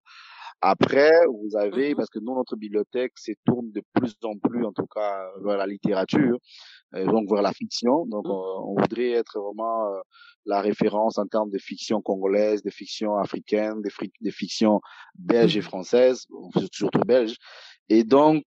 Après, 0.62 1.10
vous 1.26 1.56
avez, 1.56 1.92
mm-hmm. 1.92 1.96
parce 1.96 2.10
que 2.10 2.18
nous, 2.18 2.34
notre 2.34 2.54
bibliothèque 2.54 3.12
se 3.16 3.32
tourne 3.46 3.72
de 3.72 3.82
plus 3.94 4.14
en 4.24 4.36
plus, 4.36 4.64
en 4.66 4.72
tout 4.72 4.86
cas, 4.94 5.26
vers 5.42 5.56
la 5.56 5.66
littérature, 5.66 6.36
euh, 6.94 7.06
donc 7.06 7.30
vers 7.30 7.40
la 7.40 7.52
fiction. 7.52 8.04
Donc, 8.06 8.26
mm. 8.26 8.30
euh, 8.30 8.60
on 8.66 8.74
voudrait 8.78 9.12
être 9.12 9.40
vraiment 9.40 9.86
euh, 9.86 10.00
la 10.44 10.60
référence 10.60 11.16
en 11.16 11.26
termes 11.26 11.50
de 11.50 11.56
fiction 11.56 12.02
congolaise, 12.02 12.62
de 12.62 12.70
fiction 12.70 13.16
africaine, 13.16 13.80
de, 13.80 13.90
de 14.20 14.30
fiction 14.30 14.82
belge 15.14 15.56
et 15.56 15.60
mm-hmm. 15.60 15.62
française, 15.62 16.26
surtout 16.72 17.00
belge. 17.06 17.36
Et 17.88 18.04
donc, 18.04 18.44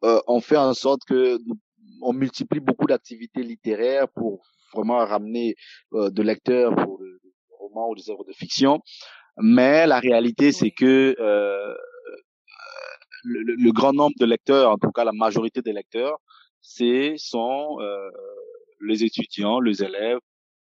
on 0.00 0.40
fait 0.40 0.56
en 0.56 0.74
sorte 0.74 1.00
que 1.08 1.38
nous 1.44 1.56
on 2.02 2.12
multiplie 2.12 2.60
beaucoup 2.60 2.86
d'activités 2.86 3.42
littéraires 3.42 4.08
pour 4.08 4.42
vraiment 4.74 4.98
ramener 5.04 5.54
euh, 5.94 6.10
de 6.10 6.22
lecteurs 6.22 6.74
pour 6.74 6.98
des 6.98 7.06
romans 7.58 7.90
ou 7.90 7.94
des 7.94 8.10
œuvres 8.10 8.24
de 8.24 8.32
fiction. 8.32 8.80
Mais 9.38 9.86
la 9.86 10.00
réalité, 10.00 10.52
c'est 10.52 10.70
que 10.70 11.14
euh, 11.18 11.74
le, 13.22 13.54
le, 13.56 13.72
grand 13.72 13.92
nombre 13.92 14.16
de 14.18 14.26
lecteurs, 14.26 14.70
en 14.70 14.78
tout 14.78 14.90
cas 14.90 15.04
la 15.04 15.12
majorité 15.12 15.62
des 15.62 15.72
lecteurs, 15.72 16.18
c'est 16.60 17.14
sont 17.16 17.78
euh, 17.80 18.10
les 18.80 19.04
étudiants, 19.04 19.60
les 19.60 19.82
élèves, 19.82 20.18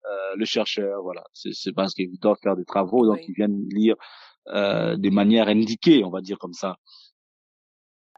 euh, 0.05 0.35
le 0.35 0.45
chercheur. 0.45 1.01
Voilà, 1.03 1.23
c'est 1.33 1.73
parce 1.73 1.93
qu'ils 1.93 2.19
doivent 2.19 2.37
faire 2.41 2.55
des 2.55 2.65
travaux, 2.65 3.05
donc 3.05 3.19
ils 3.27 3.33
viennent 3.33 3.67
lire 3.69 3.95
euh, 4.47 4.95
de 4.97 5.09
manière 5.09 5.47
indiquée, 5.47 6.03
on 6.03 6.09
va 6.09 6.21
dire 6.21 6.39
comme 6.39 6.53
ça. 6.53 6.77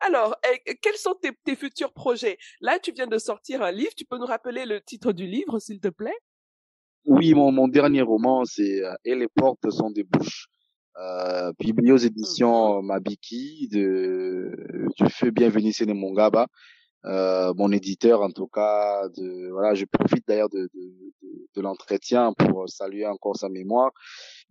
Alors, 0.02 0.36
quels 0.82 0.97
sont 0.97 1.16
tes, 1.22 1.32
tes, 1.43 1.56
futurs 1.56 1.93
projets? 1.93 2.38
Là, 2.60 2.80
tu 2.80 2.91
viens 2.91 3.08
de 3.08 3.18
sortir 3.18 3.62
un 3.62 3.72
livre. 3.72 3.91
Tu 3.95 4.06
peux 4.06 4.18
nous 4.18 4.26
rappeler 4.26 4.66
le 4.66 4.82
titre 4.82 5.12
du 5.12 5.28
livre, 5.28 5.60
s'il 5.60 5.80
te 5.80 5.89
plaît? 5.89 6.18
Oui, 7.06 7.34
mon, 7.34 7.52
mon 7.52 7.68
dernier 7.68 8.02
roman, 8.02 8.45
c'est 8.45 8.84
euh, 8.84 8.93
Et 9.06 9.16
les 9.16 9.28
portes 9.28 9.70
sont 9.70 9.91
des 9.91 10.04
bouches. 10.04 10.47
Euh, 10.97 11.54
publié 11.58 11.93
aux 11.93 11.97
éditions 11.97 12.82
mmh. 12.82 12.86
Mabiki 12.86 13.70
de 13.70 14.52
du 14.97 15.10
feu 15.10 15.32
Bienvenue 15.32 15.72
c'est 15.72 15.86
Mongaba. 15.86 16.47
Euh, 17.06 17.52
mon 17.56 17.72
éditeur 17.72 18.22
en 18.22 18.30
tout 18.30 18.45
cas 18.45 19.10
de 19.18 19.49
voilà 19.52 19.74
je 19.74 19.86
profite 19.86 20.24
d'ailleurs 20.28 20.49
de, 20.49 20.70
de, 20.72 21.12
de, 21.24 21.47
de 21.56 21.62
l'entretien 21.62 22.32
pour 22.34 22.70
saluer 22.70 23.08
encore 23.08 23.36
sa 23.36 23.49
mémoire. 23.49 23.91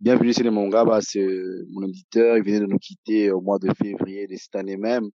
Bienvenue 0.01 0.33
c'est 0.33 0.43
Mongaba 0.49 0.99
c'est 0.99 1.25
mon 1.69 1.87
éditeur 1.87 2.37
il 2.37 2.43
venait 2.43 2.59
de 2.59 2.65
nous 2.65 2.77
quitter 2.77 3.31
au 3.31 3.39
mois 3.39 3.57
de 3.57 3.69
février 3.81 4.27
de 4.27 4.35
cette 4.35 4.55
année 4.55 4.75
même. 4.75 5.09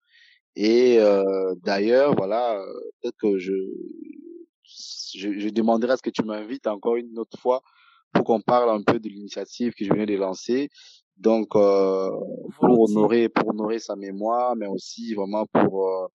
Et 0.56 0.98
euh, 0.98 1.54
d'ailleurs, 1.62 2.14
voilà, 2.16 2.64
peut-être 3.02 3.16
que 3.20 3.36
je, 3.36 3.52
je, 4.64 5.38
je, 5.38 5.48
demanderai 5.50 5.92
à 5.92 5.96
ce 5.98 6.02
que 6.02 6.08
tu 6.08 6.22
m'invites 6.22 6.66
encore 6.66 6.96
une 6.96 7.18
autre 7.18 7.38
fois 7.38 7.60
pour 8.14 8.24
qu'on 8.24 8.40
parle 8.40 8.70
un 8.70 8.82
peu 8.82 8.98
de 8.98 9.06
l'initiative 9.10 9.74
que 9.74 9.84
je 9.84 9.90
venais 9.90 10.06
de 10.06 10.16
lancer. 10.16 10.70
Donc, 11.18 11.54
euh, 11.56 12.08
pour 12.58 12.80
honorer, 12.80 13.28
pour 13.28 13.50
honorer 13.50 13.78
sa 13.78 13.96
mémoire, 13.96 14.56
mais 14.56 14.66
aussi 14.66 15.12
vraiment 15.12 15.44
pour 15.46 15.88
euh 15.88 16.06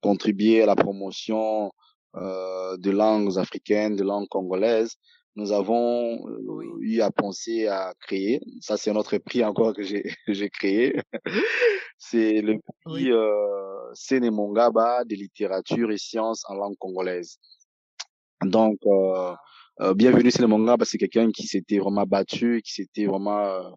contribuer 0.00 0.62
à 0.62 0.66
la 0.66 0.76
promotion 0.76 1.72
euh, 2.16 2.76
de 2.76 2.90
langues 2.90 3.38
africaines, 3.38 3.96
de 3.96 4.04
langues 4.04 4.28
congolaises 4.28 4.96
nous 5.36 5.52
avons 5.52 6.28
euh, 6.28 6.78
eu 6.80 7.00
à 7.00 7.10
penser 7.10 7.66
à 7.66 7.92
créer. 8.00 8.40
Ça, 8.60 8.76
c'est 8.76 8.92
notre 8.92 9.18
prix 9.18 9.44
encore 9.44 9.74
que 9.74 9.82
j'ai 9.82 10.50
créé. 10.50 11.00
c'est 11.98 12.40
le 12.40 12.58
prix 12.84 13.06
oui. 13.06 13.12
euh, 13.12 13.94
Sénémongaba 13.94 15.04
de 15.04 15.14
littérature 15.14 15.90
et 15.90 15.98
sciences 15.98 16.44
en 16.48 16.54
langue 16.54 16.76
congolaise. 16.78 17.38
Donc, 18.44 18.78
euh, 18.86 19.34
euh, 19.80 19.94
bienvenue 19.94 20.30
Sénémongaba, 20.30 20.84
c'est 20.84 20.98
quelqu'un 20.98 21.30
qui 21.30 21.46
s'était 21.46 21.78
vraiment 21.78 22.04
battu, 22.04 22.62
qui 22.64 22.72
s'était 22.72 23.06
vraiment 23.06 23.40
euh, 23.40 23.70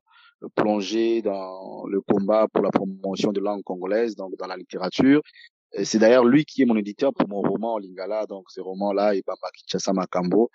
plongé 0.56 1.22
dans 1.22 1.86
le 1.88 2.02
combat 2.02 2.48
pour 2.52 2.64
la 2.64 2.70
promotion 2.70 3.32
de 3.32 3.40
langue 3.40 3.64
congolaise, 3.64 4.16
donc 4.16 4.36
dans 4.38 4.48
la 4.48 4.58
littérature. 4.58 5.22
C'est 5.84 6.00
d'ailleurs 6.00 6.26
lui 6.26 6.46
qui 6.46 6.62
est 6.62 6.66
mon 6.66 6.78
éditeur 6.78 7.14
pour 7.14 7.28
mon 7.28 7.42
roman 7.42 7.78
Lingala, 7.78 8.26
donc 8.26 8.46
ce 8.50 8.62
roman-là, 8.62 9.16
Ibamba 9.16 9.50
Kichasa 9.54 9.94
Makambo. 9.94 10.50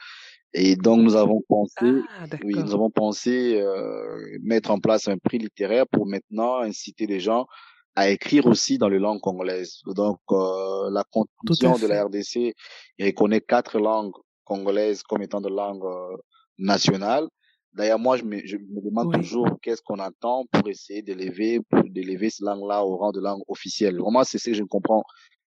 Et 0.54 0.76
donc 0.76 1.00
nous 1.00 1.16
avons 1.16 1.42
pensé, 1.48 1.84
ah, 1.84 2.24
oui, 2.44 2.54
nous 2.54 2.74
avons 2.74 2.90
pensé 2.90 3.60
euh, 3.60 4.38
mettre 4.42 4.70
en 4.70 4.78
place 4.78 5.08
un 5.08 5.16
prix 5.16 5.38
littéraire 5.38 5.86
pour 5.90 6.06
maintenant 6.06 6.58
inciter 6.58 7.06
les 7.06 7.20
gens 7.20 7.46
à 7.94 8.08
écrire 8.10 8.46
aussi 8.46 8.78
dans 8.78 8.88
les 8.88 8.98
langues 8.98 9.20
congolaises. 9.20 9.80
Donc 9.86 10.18
euh, 10.30 10.90
la 10.90 11.04
constitution 11.04 11.78
de 11.78 11.86
la 11.86 12.04
RDC 12.04 12.54
reconnaît 13.00 13.40
quatre 13.40 13.78
langues 13.78 14.12
congolaises 14.44 15.02
comme 15.02 15.22
étant 15.22 15.40
de 15.40 15.48
langues 15.48 15.84
euh, 15.84 16.16
nationales. 16.58 17.28
D'ailleurs, 17.74 17.98
moi, 17.98 18.16
je 18.16 18.24
me, 18.24 18.38
je 18.44 18.56
me 18.56 18.80
demande 18.82 19.08
oui. 19.08 19.20
toujours 19.20 19.48
qu'est-ce 19.62 19.82
qu'on 19.82 19.98
attend 19.98 20.44
pour 20.52 20.68
essayer 20.68 21.02
d'élever, 21.02 21.60
d'élever 21.86 22.28
ces 22.30 22.44
langues-là 22.44 22.84
au 22.84 22.96
rang 22.96 23.12
de 23.12 23.20
langue 23.20 23.42
officielle. 23.48 23.96
Vraiment, 23.98 24.24
c'est 24.24 24.38
ce 24.38 24.50
que 24.50 24.54
je 24.54 24.62
ne 24.62 24.68
comprends 24.68 25.04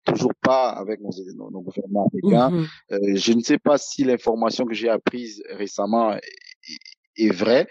toujours 0.05 0.33
pas 0.41 0.69
avec 0.69 0.99
nos, 1.01 1.11
nos, 1.35 1.49
nos 1.51 1.61
gouvernements 1.61 2.07
africains. 2.07 2.49
Mm 2.49 2.61
-hmm. 2.61 2.67
euh, 2.93 3.15
je 3.25 3.33
ne 3.33 3.41
sais 3.41 3.57
pas 3.67 3.77
si 3.77 4.03
l'information 4.03 4.65
que 4.65 4.73
j'ai 4.73 4.89
apprise 4.89 5.35
récemment 5.49 6.13
est, 6.13 6.21
est, 7.25 7.33
vraie, 7.43 7.67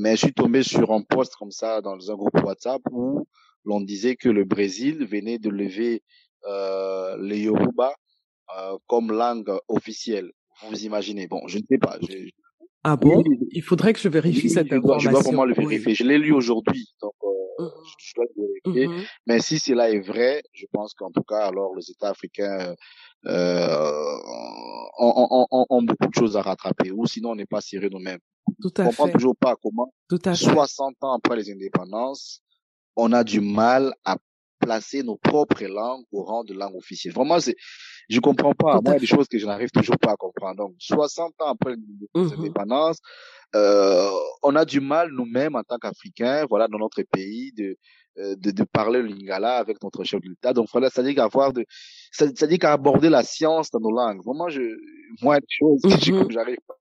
mais 0.00 0.12
je 0.16 0.22
suis 0.26 0.34
tombé 0.42 0.62
sur 0.62 0.86
un 0.98 1.02
post 1.14 1.32
comme 1.38 1.54
ça 1.60 1.80
dans 1.80 1.98
un 2.10 2.16
groupe 2.20 2.38
WhatsApp 2.48 2.82
où 2.90 3.26
l'on 3.68 3.80
disait 3.92 4.16
que 4.22 4.28
le 4.38 4.44
Brésil 4.44 4.96
venait 5.14 5.38
de 5.46 5.50
lever 5.62 5.94
euh, 6.52 7.16
les 7.28 7.40
Yoruba 7.46 7.90
euh, 8.56 8.76
comme 8.90 9.08
langue 9.24 9.52
officielle. 9.68 10.30
Vous 10.68 10.78
imaginez 10.88 11.26
Bon, 11.32 11.42
je 11.52 11.58
ne 11.58 11.64
sais 11.70 11.78
pas. 11.86 11.96
Je, 12.08 12.16
Ah 12.84 12.96
bon? 12.96 13.22
Il 13.50 13.62
faudrait 13.62 13.92
que 13.92 14.00
je 14.00 14.08
vérifie 14.08 14.50
cette 14.50 14.72
information. 14.72 15.10
Je 15.10 15.14
dois 15.14 15.22
vraiment 15.22 15.44
le 15.44 15.54
vérifier. 15.54 15.94
Je 15.94 16.04
l'ai 16.04 16.18
lu 16.18 16.32
aujourd'hui, 16.32 16.88
donc 17.00 17.12
euh, 17.22 17.64
mmh 17.64 17.68
je 17.98 18.14
dois 18.16 18.24
le 18.36 18.42
vérifier. 18.42 18.88
Mmh 18.88 19.04
Mais 19.26 19.40
si 19.40 19.58
cela 19.58 19.90
est 19.90 20.00
vrai, 20.00 20.42
je 20.52 20.66
pense 20.72 20.94
qu'en 20.94 21.10
tout 21.10 21.22
cas, 21.22 21.46
alors 21.46 21.74
les 21.76 21.90
États 21.90 22.10
africains 22.10 22.74
euh, 23.26 24.18
ont, 24.98 25.46
ont, 25.50 25.66
ont, 25.68 25.82
beaucoup 25.82 26.08
de 26.08 26.14
choses 26.14 26.36
à 26.36 26.42
rattraper, 26.42 26.90
ou 26.90 27.06
sinon 27.06 27.30
on 27.30 27.34
n'est 27.36 27.46
pas 27.46 27.60
sérieux 27.60 27.88
nous-mêmes. 27.90 28.18
Tout 28.60 28.72
à 28.78 28.82
on 28.82 28.86
comprend 28.86 29.08
toujours 29.08 29.36
pas 29.36 29.54
comment, 29.62 29.94
Tout 30.08 30.18
à 30.24 30.34
60 30.34 30.96
ans 31.02 31.12
après 31.12 31.36
les 31.36 31.50
indépendances, 31.52 32.42
on 32.96 33.12
a 33.12 33.22
du 33.22 33.40
mal 33.40 33.94
à 34.04 34.16
placer 34.62 35.02
nos 35.02 35.16
propres 35.16 35.64
langues 35.64 36.04
au 36.12 36.22
rang 36.22 36.44
de 36.44 36.54
langue 36.54 36.76
officielle. 36.76 37.12
Vraiment, 37.12 37.40
c'est, 37.40 37.56
je 38.08 38.20
comprends 38.20 38.54
pas. 38.54 38.74
Moi, 38.74 38.82
il 38.86 38.92
y 38.92 38.96
a 38.96 38.98
des 39.00 39.06
choses 39.06 39.28
que 39.28 39.38
je 39.38 39.46
n'arrive 39.46 39.70
toujours 39.70 39.98
pas 39.98 40.12
à 40.12 40.16
comprendre. 40.16 40.56
Donc, 40.56 40.74
60 40.78 41.34
ans 41.40 41.52
après 41.52 41.74
l'indépendance, 42.14 42.98
mmh 42.98 43.32
euh, 43.54 44.08
on 44.42 44.56
a 44.56 44.64
du 44.64 44.80
mal 44.80 45.10
nous-mêmes 45.12 45.56
en 45.56 45.62
tant 45.62 45.76
qu'Africains, 45.76 46.46
voilà, 46.48 46.68
dans 46.68 46.78
notre 46.78 47.02
pays, 47.02 47.52
de, 47.52 47.76
euh, 48.16 48.34
de, 48.36 48.50
de, 48.50 48.64
parler 48.64 49.02
le 49.02 49.08
lingala 49.08 49.56
avec 49.56 49.82
notre 49.82 50.04
chef 50.04 50.22
de 50.22 50.30
l'État. 50.30 50.54
Donc 50.54 50.68
voilà, 50.72 50.88
ça 50.88 51.02
dit 51.02 51.14
qu'avoir 51.14 51.52
de, 51.52 51.66
ça, 52.10 52.26
ça 52.34 52.46
dit 52.46 52.58
qu'aborder 52.58 53.10
la 53.10 53.22
science 53.22 53.70
dans 53.70 53.80
nos 53.80 53.90
langues. 53.90 54.22
Vraiment, 54.24 54.48
je, 54.48 54.62
moi, 55.20 55.38
des 55.38 55.46
choses 55.50 55.82
que 55.82 56.14
mmh 56.14 56.30
j'arrive 56.30 56.56
pas 56.66 56.76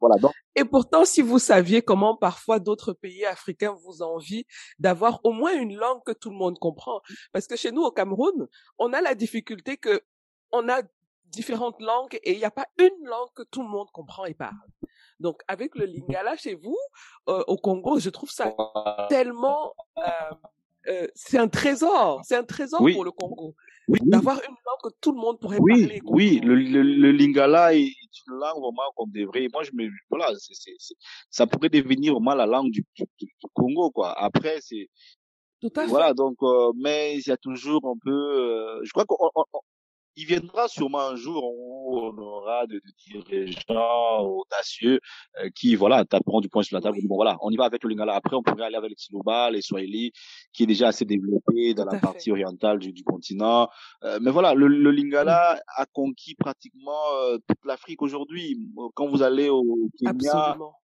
Voilà. 0.00 0.16
Donc. 0.16 0.32
Et 0.54 0.64
pourtant, 0.64 1.04
si 1.04 1.22
vous 1.22 1.38
saviez 1.38 1.82
comment 1.82 2.16
parfois 2.16 2.58
d'autres 2.58 2.92
pays 2.92 3.24
africains 3.24 3.76
vous 3.84 4.02
envient 4.02 4.44
d'avoir 4.78 5.20
au 5.24 5.32
moins 5.32 5.54
une 5.54 5.76
langue 5.76 6.02
que 6.04 6.12
tout 6.12 6.30
le 6.30 6.36
monde 6.36 6.58
comprend, 6.58 7.00
parce 7.32 7.46
que 7.46 7.56
chez 7.56 7.72
nous 7.72 7.82
au 7.82 7.90
Cameroun, 7.90 8.48
on 8.78 8.92
a 8.92 9.00
la 9.00 9.14
difficulté 9.14 9.76
que 9.76 10.02
on 10.52 10.68
a 10.68 10.82
différentes 11.26 11.80
langues 11.80 12.18
et 12.22 12.32
il 12.32 12.38
n'y 12.38 12.44
a 12.44 12.50
pas 12.50 12.66
une 12.78 13.04
langue 13.04 13.28
que 13.34 13.42
tout 13.42 13.62
le 13.62 13.68
monde 13.68 13.90
comprend 13.92 14.24
et 14.24 14.34
parle. 14.34 14.54
Donc 15.18 15.42
avec 15.48 15.74
le 15.74 15.86
lingala 15.86 16.36
chez 16.36 16.54
vous 16.54 16.78
euh, 17.28 17.42
au 17.46 17.56
Congo, 17.56 17.98
je 17.98 18.10
trouve 18.10 18.30
ça 18.30 18.54
tellement 19.08 19.74
euh, 19.98 20.02
euh, 20.88 21.06
c'est 21.14 21.38
un 21.38 21.48
trésor, 21.48 22.20
c'est 22.24 22.36
un 22.36 22.44
trésor 22.44 22.80
pour 22.80 23.04
le 23.04 23.10
Congo. 23.10 23.54
Oui. 23.88 23.98
D'avoir 24.02 24.36
une 24.36 24.56
langue 24.66 24.82
que 24.82 24.96
tout 25.00 25.12
le 25.12 25.18
monde 25.18 25.38
pourrait 25.38 25.58
oui, 25.60 25.82
parler. 25.82 26.00
Oui, 26.04 26.40
le, 26.42 26.56
le, 26.56 26.82
le, 26.82 27.12
lingala 27.12 27.74
est 27.74 27.84
une 28.26 28.34
langue 28.34 28.60
vraiment 28.60 28.90
qu'on 28.96 29.06
devrait. 29.06 29.46
Moi, 29.52 29.62
je 29.62 29.70
me 29.74 29.88
voilà, 30.10 30.32
c'est, 30.38 30.54
c'est, 30.54 30.94
ça 31.30 31.46
pourrait 31.46 31.68
devenir 31.68 32.14
vraiment 32.14 32.34
la 32.34 32.46
langue 32.46 32.70
du, 32.70 32.84
du, 32.96 33.04
du 33.20 33.28
Congo, 33.54 33.90
quoi. 33.90 34.12
Après, 34.18 34.58
c'est 34.60 34.88
tout 35.60 35.72
à 35.76 35.82
fait. 35.82 35.86
Voilà, 35.86 36.14
donc, 36.14 36.36
euh, 36.42 36.72
mais 36.76 37.16
il 37.16 37.26
y 37.26 37.30
a 37.30 37.36
toujours 37.36 37.86
un 37.86 37.96
peu. 38.02 38.10
Euh, 38.10 38.80
je 38.82 38.90
crois 38.90 39.04
qu'on 39.04 39.30
il 40.16 40.26
viendra 40.26 40.68
sûrement 40.68 41.00
un 41.00 41.16
jour 41.16 41.44
où 41.44 41.98
on 42.00 42.18
aura 42.18 42.66
de, 42.66 42.76
de 42.76 42.92
dirigeants 43.06 44.20
audacieux 44.20 45.00
euh, 45.42 45.50
qui, 45.54 45.76
voilà, 45.76 46.04
taperont 46.04 46.40
du 46.40 46.48
poing 46.48 46.62
sur 46.62 46.76
la 46.76 46.80
table. 46.80 46.98
Bon, 47.04 47.16
voilà, 47.16 47.36
on 47.42 47.50
y 47.50 47.56
va 47.56 47.64
avec 47.64 47.82
le 47.84 47.90
Lingala. 47.90 48.14
Après, 48.14 48.34
on 48.34 48.42
pourrait 48.42 48.64
aller 48.64 48.76
avec 48.76 48.90
le 48.90 48.96
Tiloba, 48.96 49.50
les 49.50 49.62
Swahili, 49.62 50.12
qui 50.52 50.64
est 50.64 50.66
déjà 50.66 50.88
assez 50.88 51.04
développé 51.04 51.74
dans 51.74 51.84
la 51.84 51.98
partie 51.98 52.30
orientale 52.30 52.78
du, 52.78 52.92
du 52.92 53.04
continent. 53.04 53.68
Euh, 54.04 54.18
mais 54.22 54.30
voilà, 54.30 54.54
le, 54.54 54.66
le 54.68 54.90
Lingala 54.90 55.60
a 55.76 55.86
conquis 55.86 56.34
pratiquement 56.34 56.92
euh, 57.22 57.38
toute 57.46 57.64
l'Afrique 57.64 58.02
aujourd'hui. 58.02 58.58
Quand 58.94 59.06
vous 59.06 59.22
allez 59.22 59.48
au 59.48 59.90
Kenya, 59.98 60.32
Absolument 60.32 60.74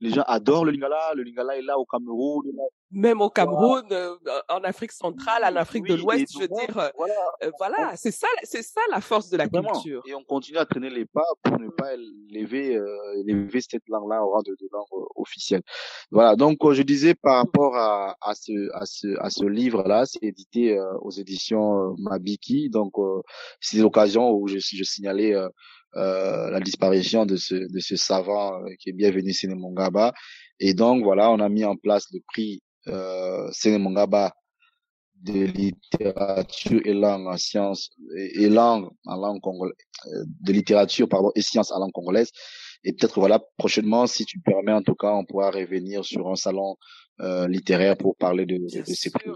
les 0.00 0.10
gens 0.10 0.24
adorent 0.26 0.64
le 0.64 0.72
lingala. 0.72 1.14
Le 1.14 1.22
lingala 1.22 1.58
est 1.58 1.62
là 1.62 1.78
au 1.78 1.84
Cameroun. 1.84 2.44
Même 2.90 3.20
au 3.20 3.30
Cameroun, 3.30 3.86
euh, 3.92 4.16
en 4.48 4.64
Afrique 4.64 4.92
centrale, 4.92 5.44
en 5.44 5.56
Afrique 5.56 5.86
de 5.86 5.94
l'Ouest, 5.94 6.32
je 6.34 6.40
veux 6.40 6.48
dire, 6.48 6.76
euh, 6.78 6.88
voilà, 6.96 7.14
euh, 7.44 7.50
voilà 7.58 7.92
c'est 7.96 8.10
ça, 8.10 8.26
c'est 8.42 8.62
ça 8.62 8.80
la 8.90 9.00
force 9.00 9.28
de 9.28 9.36
la 9.36 9.46
Vraiment. 9.46 9.70
culture. 9.72 10.02
Et 10.06 10.14
on 10.14 10.24
continue 10.24 10.58
à 10.58 10.64
traîner 10.64 10.90
les 10.90 11.04
pas 11.04 11.22
pour 11.42 11.58
ne 11.60 11.68
pas 11.68 11.94
élever, 12.30 12.80
élever 13.26 13.60
cette 13.60 13.88
langue-là 13.88 14.24
au 14.24 14.30
rang 14.30 14.42
de, 14.42 14.52
de, 14.52 14.68
langue 14.72 15.06
officielle. 15.16 15.62
Voilà. 16.10 16.34
Donc, 16.34 16.58
je 16.72 16.82
disais 16.82 17.14
par 17.14 17.36
rapport 17.36 17.76
à, 17.76 18.16
à 18.20 18.34
ce, 18.34 18.52
à 18.74 18.86
ce, 18.86 19.06
à 19.20 19.30
ce 19.30 19.44
livre-là, 19.44 20.06
c'est 20.06 20.22
édité 20.22 20.80
aux 21.02 21.10
éditions 21.10 21.94
Mabiki. 21.98 22.70
Donc, 22.70 22.94
c'est 23.60 23.78
l'occasion 23.78 24.30
où 24.32 24.48
je, 24.48 24.58
je 24.58 24.84
signalais 24.84 25.34
euh, 25.96 26.50
la 26.50 26.60
disparition 26.60 27.26
de 27.26 27.36
ce, 27.36 27.54
de 27.54 27.78
ce 27.80 27.96
savant 27.96 28.62
euh, 28.62 28.74
qui 28.78 28.90
est 28.90 28.92
bienvenu 28.92 29.32
Sénémongaba. 29.32 30.12
Et 30.58 30.74
donc, 30.74 31.02
voilà, 31.02 31.30
on 31.30 31.40
a 31.40 31.48
mis 31.48 31.64
en 31.64 31.76
place 31.76 32.06
le 32.12 32.20
prix 32.26 32.62
euh, 32.88 33.48
Sénémongaba 33.52 34.32
de 35.22 35.44
littérature 35.44 36.80
et 36.84 36.94
langue 36.94 37.26
en 37.26 37.36
sciences 37.36 37.90
et, 38.16 38.48
langue 38.48 38.88
en 39.04 39.16
langue 39.16 39.40
congolaise, 39.40 39.74
euh, 40.06 40.24
de 40.40 40.52
littérature 40.52 41.08
pardon 41.08 41.30
et 41.34 41.42
sciences 41.42 41.72
en 41.72 41.78
langue 41.78 41.92
congolaise. 41.92 42.30
Et 42.84 42.92
peut-être 42.94 43.20
voilà 43.20 43.40
prochainement, 43.58 44.06
si 44.06 44.24
tu 44.24 44.40
permets, 44.40 44.72
en 44.72 44.82
tout 44.82 44.94
cas, 44.94 45.12
on 45.12 45.26
pourra 45.26 45.50
revenir 45.50 46.04
sur 46.04 46.30
un 46.30 46.36
salon 46.36 46.76
euh, 47.20 47.46
littéraire 47.46 47.96
pour 47.96 48.16
parler 48.16 48.46
de, 48.46 48.56
de, 48.56 48.80
de 48.80 48.94
ces 48.94 49.10
prix. 49.10 49.30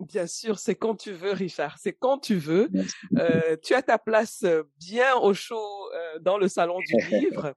Bien 0.00 0.26
sûr, 0.26 0.58
c'est 0.58 0.74
quand 0.74 0.94
tu 0.94 1.12
veux, 1.12 1.32
Richard. 1.32 1.78
C'est 1.78 1.94
quand 1.94 2.18
tu 2.18 2.36
veux. 2.36 2.68
Euh, 3.16 3.56
tu 3.62 3.74
as 3.74 3.82
ta 3.82 3.98
place 3.98 4.42
euh, 4.44 4.64
bien 4.78 5.14
au 5.16 5.32
chaud 5.32 5.90
euh, 5.94 6.18
dans 6.20 6.36
le 6.36 6.48
salon 6.48 6.78
du 6.80 6.96
livre. 7.10 7.54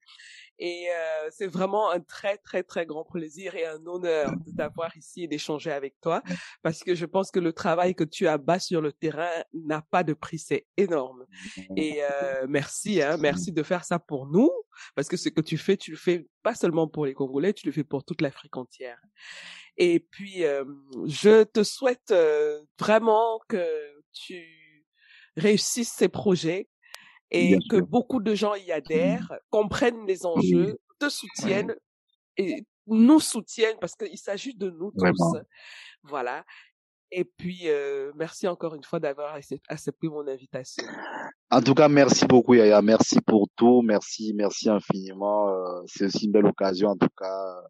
Et 0.60 0.88
euh, 0.90 1.30
c'est 1.32 1.48
vraiment 1.48 1.90
un 1.90 2.00
très, 2.02 2.38
très, 2.38 2.64
très 2.64 2.86
grand 2.86 3.06
plaisir 3.06 3.56
et 3.56 3.66
un 3.66 3.86
honneur 3.86 4.32
de 4.46 4.56
t'avoir 4.56 4.96
ici 4.98 5.24
et 5.24 5.28
d'échanger 5.28 5.72
avec 5.72 5.96
toi 6.02 6.22
parce 6.62 6.84
que 6.84 6.96
je 6.96 7.06
pense 7.06 7.32
que 7.32 7.40
le 7.40 7.54
travail 7.54 7.96
que 7.96 8.04
tu 8.04 8.28
as 8.28 8.38
bas 8.38 8.60
sur 8.60 8.82
le 8.82 8.92
terrain 8.92 9.32
n'a 9.54 9.82
pas 9.82 10.04
de 10.04 10.14
prix, 10.14 10.40
c'est 10.40 10.66
énorme. 10.76 11.26
Et 11.78 12.00
euh, 12.04 12.46
merci, 12.48 13.02
hein, 13.02 13.18
merci 13.18 13.52
de 13.52 13.64
faire 13.64 13.86
ça 13.86 14.00
pour 14.00 14.28
nous 14.28 14.52
parce 14.96 15.08
que 15.08 15.18
ce 15.18 15.30
que 15.30 15.42
tu 15.42 15.58
fais, 15.58 15.78
tu 15.78 15.92
le 15.92 15.98
fais 15.98 16.28
pas 16.44 16.56
seulement 16.56 16.88
pour 16.88 17.06
les 17.06 17.14
Congolais, 17.14 17.54
tu 17.54 17.66
le 17.66 17.72
fais 17.72 17.84
pour 17.84 18.04
toute 18.04 18.22
l'Afrique 18.22 18.58
entière. 18.58 19.00
Et 19.78 20.02
puis, 20.02 20.44
euh, 20.44 20.66
je 21.06 21.44
te 21.44 21.64
souhaite 21.64 22.12
euh, 22.12 22.62
vraiment 22.78 23.40
que 23.48 24.02
tu 24.12 24.76
réussisses 25.38 25.94
ces 25.94 26.10
projets 26.10 26.68
et 27.32 27.58
que 27.70 27.78
beaucoup 27.78 28.20
de 28.20 28.34
gens 28.34 28.56
y 28.56 28.72
adhèrent, 28.72 29.34
comprennent 29.50 30.06
les 30.08 30.26
enjeux, 30.26 30.80
te 31.00 31.10
soutiennent 31.10 31.76
et 32.38 32.66
nous 32.88 33.20
soutiennent 33.20 33.78
parce 33.80 33.96
qu'il 33.96 34.18
s'agit 34.18 34.56
de 34.56 34.70
nous 34.70 34.92
tous. 34.92 35.38
Voilà. 36.04 36.46
Et 37.12 37.24
puis, 37.24 37.62
euh, 37.66 38.12
merci 38.16 38.48
encore 38.48 38.76
une 38.76 38.84
fois 38.84 39.00
d'avoir 39.00 39.36
accepté 39.68 40.08
mon 40.08 40.28
invitation. 40.28 40.84
En 41.50 41.62
tout 41.62 41.74
cas, 41.74 41.88
merci 41.88 42.28
beaucoup, 42.28 42.54
Yaya. 42.54 42.84
Merci 42.84 43.20
pour 43.22 43.48
tout. 43.56 43.82
Merci, 43.82 44.34
merci 44.36 44.70
infiniment. 44.70 45.50
Euh, 45.50 45.82
c'est 45.88 46.06
aussi 46.06 46.26
une 46.26 46.32
belle 46.32 46.46
occasion, 46.46 46.90
en 46.90 46.96
tout 46.96 47.10
cas. 47.18 47.64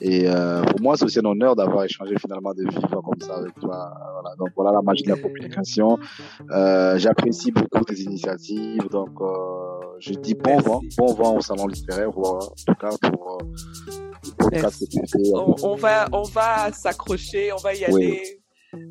Et 0.00 0.28
euh, 0.28 0.62
pour 0.62 0.80
moi, 0.80 0.96
c'est 0.96 1.04
aussi 1.04 1.18
un 1.18 1.24
honneur 1.24 1.56
d'avoir 1.56 1.82
échangé 1.84 2.14
finalement 2.20 2.54
de 2.54 2.62
vivre 2.62 3.02
comme 3.02 3.20
ça 3.20 3.38
avec 3.38 3.58
toi. 3.58 3.92
Voilà. 4.12 4.36
Donc 4.36 4.50
voilà 4.54 4.70
la 4.70 4.82
magie 4.82 5.02
de 5.02 5.08
la 5.08 5.16
communication. 5.16 5.98
Euh, 6.52 6.96
J'apprécie 6.98 7.50
beaucoup 7.50 7.84
tes 7.84 8.00
initiatives. 8.00 8.88
Donc 8.90 9.20
euh, 9.20 9.96
je 9.98 10.12
dis 10.12 10.34
bon 10.34 10.58
vent, 10.58 10.82
bon 10.96 11.14
vent 11.14 11.36
au 11.38 11.40
salon 11.40 11.66
littéraire, 11.66 12.16
en 12.16 12.38
tout 12.38 12.74
cas 12.80 12.90
pour, 13.02 13.38
pour 14.38 14.50
le 14.50 14.60
que 14.60 14.84
tu 14.84 15.00
fais. 15.10 15.34
On, 15.34 15.56
on 15.64 15.74
va, 15.74 16.08
on 16.12 16.22
va 16.22 16.72
s'accrocher, 16.72 17.52
on 17.52 17.56
va 17.56 17.74
y 17.74 17.84
aller. 17.84 17.94
Oui 17.94 18.38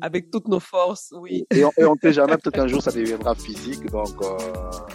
avec 0.00 0.30
toutes 0.30 0.48
nos 0.48 0.60
forces, 0.60 1.12
oui. 1.16 1.46
Et 1.50 1.64
on, 1.64 1.70
et 1.78 1.84
on 1.84 1.96
peut 1.96 2.12
jamais, 2.12 2.36
peut-être 2.36 2.58
un 2.58 2.68
jour 2.68 2.82
ça 2.82 2.90
deviendra 2.90 3.34
physique, 3.34 3.90
donc 3.90 4.14
euh, 4.22 4.36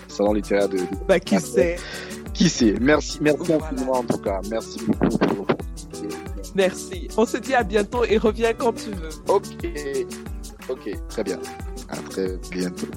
salon 0.08 0.34
littéraire 0.34 0.70
de. 0.70 0.80
Bah, 1.08 1.20
qui 1.20 1.36
ah, 1.36 1.40
sait 1.40 1.76
Qui 2.34 2.50
sait 2.50 2.76
Merci, 2.82 3.20
merci 3.22 3.52
voilà. 3.52 4.00
en 4.00 4.04
tout 4.04 4.18
cas. 4.20 4.42
Merci 4.50 4.80
beaucoup 4.86 5.18
pour 5.18 5.48
Merci. 6.56 7.08
On 7.18 7.26
se 7.26 7.38
dit 7.38 7.56
à 7.56 7.64
bientôt 7.64 8.04
et 8.04 8.18
reviens 8.18 8.54
quand 8.54 8.74
tu 8.74 8.92
veux. 8.92 9.10
Ok, 9.28 9.46
ok, 10.70 11.08
très 11.10 11.24
bien. 11.24 11.40
À 11.90 11.98
très 11.98 12.38
bientôt. 12.52 12.88